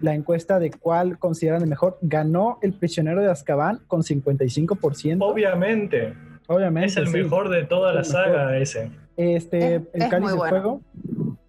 la 0.00 0.14
encuesta 0.14 0.58
de 0.58 0.70
cuál 0.70 1.18
consideran 1.18 1.62
el 1.62 1.68
mejor, 1.68 1.98
ganó 2.02 2.58
el 2.62 2.72
prisionero 2.72 3.20
de 3.20 3.30
Azkaban 3.30 3.80
con 3.86 4.02
55%. 4.02 5.18
Obviamente. 5.20 6.14
Obviamente. 6.48 6.88
Es 6.88 6.96
el 6.96 7.06
sí. 7.08 7.18
mejor 7.18 7.48
de 7.48 7.64
toda 7.64 7.92
la 7.92 8.04
saga 8.04 8.56
ese. 8.56 8.90
Este, 9.16 9.76
Es- 9.76 9.82
el 9.92 10.02
es 10.02 10.08
Cáliz 10.08 10.30
de 10.30 10.36
bueno. 10.36 10.50
Fuego, 10.50 10.80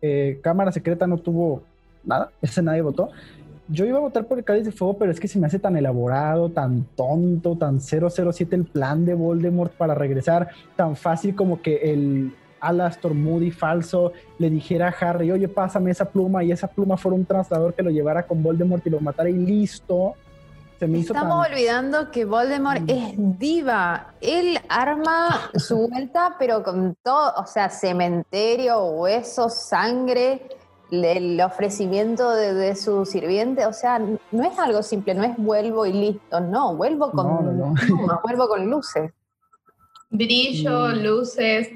eh, 0.01 0.39
Cámara 0.43 0.71
Secreta 0.71 1.07
no 1.07 1.17
tuvo 1.17 1.63
nada, 2.03 2.31
ese 2.41 2.61
nadie 2.61 2.81
votó. 2.81 3.09
Yo 3.69 3.85
iba 3.85 3.97
a 3.97 4.01
votar 4.01 4.25
por 4.25 4.37
el 4.37 4.43
Cáliz 4.43 4.65
de 4.65 4.73
Fuego, 4.73 4.97
pero 4.97 5.09
es 5.11 5.19
que 5.21 5.27
se 5.29 5.39
me 5.39 5.47
hace 5.47 5.57
tan 5.57 5.77
elaborado, 5.77 6.49
tan 6.49 6.83
tonto, 6.95 7.55
tan 7.55 7.79
007 7.79 8.55
el 8.57 8.65
plan 8.65 9.05
de 9.05 9.13
Voldemort 9.13 9.71
para 9.73 9.95
regresar, 9.95 10.49
tan 10.75 10.97
fácil 10.97 11.33
como 11.33 11.61
que 11.61 11.77
el 11.93 12.33
Alastor 12.68 13.14
Moody 13.14 13.51
falso 13.51 14.11
le 14.39 14.49
dijera 14.49 14.88
a 14.89 15.09
Harry, 15.09 15.32
oye, 15.32 15.47
pásame 15.47 15.91
esa 15.91 16.05
pluma, 16.05 16.43
y 16.43 16.51
esa 16.51 16.68
pluma 16.68 16.97
fuera 16.97 17.16
un 17.16 17.26
traslador 17.26 17.74
que 17.74 17.84
lo 17.84 17.89
llevara 17.91 18.24
con 18.26 18.41
Voldemort 18.41 18.86
y 18.88 18.89
lo 18.89 18.99
matara 18.99 19.30
y 19.30 19.34
listo. 19.34 20.14
Se 20.80 20.88
me 20.88 20.97
hizo 20.97 21.14
Estamos 21.14 21.43
tan... 21.45 21.51
olvidando 21.53 22.11
que 22.11 22.26
Voldemort 22.26 22.82
Mm. 22.82 22.89
es 22.89 23.14
diva. 23.39 24.14
Él 24.20 24.57
arma 24.68 25.49
su 25.55 25.88
vuelta, 25.88 26.36
pero 26.39 26.64
con 26.64 26.95
todo, 27.03 27.34
o 27.38 27.45
sea, 27.45 27.70
cementerio, 27.70 28.84
huesos, 28.86 29.53
sangre, 29.53 30.41
el 30.91 31.39
ofrecimiento 31.41 32.32
de, 32.36 32.53
de 32.53 32.76
su 32.76 33.05
sirviente. 33.05 33.66
O 33.66 33.74
sea, 33.74 33.99
no 33.99 34.43
es 34.43 34.59
algo 34.59 34.84
simple, 34.84 35.14
no 35.16 35.24
es 35.24 35.36
vuelvo 35.38 35.86
y 35.86 35.93
listo. 35.93 36.39
No, 36.39 36.76
vuelvo 36.76 37.11
con, 37.11 37.28
No, 37.28 37.41
no, 37.41 37.51
no. 37.51 37.74
plumas, 37.74 38.20
vuelvo 38.24 38.47
con 38.47 38.70
luces. 38.70 39.11
Brillo, 40.09 40.89
Mm. 40.89 41.03
luces, 41.03 41.70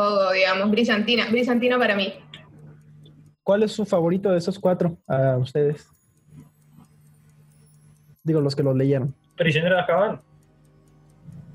todo, 0.00 0.32
digamos, 0.32 0.70
brillantina. 0.70 1.26
Brillantina 1.30 1.78
para 1.78 1.94
mí. 1.94 2.14
¿Cuál 3.42 3.62
es 3.64 3.72
su 3.72 3.84
favorito 3.84 4.30
de 4.30 4.38
esos 4.38 4.58
cuatro 4.58 4.96
a 5.06 5.36
ustedes? 5.36 5.86
Digo, 8.22 8.40
los 8.40 8.56
que 8.56 8.62
lo 8.62 8.72
leyeron. 8.72 9.14
Prisionero 9.36 9.74
de 9.74 9.80
Azkaban. 9.82 10.20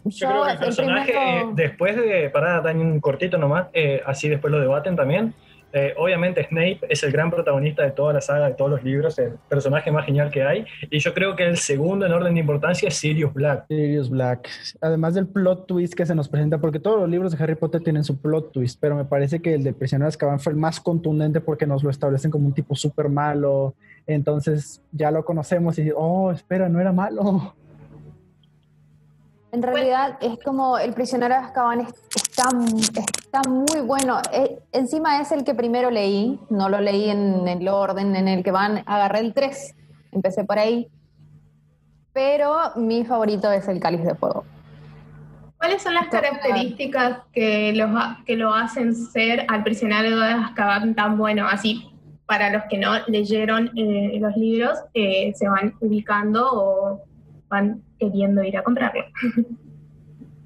Yo 0.03 0.27
creo 0.27 0.45
que 0.45 0.51
el 0.51 0.57
personaje, 0.59 1.13
eh, 1.13 1.45
después 1.53 1.95
de, 1.95 2.29
para 2.29 2.61
dar 2.61 2.75
un 2.75 2.99
cortito 2.99 3.39
nomás, 3.39 3.67
eh, 3.73 4.03
así 4.05 4.29
después 4.29 4.51
lo 4.51 4.59
debaten 4.59 4.95
también. 4.95 5.33
Eh, 5.75 5.93
obviamente 5.97 6.41
Snape 6.47 6.79
es 6.87 7.03
el 7.03 7.11
gran 7.11 7.29
protagonista 7.29 7.83
de 7.83 7.91
toda 7.91 8.13
la 8.13 8.21
saga, 8.21 8.47
de 8.47 8.53
todos 8.53 8.71
los 8.71 8.83
libros, 8.85 9.19
el 9.19 9.33
personaje 9.49 9.91
más 9.91 10.05
genial 10.05 10.31
que 10.31 10.41
hay. 10.41 10.65
Y 10.89 10.99
yo 10.99 11.13
creo 11.13 11.35
que 11.35 11.43
el 11.43 11.57
segundo 11.57 12.05
en 12.05 12.13
orden 12.13 12.33
de 12.33 12.39
importancia 12.39 12.87
es 12.87 12.95
Sirius 12.95 13.33
Black. 13.33 13.65
Sirius 13.67 14.09
Black. 14.09 14.47
Además 14.79 15.15
del 15.15 15.27
plot 15.27 15.67
twist 15.67 15.93
que 15.93 16.05
se 16.05 16.15
nos 16.15 16.29
presenta, 16.29 16.59
porque 16.59 16.79
todos 16.79 17.01
los 17.01 17.09
libros 17.09 17.35
de 17.37 17.43
Harry 17.43 17.55
Potter 17.55 17.81
tienen 17.81 18.05
su 18.05 18.21
plot 18.21 18.53
twist, 18.53 18.79
pero 18.79 18.95
me 18.95 19.03
parece 19.03 19.41
que 19.41 19.53
el 19.53 19.65
del 19.65 19.75
prisionero 19.75 20.05
de 20.05 20.09
Azkaban 20.09 20.39
fue 20.39 20.53
el 20.53 20.57
más 20.57 20.79
contundente 20.79 21.41
porque 21.41 21.67
nos 21.67 21.83
lo 21.83 21.89
establecen 21.89 22.31
como 22.31 22.47
un 22.47 22.53
tipo 22.53 22.73
súper 22.73 23.09
malo. 23.09 23.75
Entonces 24.07 24.81
ya 24.93 25.11
lo 25.11 25.25
conocemos 25.25 25.77
y, 25.77 25.91
oh, 25.93 26.31
espera, 26.31 26.69
no 26.69 26.79
era 26.79 26.93
malo. 26.93 27.53
En 29.55 29.61
realidad 29.61 30.17
es 30.19 30.37
como 30.43 30.77
el 30.77 30.93
prisionero 30.93 31.33
de 31.33 31.39
Azkaban 31.39 31.79
es- 31.79 31.93
está, 32.13 32.49
está 33.23 33.41
muy 33.49 33.79
bueno. 33.87 34.19
Eh, 34.33 34.59
encima 34.73 35.21
es 35.21 35.31
el 35.31 35.45
que 35.45 35.55
primero 35.55 35.89
leí, 35.89 36.37
no 36.49 36.67
lo 36.67 36.81
leí 36.81 37.09
en 37.09 37.47
el 37.47 37.65
orden 37.69 38.17
en 38.17 38.27
el 38.27 38.43
que 38.43 38.51
van, 38.51 38.83
agarré 38.85 39.19
el 39.19 39.33
3, 39.33 39.73
empecé 40.11 40.43
por 40.43 40.59
ahí. 40.59 40.89
Pero 42.11 42.53
mi 42.75 43.05
favorito 43.05 43.49
es 43.49 43.65
el 43.69 43.79
cáliz 43.79 44.03
de 44.03 44.15
fuego. 44.15 44.43
¿Cuáles 45.57 45.81
son 45.81 45.93
las 45.93 46.07
características 46.07 47.19
que, 47.31 47.71
los, 47.73 47.89
que 48.25 48.35
lo 48.35 48.53
hacen 48.53 48.93
ser 48.93 49.45
al 49.47 49.63
prisionero 49.63 50.19
de 50.19 50.33
Azkaban 50.33 50.95
tan 50.95 51.17
bueno? 51.17 51.47
Así, 51.47 51.93
para 52.25 52.49
los 52.49 52.63
que 52.69 52.77
no 52.77 52.91
leyeron 53.07 53.71
eh, 53.77 54.17
los 54.19 54.35
libros, 54.35 54.77
eh, 54.93 55.31
se 55.33 55.47
van 55.47 55.73
ubicando 55.79 56.45
o 56.51 57.01
van 57.49 57.81
queriendo 57.99 58.43
ir 58.43 58.57
a 58.57 58.63
comprarlo. 58.63 59.03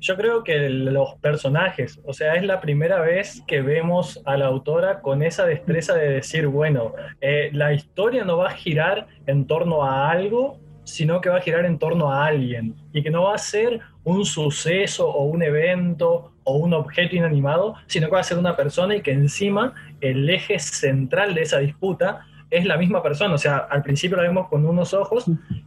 Yo 0.01 0.15
creo 0.15 0.43
que 0.45 0.69
los 0.69 1.15
personajes, 1.15 1.99
o 2.05 2.13
sea, 2.13 2.35
es 2.35 2.43
la 2.43 2.61
primera 2.61 3.01
vez 3.01 3.43
que 3.45 3.61
vemos 3.61 4.21
a 4.25 4.37
la 4.37 4.45
autora 4.45 5.01
con 5.01 5.21
esa 5.23 5.45
destreza 5.45 5.93
de 5.93 6.09
decir, 6.09 6.47
bueno, 6.47 6.93
eh, 7.19 7.49
la 7.51 7.73
historia 7.73 8.23
no 8.23 8.37
va 8.37 8.47
a 8.47 8.53
girar 8.53 9.07
en 9.25 9.45
torno 9.45 9.83
a 9.83 10.09
algo, 10.09 10.57
sino 10.85 11.19
que 11.19 11.29
va 11.29 11.37
a 11.37 11.41
girar 11.41 11.65
en 11.65 11.77
torno 11.77 12.11
a 12.11 12.25
alguien, 12.25 12.75
y 12.93 13.03
que 13.03 13.11
no 13.11 13.23
va 13.23 13.35
a 13.35 13.37
ser 13.37 13.81
un 14.05 14.25
suceso 14.25 15.09
o 15.09 15.25
un 15.25 15.43
evento 15.43 16.31
o 16.45 16.57
un 16.57 16.73
objeto 16.73 17.15
inanimado, 17.15 17.75
sino 17.87 18.07
que 18.07 18.13
va 18.13 18.21
a 18.21 18.23
ser 18.23 18.37
una 18.37 18.55
persona 18.55 18.95
y 18.95 19.01
que 19.01 19.11
encima 19.11 19.73
el 19.99 20.29
eje 20.29 20.59
central 20.59 21.35
de 21.35 21.41
esa 21.41 21.59
disputa 21.59 22.25
es 22.49 22.65
la 22.65 22.77
misma 22.77 23.03
persona, 23.03 23.33
o 23.35 23.37
sea, 23.37 23.57
al 23.57 23.83
principio 23.83 24.17
la 24.17 24.23
vemos 24.23 24.47
con 24.47 24.65
unos 24.65 24.93
ojos 24.93 25.25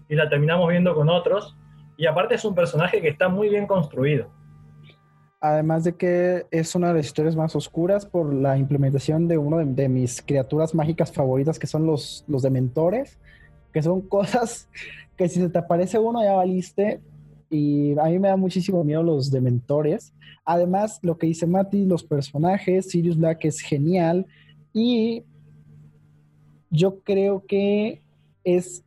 y 0.08 0.14
la 0.14 0.28
terminamos 0.28 0.68
viendo 0.68 0.94
con 0.94 1.08
otros, 1.08 1.56
y 1.96 2.06
aparte 2.06 2.34
es 2.34 2.44
un 2.44 2.54
personaje 2.54 3.00
que 3.00 3.08
está 3.08 3.28
muy 3.28 3.48
bien 3.48 3.66
construido. 3.66 4.28
Además 5.40 5.84
de 5.84 5.96
que 5.96 6.46
es 6.50 6.74
una 6.74 6.88
de 6.88 6.94
las 6.94 7.06
historias 7.06 7.34
más 7.34 7.56
oscuras 7.56 8.06
por 8.06 8.32
la 8.32 8.56
implementación 8.56 9.26
de 9.26 9.38
uno 9.38 9.58
de, 9.58 9.64
de 9.66 9.88
mis 9.88 10.22
criaturas 10.22 10.74
mágicas 10.74 11.12
favoritas, 11.12 11.58
que 11.58 11.66
son 11.66 11.84
los, 11.84 12.24
los 12.28 12.42
dementores, 12.42 13.18
que 13.72 13.82
son 13.82 14.00
cosas 14.08 14.68
que 15.16 15.28
si 15.28 15.40
se 15.40 15.48
te 15.48 15.58
aparece 15.58 15.98
uno 15.98 16.22
ya 16.22 16.32
valiste. 16.32 17.00
Y 17.50 17.98
a 17.98 18.04
mí 18.04 18.18
me 18.18 18.28
da 18.28 18.36
muchísimo 18.36 18.82
miedo 18.82 19.02
los 19.02 19.30
dementores. 19.30 20.14
Además, 20.44 20.98
lo 21.02 21.18
que 21.18 21.26
dice 21.26 21.46
Mati, 21.46 21.84
los 21.84 22.02
personajes, 22.02 22.90
Sirius 22.90 23.18
Black 23.18 23.44
es 23.44 23.60
genial. 23.60 24.26
Y 24.72 25.24
yo 26.72 27.00
creo 27.00 27.44
que 27.46 28.02
es 28.42 28.82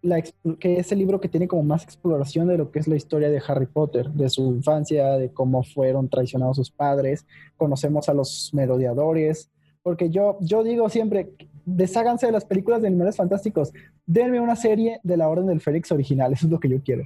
la, 0.00 0.22
que 0.22 0.78
es 0.78 0.92
el 0.92 0.98
libro 0.98 1.20
que 1.20 1.28
tiene 1.28 1.48
como 1.48 1.64
más 1.64 1.82
exploración 1.82 2.46
de 2.46 2.56
lo 2.56 2.70
que 2.70 2.78
es 2.78 2.86
la 2.86 2.96
historia 2.96 3.28
de 3.28 3.42
Harry 3.46 3.66
Potter, 3.66 4.10
de 4.10 4.30
su 4.30 4.54
infancia, 4.54 5.12
de 5.16 5.30
cómo 5.32 5.64
fueron 5.64 6.08
traicionados 6.08 6.56
sus 6.56 6.70
padres, 6.70 7.26
conocemos 7.56 8.08
a 8.08 8.14
los 8.14 8.50
merodeadores, 8.54 9.50
porque 9.82 10.10
yo, 10.10 10.38
yo 10.40 10.62
digo 10.62 10.88
siempre, 10.88 11.32
desháganse 11.64 12.26
de 12.26 12.32
las 12.32 12.44
películas 12.44 12.80
de 12.80 12.88
Animales 12.88 13.16
Fantásticos, 13.16 13.72
denme 14.06 14.40
una 14.40 14.56
serie 14.56 15.00
de 15.02 15.16
la 15.16 15.28
Orden 15.28 15.46
del 15.46 15.60
Félix 15.60 15.90
original, 15.90 16.32
eso 16.32 16.46
es 16.46 16.52
lo 16.52 16.60
que 16.60 16.68
yo 16.68 16.80
quiero. 16.82 17.04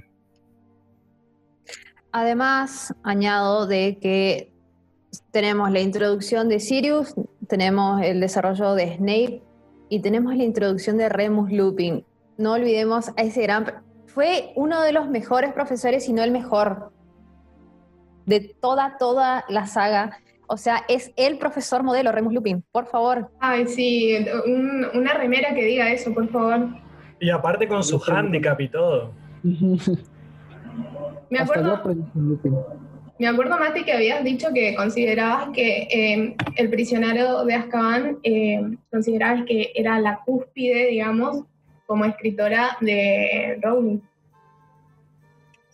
Además, 2.11 2.93
añado 3.03 3.65
de 3.65 3.97
que 3.99 4.51
tenemos 5.31 5.71
la 5.71 5.79
introducción 5.79 6.49
de 6.49 6.59
Sirius, 6.59 7.15
tenemos 7.47 8.01
el 8.03 8.19
desarrollo 8.19 8.75
de 8.75 8.95
Snape 8.97 9.48
y 9.89 9.99
tenemos 10.01 10.35
la 10.35 10.43
introducción 10.43 10.97
de 10.97 11.09
Remus 11.09 11.51
Lupin. 11.51 12.05
No 12.37 12.53
olvidemos 12.53 13.09
a 13.17 13.21
ese 13.23 13.41
gran... 13.41 13.83
Fue 14.07 14.53
uno 14.55 14.81
de 14.81 14.91
los 14.93 15.09
mejores 15.09 15.53
profesores, 15.53 16.05
si 16.05 16.13
no 16.13 16.23
el 16.23 16.31
mejor, 16.31 16.91
de 18.25 18.39
toda, 18.61 18.97
toda 18.97 19.43
la 19.49 19.67
saga. 19.67 20.17
O 20.47 20.57
sea, 20.57 20.83
es 20.87 21.11
el 21.15 21.37
profesor 21.37 21.83
modelo, 21.83 22.11
Remus 22.11 22.33
Lupin. 22.33 22.63
Por 22.71 22.87
favor. 22.87 23.29
Ay, 23.39 23.67
sí, 23.67 24.15
un- 24.45 24.87
una 24.95 25.13
remera 25.13 25.53
que 25.53 25.63
diga 25.63 25.91
eso, 25.91 26.13
por 26.13 26.27
favor. 26.29 26.67
Y 27.19 27.29
aparte 27.29 27.67
con 27.67 27.83
su 27.83 28.01
handicap 28.07 28.59
y 28.61 28.69
todo. 28.69 29.11
Me 31.29 31.39
acuerdo. 31.39 31.81
Me 33.19 33.27
acuerdo, 33.27 33.57
Mati, 33.57 33.83
que 33.83 33.91
habías 33.91 34.23
dicho 34.23 34.47
que 34.53 34.75
considerabas 34.75 35.49
que 35.49 35.87
eh, 35.91 36.35
el 36.55 36.69
prisionero 36.69 37.43
de 37.43 37.53
Azkaban, 37.53 38.17
eh, 38.23 38.61
considerabas 38.89 39.43
que 39.45 39.71
era 39.75 39.99
la 39.99 40.21
cúspide, 40.25 40.87
digamos, 40.87 41.43
como 41.85 42.05
escritora 42.05 42.77
de 42.79 43.59
Rowling. 43.61 43.99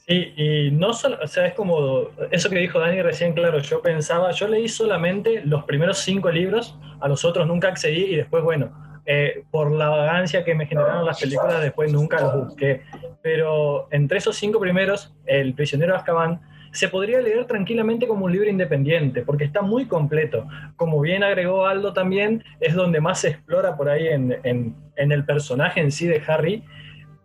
Sí, 0.07 0.33
y 0.35 0.71
no 0.71 0.93
solo, 0.93 1.17
o 1.21 1.27
sea, 1.27 1.47
es 1.47 1.53
como 1.53 2.09
eso 2.31 2.49
que 2.49 2.57
dijo 2.57 2.79
Dani 2.79 3.01
recién, 3.01 3.33
claro, 3.33 3.59
yo 3.59 3.81
pensaba, 3.81 4.31
yo 4.31 4.47
leí 4.47 4.67
solamente 4.67 5.41
los 5.45 5.63
primeros 5.65 5.99
cinco 5.99 6.29
libros, 6.31 6.77
a 6.99 7.07
los 7.07 7.25
otros 7.25 7.47
nunca 7.47 7.69
accedí 7.69 8.05
y 8.05 8.15
después, 8.15 8.43
bueno, 8.43 8.71
eh, 9.07 9.43
por 9.51 9.71
la 9.71 9.89
vagancia 9.89 10.43
que 10.43 10.55
me 10.55 10.65
generaron 10.65 11.05
las 11.05 11.19
películas, 11.19 11.61
después 11.61 11.91
nunca 11.91 12.19
los 12.21 12.47
busqué. 12.47 12.81
Pero 13.21 13.87
entre 13.91 14.17
esos 14.17 14.35
cinco 14.35 14.59
primeros, 14.59 15.13
El 15.25 15.53
prisionero 15.53 15.93
de 15.93 15.99
Azkaban, 15.99 16.41
se 16.75 16.89
podría 16.89 17.21
leer 17.21 17.45
tranquilamente 17.45 18.05
como 18.05 18.25
un 18.25 18.31
libro 18.31 18.49
independiente, 18.49 19.21
porque 19.21 19.45
está 19.45 19.61
muy 19.61 19.85
completo. 19.85 20.45
Como 20.75 20.99
bien 20.99 21.23
agregó 21.23 21.65
Aldo 21.65 21.93
también, 21.93 22.43
es 22.59 22.75
donde 22.75 22.99
más 22.99 23.21
se 23.21 23.29
explora 23.29 23.77
por 23.77 23.89
ahí 23.89 24.07
en, 24.07 24.75
el 24.95 25.25
personaje 25.25 25.79
en 25.79 25.91
sí 25.91 26.05
de 26.05 26.21
Harry, 26.27 26.63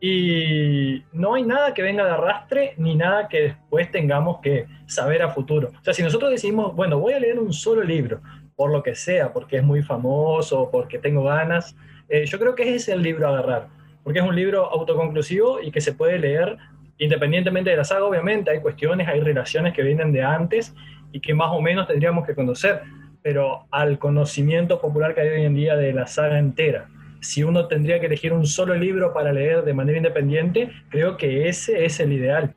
y 0.00 1.02
no 1.12 1.34
hay 1.34 1.42
nada 1.42 1.74
que 1.74 1.82
venga 1.82 2.04
de 2.04 2.12
arrastre 2.12 2.74
ni 2.78 2.94
nada 2.94 3.28
que 3.28 3.40
después 3.42 3.90
tengamos 3.90 4.40
que 4.40 4.66
saber 4.86 5.20
a 5.20 5.30
futuro. 5.30 5.72
O 5.78 5.84
sea, 5.84 5.92
si 5.92 6.02
nosotros 6.02 6.30
decimos, 6.30 6.74
bueno, 6.74 6.98
voy 6.98 7.12
a 7.12 7.20
leer 7.20 7.38
un 7.38 7.52
solo 7.52 7.82
libro, 7.82 8.20
por 8.56 8.70
lo 8.70 8.82
que 8.82 8.94
sea, 8.94 9.32
porque 9.32 9.56
es 9.56 9.62
muy 9.62 9.82
famoso, 9.82 10.70
porque 10.70 10.98
tengo 10.98 11.24
ganas, 11.24 11.76
eh, 12.08 12.24
yo 12.24 12.38
creo 12.38 12.54
que 12.54 12.62
ese 12.62 12.76
es 12.76 12.88
el 12.88 13.02
libro 13.02 13.26
a 13.26 13.30
agarrar, 13.30 13.68
porque 14.04 14.20
es 14.20 14.24
un 14.24 14.34
libro 14.34 14.70
autoconclusivo 14.70 15.60
y 15.60 15.70
que 15.70 15.80
se 15.80 15.92
puede 15.92 16.18
leer 16.18 16.56
independientemente 17.00 17.70
de 17.70 17.76
la 17.76 17.84
saga, 17.84 18.04
obviamente, 18.04 18.52
hay 18.52 18.60
cuestiones, 18.60 19.08
hay 19.08 19.20
relaciones 19.20 19.74
que 19.74 19.82
vienen 19.82 20.12
de 20.12 20.22
antes 20.22 20.74
y 21.10 21.20
que 21.20 21.34
más 21.34 21.50
o 21.50 21.60
menos 21.60 21.88
tendríamos 21.88 22.24
que 22.24 22.36
conocer, 22.36 22.82
pero 23.22 23.66
al 23.72 23.98
conocimiento 23.98 24.80
popular 24.80 25.14
que 25.14 25.22
hay 25.22 25.28
hoy 25.30 25.44
en 25.44 25.54
día 25.54 25.76
de 25.76 25.92
la 25.92 26.06
saga 26.06 26.38
entera 26.38 26.86
si 27.20 27.42
uno 27.42 27.68
tendría 27.68 28.00
que 28.00 28.06
elegir 28.06 28.32
un 28.32 28.46
solo 28.46 28.74
libro 28.74 29.12
para 29.12 29.32
leer 29.32 29.64
de 29.64 29.74
manera 29.74 29.98
independiente, 29.98 30.72
creo 30.88 31.16
que 31.16 31.48
ese 31.48 31.84
es 31.84 32.00
el 32.00 32.12
ideal. 32.12 32.54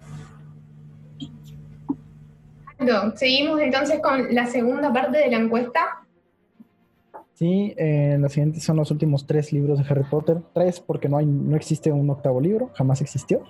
Seguimos 3.16 3.62
entonces 3.62 4.00
con 4.02 4.34
la 4.34 4.46
segunda 4.46 4.92
parte 4.92 5.18
de 5.18 5.30
la 5.30 5.38
encuesta. 5.38 6.03
Sí, 7.34 7.74
eh, 7.78 8.16
los 8.20 8.32
siguientes 8.32 8.64
son 8.64 8.78
los 8.78 8.92
últimos 8.92 9.26
tres 9.26 9.52
libros 9.52 9.80
de 9.80 9.86
Harry 9.90 10.04
Potter. 10.04 10.38
Tres 10.54 10.80
porque 10.80 11.10
no, 11.10 11.18
hay, 11.18 11.26
no 11.26 11.56
existe 11.56 11.92
un 11.92 12.10
octavo 12.10 12.40
libro, 12.40 12.70
jamás 12.76 13.02
existió. 13.02 13.44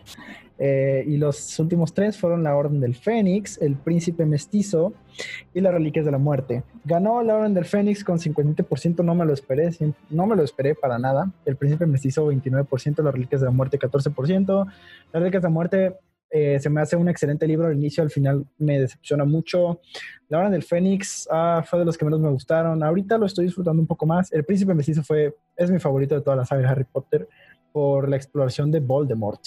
Eh, 0.58 1.04
y 1.06 1.18
los 1.18 1.60
últimos 1.60 1.94
tres 1.94 2.18
fueron 2.18 2.44
La 2.44 2.56
Orden 2.56 2.80
del 2.80 2.96
Fénix, 2.96 3.62
El 3.62 3.76
Príncipe 3.76 4.26
Mestizo 4.26 4.94
y 5.54 5.60
Las 5.60 5.74
Reliquias 5.74 6.06
de 6.06 6.12
la 6.12 6.18
Muerte. 6.18 6.64
Ganó 6.86 7.22
La 7.24 7.36
Orden 7.36 7.54
del 7.54 7.66
Fénix 7.66 8.06
con 8.06 8.20
50%, 8.20 9.04
no 9.04 9.16
me 9.16 9.26
lo 9.26 9.34
esperé, 9.34 9.70
no 10.10 10.28
me 10.28 10.36
lo 10.38 10.44
esperé 10.44 10.76
para 10.76 10.98
nada. 10.98 11.32
El 11.46 11.58
Príncipe 11.58 11.86
Mestizo 11.86 12.32
29%, 12.32 13.04
Las 13.04 13.14
Reliquias 13.14 13.42
de 13.42 13.46
la 13.46 13.52
Muerte 13.52 13.78
14%. 13.78 14.66
Las 14.66 15.22
Reliquias 15.22 15.44
de 15.44 15.48
la 15.48 15.54
Muerte 15.54 15.94
eh, 16.36 16.60
se 16.60 16.68
me 16.68 16.82
hace 16.82 16.96
un 16.96 17.08
excelente 17.08 17.46
libro 17.46 17.68
al 17.68 17.76
inicio, 17.76 18.02
al 18.02 18.10
final 18.10 18.44
me 18.58 18.80
decepciona 18.80 19.24
mucho. 19.24 19.82
La 20.30 20.40
Orden 20.40 20.54
del 20.54 20.64
Fénix 20.64 21.28
ah, 21.32 21.64
fue 21.64 21.78
de 21.78 21.86
los 21.86 21.96
que 21.96 22.06
menos 22.06 22.20
me 22.20 22.30
gustaron. 22.30 22.82
Ahorita 22.84 23.20
lo 23.20 23.28
estoy 23.28 23.46
disfrutando 23.46 23.80
un 23.80 23.86
poco 23.86 24.08
más. 24.08 24.34
El 24.34 24.44
Príncipe 24.44 24.74
Mestizo 24.74 25.04
fue, 25.04 25.36
es 25.56 25.70
mi 25.70 25.78
favorito 25.78 26.16
de 26.16 26.22
toda 26.22 26.36
la 26.36 26.44
saga 26.44 26.64
de 26.64 26.68
Harry 26.70 26.86
Potter 26.86 27.30
por 27.72 28.10
la 28.10 28.16
exploración 28.16 28.72
de 28.72 28.80
Voldemort, 28.80 29.42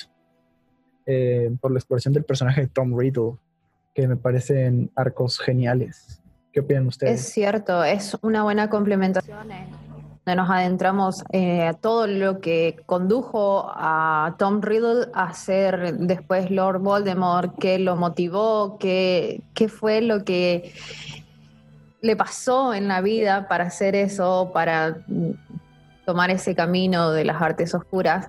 eh, 1.07 1.51
por 1.61 1.73
la 1.73 1.79
exploración 1.81 2.15
del 2.15 2.23
personaje 2.23 2.61
de 2.61 2.67
Tom 2.69 2.97
Riddle, 2.97 3.33
que 3.93 4.07
me 4.07 4.17
parecen 4.17 4.93
arcos 4.95 5.41
geniales. 5.41 6.23
¿Qué 6.53 6.61
opinan 6.61 6.87
ustedes? 6.87 7.21
Es 7.21 7.27
cierto, 7.33 7.83
es 7.83 8.17
una 8.23 8.45
buena 8.45 8.71
complementación 8.71 9.51
nos 10.35 10.51
adentramos 10.51 11.23
eh, 11.31 11.69
a 11.69 11.75
todo 11.75 12.09
lo 12.09 12.41
que 12.41 12.83
condujo 12.87 13.71
a 13.73 14.35
Tom 14.39 14.61
Riddle 14.61 15.07
a 15.15 15.33
ser 15.35 15.95
después 15.99 16.51
Lord 16.51 16.81
Voldemort, 16.81 17.57
qué 17.61 17.79
lo 17.79 17.95
motivó, 17.95 18.77
qué, 18.79 19.43
qué 19.55 19.69
fue 19.69 20.01
lo 20.01 20.25
que 20.25 20.75
le 22.01 22.17
pasó 22.17 22.75
en 22.75 22.89
la 22.89 23.01
vida 23.01 23.47
para 23.47 23.65
hacer 23.65 23.95
eso, 23.95 24.51
para 24.53 24.97
tomar 26.05 26.31
ese 26.31 26.57
camino 26.57 27.13
de 27.13 27.25
las 27.25 27.41
artes 27.41 27.73
oscuras. 27.75 28.29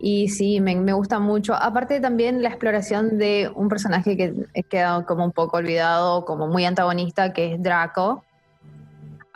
Y 0.00 0.28
sí, 0.28 0.60
me, 0.60 0.76
me, 0.76 0.92
gusta 0.92 1.18
mucho. 1.18 1.54
Aparte 1.54 2.00
también 2.00 2.42
la 2.42 2.50
exploración 2.50 3.18
de 3.18 3.50
un 3.54 3.68
personaje 3.68 4.16
que 4.16 4.32
he 4.54 4.62
quedado 4.62 5.04
como 5.04 5.24
un 5.24 5.32
poco 5.32 5.56
olvidado, 5.56 6.24
como 6.24 6.46
muy 6.46 6.64
antagonista, 6.64 7.32
que 7.32 7.54
es 7.54 7.62
Draco, 7.62 8.24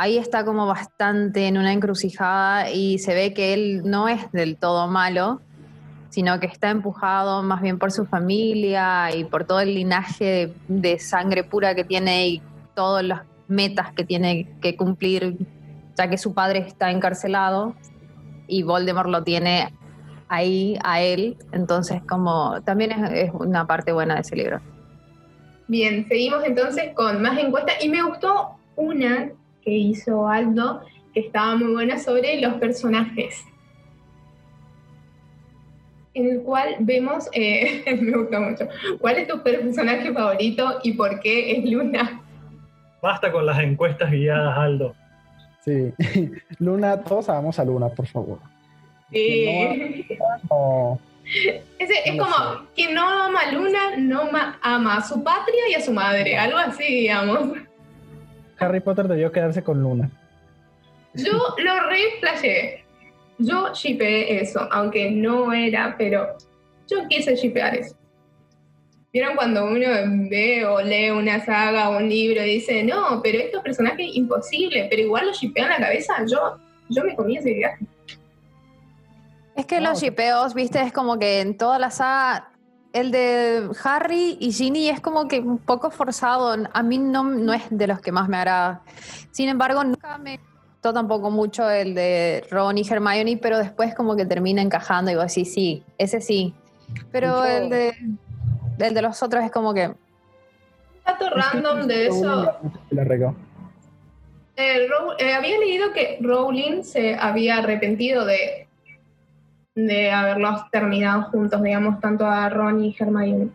ahí 0.03 0.19
está 0.19 0.45
como 0.45 0.67
bastante 0.67 1.47
en 1.47 1.59
una 1.59 1.73
encrucijada 1.73 2.73
y 2.73 2.99
se 2.99 3.15
ve 3.15 3.33
que 3.33 3.55
él 3.55 3.83
no 3.85 4.09
es 4.09 4.33
del 4.33 4.57
todo 4.57 4.89
malo, 4.89 5.41
sino 6.09 6.41
que 6.41 6.47
está 6.47 6.71
empujado 6.71 7.45
más 7.45 7.63
bien 7.63 7.79
por 7.79 7.93
su 7.93 8.05
familia 8.05 9.15
y 9.15 9.23
por 9.23 9.45
todo 9.45 9.61
el 9.61 9.77
linaje 9.77 10.53
de, 10.67 10.99
sangre 10.99 11.45
pura 11.45 11.77
que 11.77 11.85
tiene 11.85 12.27
y 12.27 12.43
todas 12.75 13.05
las 13.05 13.23
metas 13.47 13.93
que 13.93 14.03
tiene 14.03 14.49
que 14.61 14.77
cumplir, 14.77 15.37
ya 15.97 16.11
que 16.11 16.19
su 16.19 16.35
padre 16.35 16.59
está 16.67 16.91
encarcelado 16.91 17.77
y 18.49 18.65
Voldemort 18.65 19.09
lo 19.09 19.23
tiene 19.23 19.73
ahí 20.27 20.81
a 20.83 21.01
él, 21.01 21.37
entonces 21.53 22.03
como 22.09 22.61
también 22.63 22.91
es, 22.91 23.29
es 23.29 23.31
una 23.35 23.69
parte 23.69 23.93
buena 23.93 24.17
de 24.17 24.23
ese 24.23 24.35
libro. 24.35 24.61
Bien, 25.69 26.09
seguimos 26.09 26.43
entonces 26.43 26.93
con 26.97 27.23
más 27.23 27.39
encuestas 27.39 27.77
y 27.85 27.89
me 27.89 28.03
gustó 28.03 28.57
una 28.75 29.31
que 29.65 29.71
hizo 29.71 30.29
Aldo, 30.29 30.83
que 31.13 31.21
estaba 31.21 31.57
muy 31.57 31.73
buena 31.73 31.99
sobre 31.99 32.41
los 32.41 32.55
personajes. 32.55 33.45
En 36.15 36.29
el 36.31 36.43
cual 36.43 36.77
vemos, 36.81 37.29
eh, 37.33 37.85
me 38.01 38.17
gusta 38.17 38.41
mucho, 38.41 38.69
¿cuál 39.01 39.17
es 39.17 39.29
tu 39.29 39.43
personaje 39.43 40.13
favorito 40.13 40.81
y 40.83 40.93
por 40.93 41.21
qué 41.21 41.53
es 41.53 41.71
Luna? 41.71 42.21
Basta 43.01 43.33
con 43.33 43.47
las 43.47 43.59
encuestas 43.59 44.11
guiadas, 44.11 44.57
Aldo. 44.57 44.95
Sí, 45.65 45.93
Luna, 46.59 47.01
todos 47.03 47.29
amamos 47.29 47.59
a 47.59 47.65
Luna, 47.65 47.89
por 47.89 48.07
favor. 48.07 48.39
Sí. 49.11 50.07
es 51.79 52.19
como, 52.19 52.67
quien 52.75 52.95
no 52.95 53.09
ama 53.09 53.41
a 53.41 53.53
Luna, 53.53 53.97
no 53.99 54.29
ama 54.63 54.97
a 54.97 55.03
su 55.03 55.23
patria 55.23 55.69
y 55.71 55.75
a 55.75 55.81
su 55.81 55.93
madre, 55.93 56.37
algo 56.37 56.59
así, 56.59 56.85
digamos. 56.85 57.59
Harry 58.63 58.81
Potter 58.81 59.09
debió 59.09 59.33
quedarse 59.33 59.63
con 59.63 59.83
Luna. 59.83 60.11
Yo 61.15 61.33
lo 61.59 61.81
re 61.89 62.85
Yo 63.39 63.73
shipeé 63.73 64.41
eso, 64.41 64.69
aunque 64.71 65.11
no 65.11 65.53
era, 65.53 65.95
pero 65.99 66.37
yo 66.89 67.07
quise 67.09 67.37
shipear 67.37 67.75
eso. 67.75 67.97
¿Vieron 69.13 69.37
cuando 69.37 69.67
uno 69.67 69.89
ve 70.31 70.65
o 70.65 70.81
lee 70.81 71.11
una 71.11 71.45
saga 71.45 71.91
o 71.91 71.99
un 71.99 72.09
libro 72.09 72.43
y 72.43 72.55
dice, 72.55 72.83
no, 72.83 73.21
pero 73.23 73.39
estos 73.39 73.63
personajes 73.63 74.07
imposible, 74.15 74.87
pero 74.89 75.03
igual 75.03 75.27
lo 75.27 75.33
shipean 75.33 75.69
la 75.69 75.79
cabeza? 75.79 76.15
Yo, 76.27 76.59
yo 76.89 77.05
me 77.05 77.15
comí 77.15 77.37
ese 77.37 77.53
viaje. 77.53 77.85
Es 79.55 79.67
que 79.67 79.83
los 79.83 80.01
shipeos, 80.01 80.55
viste, 80.55 80.81
es 80.81 80.95
como 80.95 81.19
que 81.19 81.41
en 81.41 81.59
toda 81.59 81.79
la 81.79 81.91
saga 81.91 82.52
el 82.93 83.11
de 83.11 83.71
Harry 83.85 84.37
y 84.41 84.53
Ginny 84.53 84.89
es 84.89 85.01
como 85.01 85.29
que 85.29 85.41
un 85.41 85.59
poco 85.59 85.91
forzado. 85.91 86.55
A 86.73 86.83
mí 86.83 86.99
no, 86.99 87.25
no 87.25 87.53
es 87.53 87.63
de 87.71 87.87
los 87.87 88.01
que 88.01 88.13
más 88.13 88.29
me 88.29 88.37
agrada. 88.37 88.83
Sin 89.31 89.49
embargo, 89.49 89.83
nunca 89.83 90.19
me 90.19 90.39
gustó 90.39 90.93
tampoco 90.93 91.31
mucho 91.31 91.69
el 91.71 91.95
de 91.95 92.45
Ron 92.51 92.79
y 92.79 92.89
Hermione, 92.89 93.39
pero 93.41 93.59
después 93.59 93.95
como 93.95 94.17
que 94.17 94.27
termina 94.27 94.61
encajando 94.63 95.11
y 95.11 95.15
digo, 95.15 95.29
sí, 95.29 95.45
sí, 95.45 95.83
ese 95.99 96.21
sí. 96.21 96.55
Pero 97.11 97.45
el 97.45 97.71
de, 97.71 97.95
el 98.79 98.95
de 98.95 99.03
los 99.03 99.23
otros 99.23 99.45
es 99.45 99.51
como 99.51 99.73
que... 99.73 99.93
Dato 101.05 101.31
random 101.31 101.87
de 101.87 102.07
eso. 102.07 102.53
Eh, 104.57 104.87
eh, 105.19 105.33
había 105.33 105.59
leído 105.59 105.93
que 105.93 106.19
Rowling 106.21 106.83
se 106.83 107.15
había 107.15 107.59
arrepentido 107.59 108.27
de 108.27 108.69
de 109.75 110.11
haberlos 110.11 110.71
terminado 110.71 111.23
juntos, 111.25 111.63
digamos, 111.63 112.01
tanto 112.01 112.27
a 112.27 112.49
Ron 112.49 112.85
y 112.85 112.97
Hermione. 112.99 113.49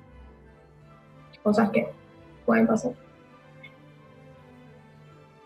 Cosas 1.44 1.70
que 1.70 1.88
pueden 2.46 2.68
pasar. 2.68 2.92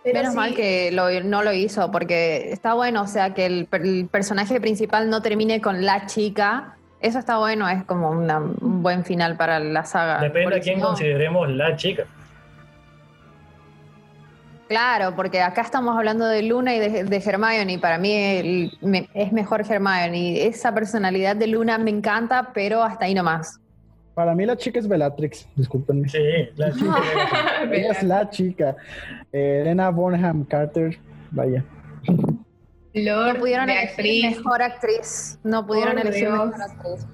Menos 0.03 0.33
mal 0.33 0.55
que 0.55 0.91
no 1.23 1.43
lo 1.43 1.53
hizo, 1.53 1.91
porque 1.91 2.51
está 2.51 2.73
bueno, 2.73 3.03
o 3.03 3.07
sea, 3.07 3.35
que 3.35 3.45
el, 3.45 3.67
personaje 4.09 4.59
principal 4.59 5.09
no 5.09 5.21
termine 5.21 5.61
con 5.61 5.85
la 5.85 6.07
chica. 6.07 6.75
Eso 7.01 7.19
está 7.19 7.37
bueno, 7.37 7.69
es 7.69 7.83
como 7.83 8.09
un 8.09 8.81
buen 8.81 9.05
final 9.05 9.37
para 9.37 9.59
la 9.59 9.85
saga. 9.85 10.19
Depende 10.19 10.55
de 10.55 10.61
quién 10.61 10.79
consideremos 10.79 11.49
la 11.49 11.75
chica. 11.75 12.05
Claro, 14.71 15.13
porque 15.17 15.41
acá 15.41 15.63
estamos 15.63 15.97
hablando 15.97 16.25
de 16.25 16.43
Luna 16.43 16.73
y 16.73 16.79
de, 16.79 17.03
de 17.03 17.17
Hermione. 17.17 17.77
Para 17.77 17.97
mí 17.97 18.71
es 19.13 19.33
mejor 19.33 19.65
Hermione. 19.69 20.47
Esa 20.47 20.73
personalidad 20.73 21.35
de 21.35 21.47
Luna 21.47 21.77
me 21.77 21.89
encanta, 21.89 22.51
pero 22.53 22.81
hasta 22.81 23.03
ahí 23.03 23.13
nomás. 23.13 23.59
Para 24.13 24.33
mí 24.33 24.45
la 24.45 24.55
chica 24.55 24.79
es 24.79 24.87
Bellatrix, 24.87 25.45
discúlpenme. 25.57 26.07
Sí, 26.07 26.19
la 26.55 26.71
chica. 26.73 26.95
es 27.69 28.03
la 28.03 28.29
chica. 28.29 28.77
Eh, 29.33 29.59
Elena 29.63 29.89
Bonham 29.89 30.45
Carter, 30.45 30.97
vaya. 31.31 31.65
no 32.93 33.35
pudieron 33.39 33.69
elegir 33.69 34.37
mejor 34.37 34.61
actriz. 34.61 35.37
No 35.43 35.67
pudieron 35.67 35.99
elegir 35.99 36.29
mejor 36.29 36.61
actriz. 36.61 37.05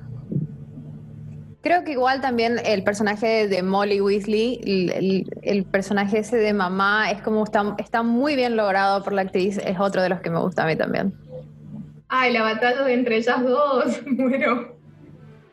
Creo 1.67 1.83
que 1.83 1.91
igual 1.91 2.21
también 2.21 2.61
el 2.63 2.81
personaje 2.81 3.49
de 3.49 3.61
Molly 3.61 3.99
Weasley, 3.99 4.61
el, 5.43 5.65
personaje 5.65 6.19
ese 6.19 6.37
de 6.37 6.53
mamá, 6.53 7.11
es 7.11 7.21
como 7.21 7.43
está, 7.43 7.75
está 7.77 8.03
muy 8.03 8.37
bien 8.37 8.55
logrado 8.55 9.03
por 9.03 9.11
la 9.11 9.23
actriz, 9.23 9.57
es 9.57 9.77
otro 9.77 10.01
de 10.01 10.07
los 10.07 10.21
que 10.21 10.29
me 10.29 10.39
gusta 10.39 10.63
a 10.63 10.65
mí 10.65 10.77
también. 10.77 11.13
Ay, 12.07 12.31
la 12.31 12.43
batalla 12.43 12.89
entre 12.89 13.17
ellas 13.17 13.43
dos, 13.43 13.99
bueno. 14.05 14.69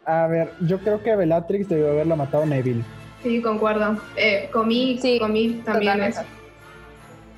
A 0.06 0.28
ver, 0.28 0.52
yo 0.60 0.78
creo 0.78 1.02
que 1.02 1.16
Bellatrix 1.16 1.68
debió 1.68 1.90
haberla 1.90 2.14
matado 2.14 2.46
Neville. 2.46 2.84
Sí, 3.24 3.42
concuerdo. 3.42 3.98
Eh, 4.14 4.48
comí, 4.52 4.96
sí, 5.02 5.18
comí 5.18 5.62
también 5.64 6.00
eso. 6.00 6.22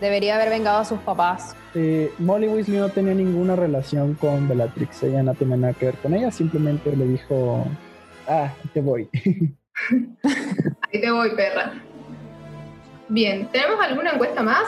Debería 0.02 0.34
haber 0.34 0.50
vengado 0.50 0.80
a 0.80 0.84
sus 0.84 0.98
papás. 0.98 1.56
Eh, 1.74 2.12
Molly 2.18 2.48
Weasley 2.48 2.78
no 2.78 2.90
tenía 2.90 3.14
ninguna 3.14 3.56
relación 3.56 4.12
con 4.16 4.46
Bellatrix, 4.46 5.02
ella 5.04 5.22
no 5.22 5.34
tenía 5.34 5.56
nada 5.56 5.72
que 5.72 5.86
ver 5.86 5.94
con 5.94 6.12
ella, 6.12 6.30
simplemente 6.30 6.94
le 6.94 7.06
dijo, 7.06 7.66
ah, 8.28 8.52
te 8.72 8.80
voy. 8.80 9.08
Ahí 10.92 11.00
te 11.00 11.10
voy, 11.10 11.30
perra. 11.34 11.74
Bien, 13.08 13.46
¿tenemos 13.52 13.80
alguna 13.80 14.12
encuesta 14.12 14.42
más? 14.42 14.64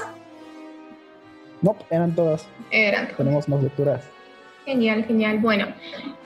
no, 1.60 1.76
eran 1.90 2.14
todas, 2.14 2.46
Eran. 2.70 3.08
tenemos 3.16 3.48
más 3.48 3.62
lecturas. 3.62 4.04
Genial, 4.64 5.04
genial. 5.04 5.38
Bueno, 5.38 5.66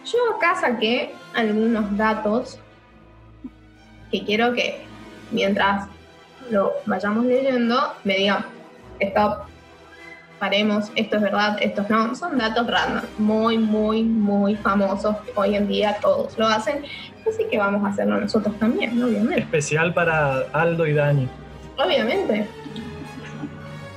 yo 0.04 0.18
acá 0.36 0.54
saqué 0.60 1.14
algunos 1.34 1.96
datos 1.96 2.58
que 4.10 4.24
quiero 4.24 4.52
que 4.52 4.84
mientras 5.30 5.88
lo 6.50 6.72
vayamos 6.86 7.24
leyendo 7.24 7.94
me 8.04 8.16
digan, 8.16 8.44
stop, 9.00 9.46
esto 10.96 11.16
es 11.16 11.22
verdad, 11.22 11.56
esto 11.60 11.86
no. 11.88 12.14
Son 12.16 12.36
datos 12.36 12.66
random, 12.66 13.04
muy, 13.18 13.58
muy, 13.58 14.02
muy 14.02 14.56
famosos. 14.56 15.16
Hoy 15.36 15.54
en 15.54 15.68
día 15.68 15.96
todos 16.00 16.36
lo 16.36 16.48
hacen, 16.48 16.82
así 17.28 17.44
que 17.48 17.58
vamos 17.58 17.84
a 17.84 17.90
hacerlo 17.90 18.20
nosotros 18.20 18.58
también, 18.58 19.00
obviamente. 19.00 19.40
Especial 19.40 19.94
para 19.94 20.40
Aldo 20.52 20.86
y 20.86 20.94
Dani. 20.94 21.28
Obviamente. 21.78 22.48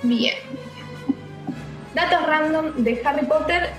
Bien. 0.03 0.35
Datos 1.95 2.27
random 2.27 2.73
de 2.75 3.01
Harry 3.03 3.25
Potter 3.25 3.71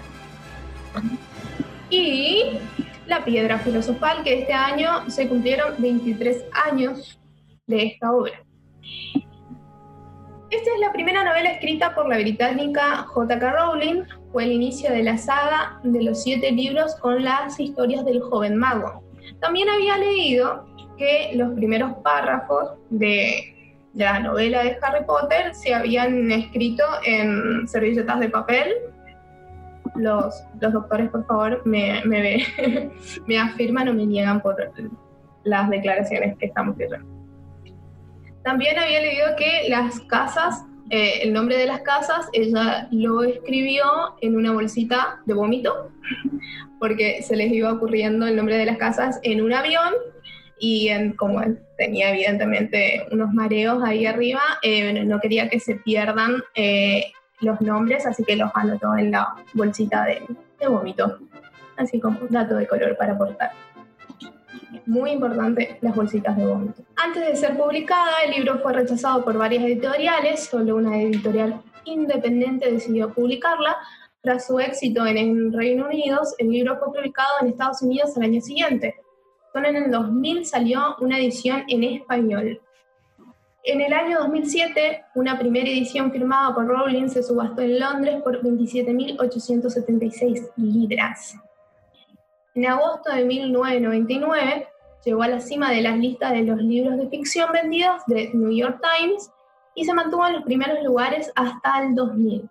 y 1.88 2.58
la 3.06 3.24
piedra 3.24 3.60
filosofal, 3.60 4.24
que 4.24 4.40
este 4.40 4.52
año 4.52 5.08
se 5.08 5.28
cumplieron 5.28 5.74
23 5.78 6.46
años 6.68 7.20
de 7.68 7.84
esta 7.84 8.10
obra. 8.10 8.42
Esta 10.50 10.70
es 10.74 10.80
la 10.80 10.92
primera 10.92 11.24
novela 11.24 11.50
escrita 11.50 11.92
por 11.92 12.08
la 12.08 12.18
británica 12.18 12.98
J.K. 13.08 13.52
Rowling. 13.52 14.04
Fue 14.30 14.44
el 14.44 14.52
inicio 14.52 14.92
de 14.92 15.02
la 15.02 15.18
saga 15.18 15.80
de 15.82 16.04
los 16.04 16.22
siete 16.22 16.52
libros 16.52 16.94
con 16.96 17.24
las 17.24 17.58
historias 17.58 18.04
del 18.04 18.20
joven 18.20 18.56
mago. 18.56 19.02
También 19.40 19.68
había 19.68 19.98
leído 19.98 20.64
que 20.96 21.32
los 21.34 21.52
primeros 21.54 21.94
párrafos 22.04 22.74
de 22.90 23.54
la 23.94 24.20
novela 24.20 24.62
de 24.62 24.78
Harry 24.82 25.04
Potter 25.04 25.52
se 25.52 25.74
habían 25.74 26.30
escrito 26.30 26.84
en 27.04 27.66
servilletas 27.66 28.20
de 28.20 28.28
papel. 28.28 28.72
Los, 29.96 30.44
los 30.60 30.72
doctores, 30.72 31.10
por 31.10 31.26
favor, 31.26 31.62
me, 31.64 32.02
me, 32.04 32.44
me 33.26 33.38
afirman 33.38 33.88
o 33.88 33.94
me 33.94 34.06
niegan 34.06 34.40
por 34.40 34.56
las 35.42 35.70
declaraciones 35.70 36.38
que 36.38 36.46
estamos 36.46 36.76
leyendo. 36.76 37.15
También 38.46 38.78
había 38.78 39.00
leído 39.00 39.34
que 39.36 39.68
las 39.68 39.98
casas, 40.02 40.64
eh, 40.90 41.18
el 41.22 41.32
nombre 41.32 41.56
de 41.56 41.66
las 41.66 41.80
casas, 41.80 42.28
ella 42.32 42.86
lo 42.92 43.24
escribió 43.24 43.84
en 44.20 44.36
una 44.36 44.52
bolsita 44.52 45.18
de 45.26 45.34
vómito, 45.34 45.90
porque 46.78 47.22
se 47.22 47.34
les 47.34 47.50
iba 47.50 47.72
ocurriendo 47.72 48.24
el 48.24 48.36
nombre 48.36 48.56
de 48.56 48.66
las 48.66 48.78
casas 48.78 49.18
en 49.24 49.42
un 49.42 49.52
avión 49.52 49.94
y 50.60 50.90
en, 50.90 51.14
como 51.14 51.40
tenía 51.76 52.10
evidentemente 52.10 53.04
unos 53.10 53.32
mareos 53.34 53.82
ahí 53.82 54.06
arriba, 54.06 54.42
eh, 54.62 54.92
no 55.04 55.18
quería 55.18 55.48
que 55.48 55.58
se 55.58 55.74
pierdan 55.74 56.36
eh, 56.54 57.06
los 57.40 57.60
nombres, 57.60 58.06
así 58.06 58.22
que 58.22 58.36
los 58.36 58.52
anotó 58.54 58.96
en 58.96 59.10
la 59.10 59.34
bolsita 59.54 60.04
de, 60.04 60.22
vómito, 60.68 61.18
así 61.78 61.98
como 61.98 62.20
dato 62.30 62.54
de 62.54 62.68
color 62.68 62.96
para 62.96 63.14
aportar. 63.14 63.50
Muy 64.86 65.10
importante 65.10 65.78
las 65.80 65.94
bolsitas 65.94 66.36
de 66.36 66.46
vómito. 66.46 66.82
Antes 66.96 67.26
de 67.26 67.36
ser 67.36 67.56
publicada, 67.56 68.22
el 68.24 68.32
libro 68.32 68.58
fue 68.60 68.72
rechazado 68.72 69.24
por 69.24 69.38
varias 69.38 69.62
editoriales, 69.64 70.44
solo 70.44 70.76
una 70.76 71.00
editorial 71.00 71.62
independiente 71.84 72.70
decidió 72.70 73.12
publicarla. 73.12 73.76
Tras 74.20 74.46
su 74.46 74.58
éxito 74.58 75.06
en 75.06 75.18
el 75.18 75.52
Reino 75.52 75.86
Unido, 75.86 76.22
el 76.38 76.50
libro 76.50 76.78
fue 76.78 76.92
publicado 76.92 77.28
en 77.40 77.48
Estados 77.48 77.82
Unidos 77.82 78.16
el 78.16 78.24
año 78.24 78.40
siguiente. 78.40 78.96
Solo 79.52 79.68
en 79.68 79.76
el 79.76 79.90
2000 79.90 80.46
salió 80.46 80.96
una 81.00 81.18
edición 81.18 81.64
en 81.68 81.84
español. 81.84 82.60
En 83.62 83.80
el 83.80 83.92
año 83.92 84.18
2007, 84.20 85.04
una 85.14 85.38
primera 85.38 85.68
edición 85.68 86.10
firmada 86.12 86.54
por 86.54 86.66
Rowling 86.66 87.08
se 87.08 87.22
subastó 87.22 87.62
en 87.62 87.80
Londres 87.80 88.20
por 88.22 88.42
27.876 88.42 90.50
libras. 90.56 91.36
En 92.56 92.64
agosto 92.64 93.12
de 93.12 93.22
1999, 93.26 94.66
llegó 95.04 95.22
a 95.22 95.28
la 95.28 95.40
cima 95.40 95.70
de 95.70 95.82
las 95.82 95.98
listas 95.98 96.32
de 96.32 96.42
los 96.42 96.56
libros 96.56 96.96
de 96.96 97.06
ficción 97.10 97.52
vendidos 97.52 98.02
de 98.06 98.30
New 98.32 98.50
York 98.50 98.80
Times 98.80 99.30
y 99.74 99.84
se 99.84 99.92
mantuvo 99.92 100.26
en 100.26 100.32
los 100.32 100.42
primeros 100.42 100.82
lugares 100.82 101.30
hasta 101.34 101.82
el 101.82 101.94
2000. 101.94 102.48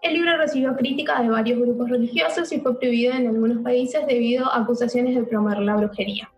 El 0.00 0.14
libro 0.14 0.38
recibió 0.38 0.74
críticas 0.74 1.20
de 1.20 1.28
varios 1.28 1.60
grupos 1.60 1.90
religiosos 1.90 2.50
y 2.50 2.60
fue 2.60 2.78
prohibido 2.78 3.12
en 3.12 3.26
algunos 3.26 3.62
países 3.62 4.06
debido 4.06 4.46
a 4.46 4.62
acusaciones 4.62 5.14
de 5.14 5.24
promover 5.24 5.58
la 5.58 5.76
brujería. 5.76 6.32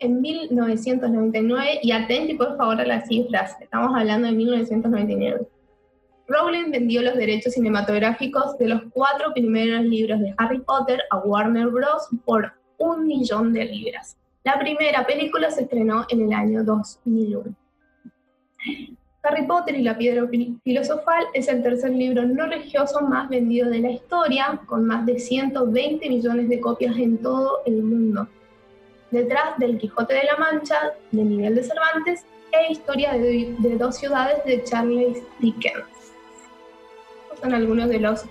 En 0.00 0.20
1999, 0.20 1.80
y 1.82 1.92
atenti 1.92 2.34
por 2.34 2.58
favor 2.58 2.78
a 2.78 2.84
las 2.84 3.08
cifras, 3.08 3.56
estamos 3.58 3.96
hablando 3.96 4.26
de 4.26 4.34
1999, 4.34 5.48
Rowling 6.26 6.70
vendió 6.70 7.02
los 7.02 7.16
derechos 7.16 7.52
cinematográficos 7.52 8.56
de 8.58 8.68
los 8.68 8.82
cuatro 8.90 9.32
primeros 9.34 9.84
libros 9.84 10.20
de 10.20 10.34
Harry 10.38 10.60
Potter 10.60 11.02
a 11.10 11.18
Warner 11.18 11.68
Bros. 11.68 12.08
por 12.24 12.52
un 12.78 13.06
millón 13.06 13.52
de 13.52 13.64
libras. 13.66 14.16
La 14.42 14.58
primera 14.58 15.06
película 15.06 15.50
se 15.50 15.62
estrenó 15.62 16.06
en 16.08 16.22
el 16.22 16.32
año 16.32 16.64
2001. 16.64 17.54
Harry 19.22 19.46
Potter 19.46 19.74
y 19.74 19.82
la 19.82 19.96
Piedra 19.96 20.28
Filosofal 20.62 21.24
es 21.32 21.48
el 21.48 21.62
tercer 21.62 21.90
libro 21.92 22.24
no 22.24 22.46
religioso 22.46 23.00
más 23.00 23.28
vendido 23.30 23.70
de 23.70 23.80
la 23.80 23.90
historia, 23.90 24.60
con 24.66 24.86
más 24.86 25.06
de 25.06 25.18
120 25.18 26.08
millones 26.08 26.48
de 26.48 26.60
copias 26.60 26.96
en 26.96 27.18
todo 27.18 27.62
el 27.64 27.82
mundo. 27.82 28.28
Detrás 29.10 29.58
del 29.58 29.78
Quijote 29.78 30.14
de 30.14 30.24
la 30.24 30.36
Mancha, 30.36 30.92
de 31.10 31.24
Miguel 31.24 31.54
de 31.54 31.62
Cervantes, 31.62 32.26
e 32.52 32.72
Historia 32.72 33.12
de, 33.14 33.54
de 33.58 33.76
dos 33.78 33.96
ciudades 33.96 34.44
de 34.44 34.62
Charles 34.62 35.22
Dickens. 35.40 36.03
Son 37.44 37.52
algunos 37.52 37.90
de 37.90 38.00
los 38.00 38.24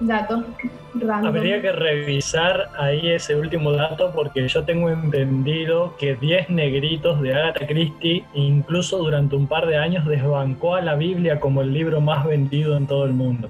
datos 0.00 0.44
random. 0.92 1.34
Habría 1.34 1.62
que 1.62 1.72
revisar 1.72 2.68
ahí 2.76 3.08
ese 3.08 3.34
último 3.34 3.72
dato 3.72 4.12
porque 4.14 4.46
yo 4.46 4.62
tengo 4.66 4.90
entendido 4.90 5.96
que 5.96 6.16
10 6.16 6.50
negritos 6.50 7.22
de 7.22 7.32
Agatha 7.32 7.66
Christie 7.66 8.26
incluso 8.34 8.98
durante 8.98 9.36
un 9.36 9.46
par 9.46 9.66
de 9.66 9.78
años 9.78 10.04
desbancó 10.04 10.74
a 10.74 10.82
la 10.82 10.96
Biblia 10.96 11.40
como 11.40 11.62
el 11.62 11.72
libro 11.72 12.02
más 12.02 12.26
vendido 12.26 12.76
en 12.76 12.86
todo 12.86 13.06
el 13.06 13.14
mundo. 13.14 13.48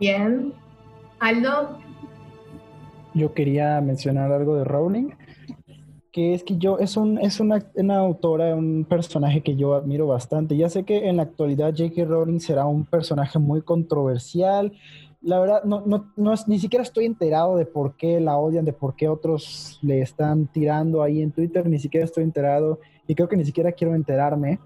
Bien. 0.00 0.54
Aldo, 1.20 1.78
Yo 3.12 3.34
quería 3.34 3.78
mencionar 3.82 4.32
algo 4.32 4.56
de 4.56 4.64
Rowling, 4.64 5.10
que 6.14 6.32
es 6.32 6.44
que 6.44 6.58
yo 6.58 6.78
es, 6.78 6.96
un, 6.96 7.18
es 7.18 7.40
una, 7.40 7.66
una 7.74 7.96
autora, 7.96 8.54
un 8.54 8.86
personaje 8.88 9.40
que 9.40 9.56
yo 9.56 9.74
admiro 9.74 10.06
bastante. 10.06 10.56
Ya 10.56 10.70
sé 10.70 10.84
que 10.84 11.08
en 11.08 11.16
la 11.16 11.24
actualidad 11.24 11.74
J.K. 11.76 12.04
Rowling 12.04 12.38
será 12.38 12.66
un 12.66 12.84
personaje 12.84 13.40
muy 13.40 13.62
controversial. 13.62 14.72
La 15.22 15.40
verdad, 15.40 15.64
no, 15.64 15.82
no, 15.84 16.12
no 16.14 16.32
es- 16.32 16.46
ni 16.46 16.60
siquiera 16.60 16.84
estoy 16.84 17.06
enterado 17.06 17.56
de 17.56 17.66
por 17.66 17.96
qué 17.96 18.20
la 18.20 18.36
odian, 18.36 18.64
de 18.64 18.72
por 18.72 18.94
qué 18.94 19.08
otros 19.08 19.80
le 19.82 20.02
están 20.02 20.46
tirando 20.46 21.02
ahí 21.02 21.20
en 21.20 21.32
Twitter, 21.32 21.68
ni 21.68 21.80
siquiera 21.80 22.04
estoy 22.04 22.22
enterado 22.22 22.78
y 23.08 23.16
creo 23.16 23.28
que 23.28 23.36
ni 23.36 23.44
siquiera 23.44 23.72
quiero 23.72 23.96
enterarme. 23.96 24.60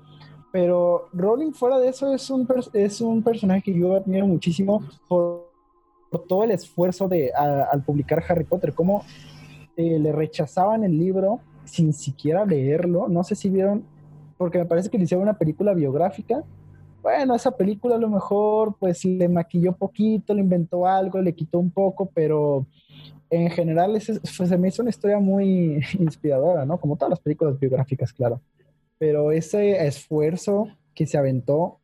Pero 0.53 1.09
Rowling 1.15 1.53
fuera 1.53 1.79
de 1.79 1.89
eso 1.89 2.13
es 2.13 2.29
un, 2.29 2.47
es 2.75 3.01
un 3.01 3.23
personaje 3.23 3.63
que 3.63 3.73
yo 3.73 3.97
admiro 3.97 4.27
muchísimo 4.27 4.83
por, 5.09 5.49
todo 6.29 6.45
el 6.45 6.51
esfuerzo 6.51 7.09
de, 7.09 7.33
al 7.33 7.83
publicar 7.85 8.23
Harry 8.29 8.45
Potter, 8.45 8.75
cómo 8.75 9.03
eh, 9.79 9.97
le 9.97 10.11
rechazaban 10.11 10.83
el 10.83 10.99
libro 10.99 11.39
sin 11.65 11.93
siquiera 11.93 12.45
leerlo. 12.45 13.07
No 13.07 13.23
sé 13.23 13.37
si 13.37 13.49
vieron, 13.49 13.85
porque 14.37 14.59
me 14.59 14.67
parece 14.67 14.91
que 14.91 14.99
le 14.99 15.05
hicieron 15.05 15.23
una 15.23 15.39
película 15.39 15.73
biográfica. 15.73 16.43
Bueno, 17.01 17.37
esa 17.37 17.53
película 17.53 17.95
a 17.95 17.99
lo 17.99 18.09
mejor 18.09 18.75
pues 18.81 19.05
le 19.05 19.29
maquilló 19.29 19.73
poquito, 19.73 20.35
le 20.35 20.41
inventó 20.41 20.85
algo, 20.85 21.23
le 21.23 21.33
quitó 21.33 21.61
un 21.61 21.71
poco, 21.71 22.11
pero 22.13 22.67
en 23.31 23.51
general 23.51 23.93
pues, 23.93 24.21
se 24.49 24.59
me 24.59 24.67
hizo 24.67 24.83
una 24.83 24.91
historia 24.91 25.21
muy 25.21 25.81
inspiradora, 26.01 26.65
¿no? 26.65 26.81
Como 26.81 26.97
todas 26.97 27.11
las 27.11 27.21
películas 27.21 27.57
biográficas, 27.61 28.13
claro. 28.13 28.41
Pero 28.99 29.31
ese 29.31 29.87
esfuerzo 29.87 30.67
que 30.93 31.07
se 31.07 31.17
aventó 31.17 31.78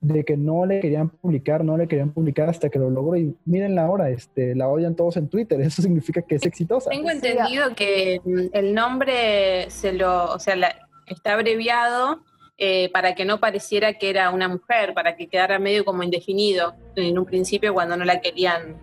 de 0.00 0.24
que 0.24 0.36
no 0.36 0.64
le 0.64 0.80
querían 0.80 1.10
publicar, 1.10 1.62
no 1.62 1.76
le 1.76 1.86
querían 1.86 2.10
publicar 2.12 2.48
hasta 2.48 2.70
que 2.70 2.78
lo 2.78 2.88
logró 2.88 3.16
y 3.16 3.36
miren 3.44 3.74
la 3.74 3.90
hora, 3.90 4.08
este, 4.08 4.54
la 4.54 4.68
odian 4.68 4.96
todos 4.96 5.16
en 5.18 5.28
Twitter, 5.28 5.60
eso 5.60 5.82
significa 5.82 6.22
que 6.22 6.36
es 6.36 6.46
exitosa. 6.46 6.90
Tengo 6.90 7.10
entendido 7.10 7.74
que 7.74 8.20
el 8.52 8.74
nombre 8.74 9.68
se 9.70 9.92
lo, 9.92 10.32
o 10.32 10.38
sea, 10.38 10.56
la- 10.56 10.74
está 11.06 11.34
abreviado 11.34 12.20
eh, 12.56 12.88
para 12.92 13.14
que 13.14 13.24
no 13.24 13.40
pareciera 13.40 13.94
que 13.94 14.10
era 14.10 14.30
una 14.30 14.48
mujer, 14.48 14.94
para 14.94 15.16
que 15.16 15.26
quedara 15.26 15.58
medio 15.58 15.84
como 15.84 16.02
indefinido 16.02 16.74
en 16.96 17.18
un 17.18 17.24
principio 17.24 17.74
cuando 17.74 17.96
no 17.96 18.04
la 18.04 18.20
querían 18.20 18.76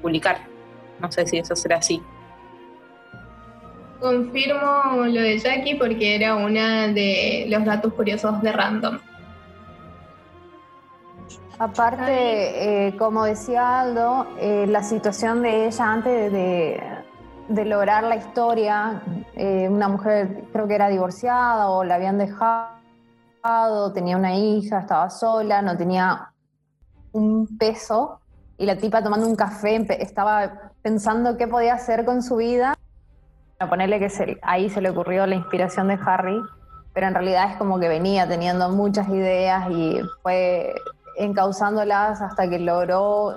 publicar. 0.00 0.38
No 1.00 1.10
sé 1.10 1.26
si 1.26 1.38
eso 1.38 1.56
será 1.56 1.78
así. 1.78 2.00
Confirmo 4.00 5.06
lo 5.06 5.20
de 5.22 5.38
Jackie 5.38 5.74
porque 5.76 6.14
era 6.14 6.36
una 6.36 6.88
de 6.88 7.46
los 7.48 7.64
datos 7.64 7.92
curiosos 7.94 8.40
de 8.42 8.52
Random. 8.52 8.98
Aparte, 11.58 12.88
eh, 12.88 12.96
como 12.98 13.24
decía 13.24 13.80
Aldo, 13.80 14.26
eh, 14.38 14.66
la 14.68 14.82
situación 14.82 15.40
de 15.42 15.66
ella 15.66 15.90
antes 15.90 16.30
de, 16.30 16.82
de 17.48 17.64
lograr 17.64 18.04
la 18.04 18.16
historia, 18.16 19.02
eh, 19.34 19.66
una 19.70 19.88
mujer 19.88 20.44
creo 20.52 20.68
que 20.68 20.74
era 20.74 20.88
divorciada 20.88 21.70
o 21.70 21.82
la 21.82 21.94
habían 21.94 22.18
dejado, 22.18 22.72
tenía 23.94 24.18
una 24.18 24.34
hija, 24.36 24.80
estaba 24.80 25.08
sola, 25.08 25.62
no 25.62 25.76
tenía 25.78 26.30
un 27.12 27.56
peso 27.56 28.20
y 28.58 28.66
la 28.66 28.76
tipa 28.76 29.02
tomando 29.02 29.26
un 29.26 29.36
café 29.36 29.86
estaba 30.02 30.72
pensando 30.82 31.38
qué 31.38 31.48
podía 31.48 31.74
hacer 31.74 32.04
con 32.04 32.22
su 32.22 32.36
vida. 32.36 32.74
Bueno, 33.58 33.70
ponerle 33.70 33.98
que 33.98 34.10
se- 34.10 34.38
ahí 34.42 34.68
se 34.68 34.82
le 34.82 34.90
ocurrió 34.90 35.26
la 35.26 35.36
inspiración 35.36 35.88
de 35.88 35.98
Harry, 36.04 36.38
pero 36.92 37.06
en 37.06 37.14
realidad 37.14 37.50
es 37.52 37.56
como 37.56 37.78
que 37.80 37.88
venía 37.88 38.28
teniendo 38.28 38.68
muchas 38.70 39.08
ideas 39.08 39.70
y 39.70 40.00
fue 40.22 40.74
encauzándolas 41.16 42.20
hasta 42.22 42.48
que 42.48 42.58
logró 42.58 43.36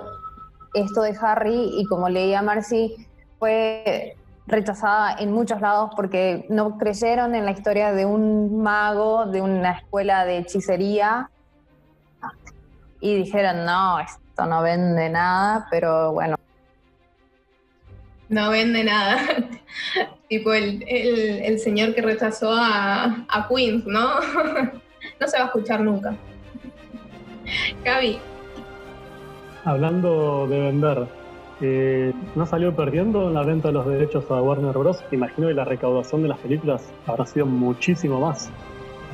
esto 0.74 1.02
de 1.02 1.16
Harry 1.20 1.70
y 1.78 1.84
como 1.86 2.08
leía 2.08 2.42
Marcy, 2.42 2.94
fue 3.38 4.16
rechazada 4.46 5.14
en 5.18 5.32
muchos 5.32 5.60
lados 5.60 5.90
porque 5.96 6.46
no 6.48 6.76
creyeron 6.78 7.34
en 7.34 7.44
la 7.44 7.52
historia 7.52 7.92
de 7.92 8.04
un 8.06 8.62
mago 8.62 9.26
de 9.26 9.40
una 9.42 9.72
escuela 9.72 10.24
de 10.24 10.38
hechicería 10.38 11.30
y 13.00 13.14
dijeron, 13.16 13.64
no, 13.64 13.98
esto 14.00 14.44
no 14.46 14.62
vende 14.62 15.08
nada, 15.08 15.66
pero 15.70 16.12
bueno, 16.12 16.36
No 18.28 18.50
vende 18.50 18.84
nada. 18.84 19.18
tipo 20.28 20.52
el, 20.52 20.84
el- 20.86 21.42
el 21.42 21.58
señor 21.58 21.94
que 21.94 22.02
rechazó 22.02 22.52
a, 22.52 23.24
a 23.28 23.48
Queens, 23.48 23.84
¿no? 23.86 24.20
no 25.20 25.26
se 25.26 25.36
va 25.38 25.44
a 25.44 25.46
escuchar 25.46 25.80
nunca. 25.80 26.14
Gaby, 27.84 28.18
Hablando 29.64 30.46
de 30.48 30.58
vender, 30.58 31.06
eh, 31.60 32.14
¿no 32.34 32.46
salió 32.46 32.74
perdiendo 32.74 33.28
en 33.28 33.34
la 33.34 33.42
venta 33.42 33.68
de 33.68 33.74
los 33.74 33.86
derechos 33.86 34.24
a 34.30 34.40
Warner 34.40 34.76
Bros? 34.76 35.04
Imagino 35.12 35.48
que 35.48 35.54
la 35.54 35.66
recaudación 35.66 36.22
de 36.22 36.28
las 36.28 36.38
películas 36.38 36.90
habrá 37.06 37.26
sido 37.26 37.44
muchísimo 37.44 38.20
más. 38.20 38.50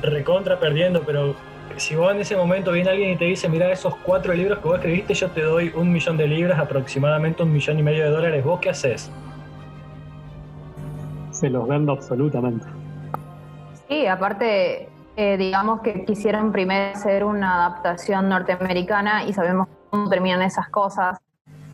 Recontra 0.01 0.57
perdiendo, 0.57 1.01
pero 1.01 1.35
si 1.75 1.95
vos 1.95 2.13
en 2.13 2.21
ese 2.21 2.37
momento 2.37 2.71
viene 2.71 2.91
alguien 2.91 3.11
y 3.11 3.17
te 3.17 3.25
dice, 3.25 3.49
mira 3.49 3.69
esos 3.69 3.93
cuatro 3.97 4.33
libros 4.33 4.59
que 4.59 4.67
vos 4.67 4.77
escribiste, 4.77 5.13
yo 5.15 5.29
te 5.31 5.41
doy 5.41 5.71
un 5.75 5.91
millón 5.91 6.15
de 6.15 6.27
libras, 6.27 6.59
aproximadamente 6.59 7.43
un 7.43 7.51
millón 7.51 7.79
y 7.79 7.83
medio 7.83 8.05
de 8.05 8.09
dólares, 8.11 8.45
¿vos 8.45 8.61
qué 8.61 8.69
haces? 8.69 9.11
Se 11.31 11.49
los 11.49 11.67
vendo 11.67 11.91
absolutamente. 11.91 12.65
Sí, 13.89 14.07
aparte, 14.07 14.87
eh, 15.19 15.35
digamos 15.35 15.81
que 15.81 16.05
quisieron 16.05 16.51
primero 16.51 16.95
hacer 16.95 17.23
una 17.23 17.55
adaptación 17.55 18.29
norteamericana 18.29 19.23
y 19.23 19.33
sabemos 19.33 19.67
cómo 19.89 20.07
terminan 20.09 20.43
esas 20.43 20.69
cosas. 20.69 21.17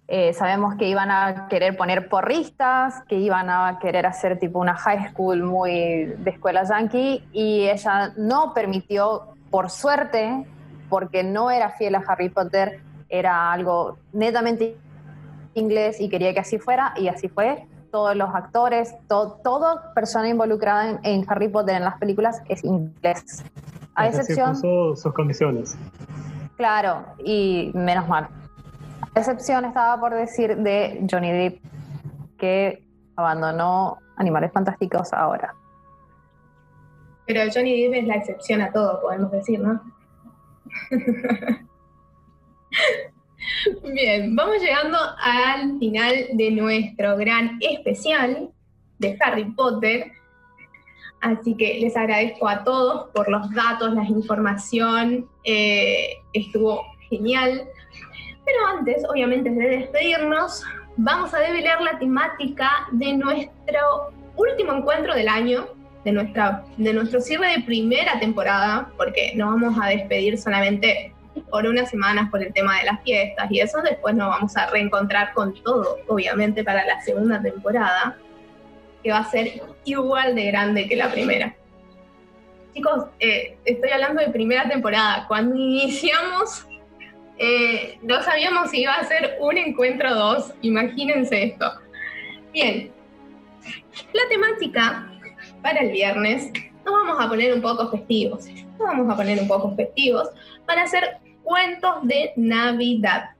Eh, 0.08 0.34
sabemos 0.34 0.76
que 0.76 0.88
iban 0.88 1.12
a 1.12 1.50
querer 1.50 1.76
poner 1.76 2.08
porristas, 2.08 3.04
que 3.06 3.16
iban 3.16 3.50
a 3.50 3.80
querer 3.82 4.06
hacer 4.06 4.40
tipo 4.40 4.60
una 4.60 4.76
high 4.76 5.10
school 5.10 5.44
muy 5.44 6.06
de 6.06 6.30
escuela 6.30 6.64
yankee 6.64 7.28
y 7.34 7.68
ella 7.68 8.14
no 8.16 8.54
permitió, 8.54 9.36
por 9.52 9.70
suerte, 9.70 10.46
porque 10.88 11.24
no 11.26 11.52
era 11.52 11.70
fiel 11.72 11.96
a 11.96 12.04
Harry 12.08 12.30
Potter, 12.30 12.80
era 13.10 13.52
algo 13.52 13.98
netamente 14.14 14.78
inglés 15.54 16.00
y 16.00 16.08
quería 16.08 16.34
que 16.34 16.40
así 16.40 16.60
fuera 16.60 16.94
y 16.96 17.10
así 17.10 17.28
fue. 17.28 17.68
Todos 17.94 18.16
los 18.16 18.34
actores, 18.34 18.96
to- 19.08 19.40
toda 19.44 19.94
persona 19.94 20.28
involucrada 20.28 20.90
en, 20.90 21.00
en 21.04 21.26
Harry 21.30 21.48
Potter 21.48 21.76
en 21.76 21.84
las 21.84 22.00
películas 22.00 22.42
es 22.50 22.64
inglés. 22.64 23.44
A 23.94 24.06
Así 24.06 24.18
excepción, 24.18 24.54
puso 24.54 24.96
sus 24.96 25.14
condiciones. 25.14 25.78
claro, 26.58 27.06
y 27.24 27.70
menos 27.76 28.08
mal. 28.08 28.30
A 29.14 29.20
excepción 29.20 29.64
estaba 29.66 30.00
por 30.00 30.16
decir 30.16 30.58
de 30.58 31.06
Johnny 31.10 31.32
Depp, 31.32 31.62
que 32.40 32.84
abandonó 33.16 34.00
Animales 34.18 34.52
Fantásticos 34.52 35.14
ahora. 35.14 35.54
pero 37.28 37.42
Johnny 37.54 37.80
Depp 37.84 37.94
es 38.02 38.08
la 38.08 38.16
excepción 38.16 38.62
a 38.62 38.72
todo, 38.72 39.02
podemos 39.02 39.30
decir, 39.32 39.60
¿no? 39.60 39.80
Bien, 43.94 44.36
vamos 44.36 44.62
llegando 44.62 44.98
al 45.22 45.78
final 45.80 46.28
de 46.34 46.52
nuestro 46.52 47.18
gran 47.18 47.58
especial 47.62 48.50
de 49.00 49.18
Harry 49.20 49.46
Potter. 49.46 50.12
Así 51.22 51.56
que 51.56 51.80
les 51.80 51.96
agradezco 51.96 52.48
a 52.48 52.64
todos 52.64 53.10
por 53.12 53.30
los 53.30 53.50
datos, 53.52 53.94
la 53.94 54.04
información. 54.04 55.30
eh, 55.44 56.18
estuvo 56.34 56.84
genial. 57.10 57.64
Pero 58.46 58.68
antes, 58.78 59.04
obviamente, 59.10 59.50
de 59.50 59.70
despedirnos, 59.70 60.64
vamos 60.98 61.34
a 61.34 61.40
develar 61.40 61.82
la 61.82 61.98
temática 61.98 62.88
de 62.92 63.14
nuestro 63.14 64.12
último 64.36 64.74
encuentro 64.74 65.16
del 65.16 65.30
año, 65.30 65.68
de, 66.04 66.12
nuestra, 66.12 66.66
de 66.78 66.94
nuestro 66.94 67.22
cierre 67.22 67.58
de 67.58 67.64
primera 67.64 68.20
temporada, 68.20 68.92
porque 68.98 69.34
nos 69.36 69.52
vamos 69.52 69.78
a 69.82 69.88
despedir 69.88 70.38
solamente 70.38 71.13
por 71.50 71.66
unas 71.66 71.90
semanas 71.90 72.30
por 72.30 72.44
el 72.44 72.54
tema 72.54 72.78
de 72.80 72.86
las 72.86 73.02
fiestas 73.02 73.52
y 73.52 73.60
eso, 73.60 73.82
después 73.82 74.16
nos 74.16 74.30
vamos 74.30 74.56
a 74.58 74.70
reencontrar 74.70 75.34
con 75.34 75.54
todo, 75.64 75.98
obviamente, 76.08 76.64
para 76.64 76.86
la 76.86 77.02
segunda 77.02 77.42
temporada, 77.42 78.18
que 79.04 79.12
va 79.12 79.20
a 79.20 79.30
ser 79.30 79.62
igual 79.86 80.36
de 80.36 80.46
grande 80.46 80.88
que 80.88 80.96
la 80.96 81.12
primera. 81.12 81.56
Chicos, 82.74 83.06
eh, 83.20 83.58
estoy 83.66 83.92
hablando 83.92 84.22
de 84.22 84.30
primera 84.30 84.68
temporada. 84.68 85.26
Cuando 85.28 85.56
iniciamos, 85.56 86.66
eh, 87.38 88.00
no 88.02 88.22
sabíamos 88.24 88.72
si 88.72 88.82
iba 88.82 88.94
a 88.94 89.04
ser 89.04 89.38
un 89.40 89.58
encuentro 89.58 90.12
o 90.12 90.16
dos. 90.16 90.54
Imagínense 90.62 91.44
esto. 91.44 91.72
Bien, 92.52 92.92
la 94.14 94.22
temática 94.30 95.12
para 95.62 95.82
el 95.82 95.92
viernes 95.92 96.52
nos 96.86 96.94
vamos 96.94 97.18
a 97.20 97.30
poner 97.30 97.54
un 97.54 97.62
poco 97.62 97.90
festivos. 97.90 98.46
Nos 98.48 98.80
vamos 98.80 99.14
a 99.14 99.16
poner 99.16 99.40
un 99.40 99.48
poco 99.48 99.76
festivos 99.76 100.30
para 100.66 100.84
hacer 100.84 101.18
cuentos 101.44 101.96
de 102.04 102.32
Navidad. 102.36 103.32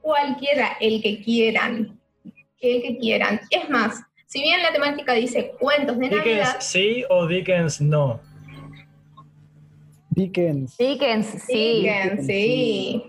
Cualquiera, 0.00 0.76
el 0.80 1.02
que 1.02 1.22
quieran. 1.22 1.98
El 2.60 2.82
que 2.82 2.98
quieran. 2.98 3.40
Es 3.50 3.68
más, 3.68 4.02
si 4.26 4.42
bien 4.42 4.62
la 4.62 4.72
temática 4.72 5.12
dice 5.12 5.52
cuentos 5.58 5.98
de 5.98 6.08
Dickens 6.08 6.26
Navidad, 6.26 6.56
sí 6.60 7.04
o 7.08 7.26
Dickens 7.26 7.80
no. 7.80 8.20
Dickens. 10.10 10.76
Dickens, 10.76 11.26
sí. 11.46 11.82
Dickens, 11.82 12.26
sí. 12.26 13.02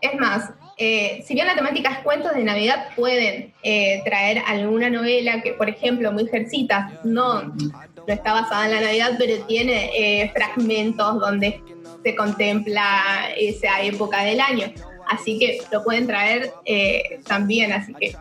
Es 0.00 0.14
más, 0.20 0.52
eh, 0.76 1.24
si 1.26 1.34
bien 1.34 1.48
la 1.48 1.56
temática 1.56 1.90
es 1.90 1.98
cuentos 1.98 2.32
de 2.34 2.44
Navidad, 2.44 2.90
pueden 2.94 3.52
eh, 3.64 4.00
traer 4.04 4.42
alguna 4.46 4.88
novela 4.88 5.42
que, 5.42 5.52
por 5.52 5.68
ejemplo, 5.68 6.12
Mujercitas 6.12 7.04
no, 7.04 7.42
no 7.42 8.06
está 8.06 8.32
basada 8.32 8.66
en 8.66 8.74
la 8.74 8.80
Navidad, 8.82 9.16
pero 9.18 9.44
tiene 9.46 9.90
eh, 9.96 10.30
fragmentos 10.32 11.18
donde 11.18 11.60
se 12.04 12.14
contempla 12.14 13.30
esa 13.36 13.82
época 13.82 14.22
del 14.24 14.40
año. 14.40 14.72
Así 15.08 15.38
que 15.38 15.58
lo 15.72 15.82
pueden 15.82 16.06
traer 16.06 16.52
eh, 16.64 17.20
también. 17.26 17.72
Así 17.72 17.94
que 17.94 18.14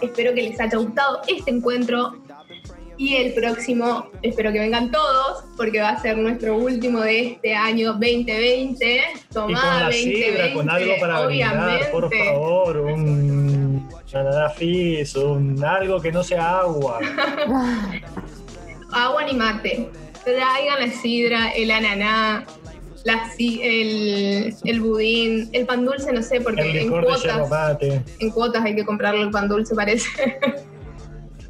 espero 0.00 0.32
que 0.34 0.42
les 0.42 0.60
haya 0.60 0.78
gustado 0.78 1.20
este 1.26 1.50
encuentro. 1.50 2.22
Y 2.96 3.16
el 3.16 3.32
próximo, 3.32 4.10
espero 4.20 4.52
que 4.52 4.58
vengan 4.58 4.90
todos, 4.90 5.44
porque 5.56 5.80
va 5.80 5.88
a 5.88 6.02
ser 6.02 6.18
nuestro 6.18 6.58
último 6.58 7.00
de 7.00 7.28
este 7.28 7.54
año 7.54 7.94
2020. 7.94 8.96
Y 8.96 9.00
con 9.32 9.46
Tomá 9.46 9.80
la 9.80 9.84
2020, 9.86 10.32
sidra, 10.32 10.52
con 10.52 10.68
algo 10.68 10.92
para 11.00 11.20
obviamente. 11.22 11.64
brindar, 11.64 11.90
por 11.92 12.14
favor, 12.14 12.76
un 12.76 13.88
fizz, 14.56 15.16
un 15.16 15.64
algo 15.64 16.00
que 16.00 16.12
no 16.12 16.22
sea 16.22 16.58
agua. 16.58 16.98
Agua 18.92 19.24
ni 19.24 19.34
mate. 19.34 19.88
Traigan 20.24 20.80
la 20.80 20.90
sidra, 20.92 21.50
el 21.52 21.70
ananá, 21.70 22.44
la 23.04 23.30
si- 23.30 23.60
el, 23.62 24.54
el 24.64 24.80
budín, 24.80 25.48
el 25.52 25.66
pan 25.66 25.84
dulce, 25.84 26.12
no 26.12 26.22
sé, 26.22 26.40
porque 26.40 26.60
El 26.70 26.76
en 26.76 26.88
cuotas, 26.90 27.24
en 28.18 28.30
cuotas 28.30 28.64
hay 28.64 28.74
que 28.74 28.84
comprarlo 28.84 29.22
el 29.22 29.30
pan 29.30 29.48
dulce, 29.48 29.74
parece. 29.74 30.08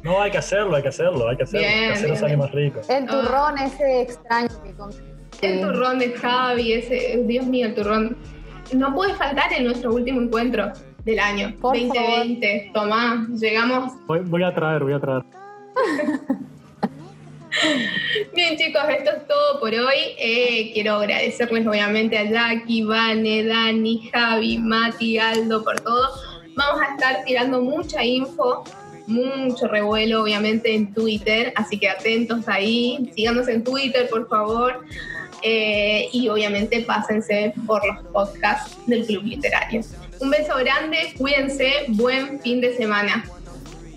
No, 0.03 0.19
hay 0.19 0.31
que 0.31 0.39
hacerlo, 0.39 0.75
hay 0.75 0.81
que 0.81 0.89
hacerlo, 0.89 1.29
hay 1.29 1.37
que 1.37 1.43
hacerlo. 1.43 1.67
Bien, 1.67 1.79
que 1.89 1.93
hacerlo 1.93 2.07
bien, 2.07 2.19
sale 2.19 2.27
bien. 2.35 2.39
más 2.39 2.51
rico. 2.51 2.81
El 2.89 3.05
turrón 3.05 3.57
ese 3.59 4.01
extraño 4.01 4.47
que 4.63 4.73
com- 4.73 4.89
El 5.43 5.61
turrón 5.61 5.99
de 5.99 6.11
Javi, 6.13 6.73
ese, 6.73 7.23
Dios 7.27 7.45
mío, 7.45 7.67
el 7.67 7.75
turrón. 7.75 8.17
No 8.73 8.95
puede 8.95 9.13
faltar 9.13 9.53
en 9.53 9.65
nuestro 9.65 9.93
último 9.93 10.19
encuentro 10.21 10.71
del 11.05 11.19
año, 11.19 11.53
Por 11.61 11.77
2020. 11.77 12.71
Tomá, 12.73 13.27
llegamos 13.39 13.93
Voy, 14.07 14.21
voy 14.21 14.41
a 14.41 14.51
traer, 14.55 14.81
voy 14.83 14.93
a 14.93 14.99
traer. 14.99 15.21
Bien 18.33 18.57
chicos, 18.57 18.83
esto 18.89 19.11
es 19.11 19.27
todo 19.27 19.59
por 19.59 19.73
hoy. 19.73 20.15
Eh, 20.17 20.71
quiero 20.73 20.95
agradecerles 20.95 21.67
obviamente 21.67 22.17
a 22.17 22.23
Jackie, 22.23 22.83
Vane, 22.83 23.43
Dani, 23.43 24.09
Javi, 24.11 24.57
Mati, 24.57 25.17
Aldo 25.17 25.63
por 25.63 25.79
todo. 25.81 26.09
Vamos 26.55 26.81
a 26.81 26.93
estar 26.93 27.23
tirando 27.25 27.61
mucha 27.61 28.03
info 28.03 28.63
mucho 29.07 29.67
revuelo, 29.67 30.23
obviamente, 30.23 30.73
en 30.73 30.93
Twitter, 30.93 31.51
así 31.55 31.77
que 31.77 31.89
atentos 31.89 32.47
ahí, 32.47 33.11
síganos 33.13 33.47
en 33.47 33.63
Twitter, 33.63 34.07
por 34.09 34.27
favor, 34.29 34.85
eh, 35.43 36.07
y 36.11 36.29
obviamente 36.29 36.81
pásense 36.81 37.53
por 37.65 37.85
los 37.85 38.05
podcasts 38.07 38.77
del 38.87 39.05
Club 39.05 39.23
Literario. 39.23 39.81
Un 40.19 40.29
beso 40.29 40.55
grande, 40.57 41.13
cuídense, 41.17 41.85
buen 41.89 42.39
fin 42.39 42.61
de 42.61 42.75
semana. 42.75 43.25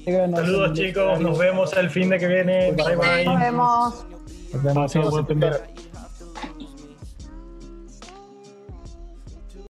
Síganos 0.05 0.41
Saludos 0.41 0.73
chicos, 0.75 1.21
nos 1.21 1.39
vemos 1.39 1.73
el 1.73 1.89
fin 1.89 2.11
de 2.11 2.19
que 2.19 2.27
viene. 2.27 2.73
Bye 2.73 2.97
bye. 2.97 3.25
Nos 3.25 3.41
vemos. 3.41 4.07
Nos 4.53 4.63
vemos. 4.63 5.65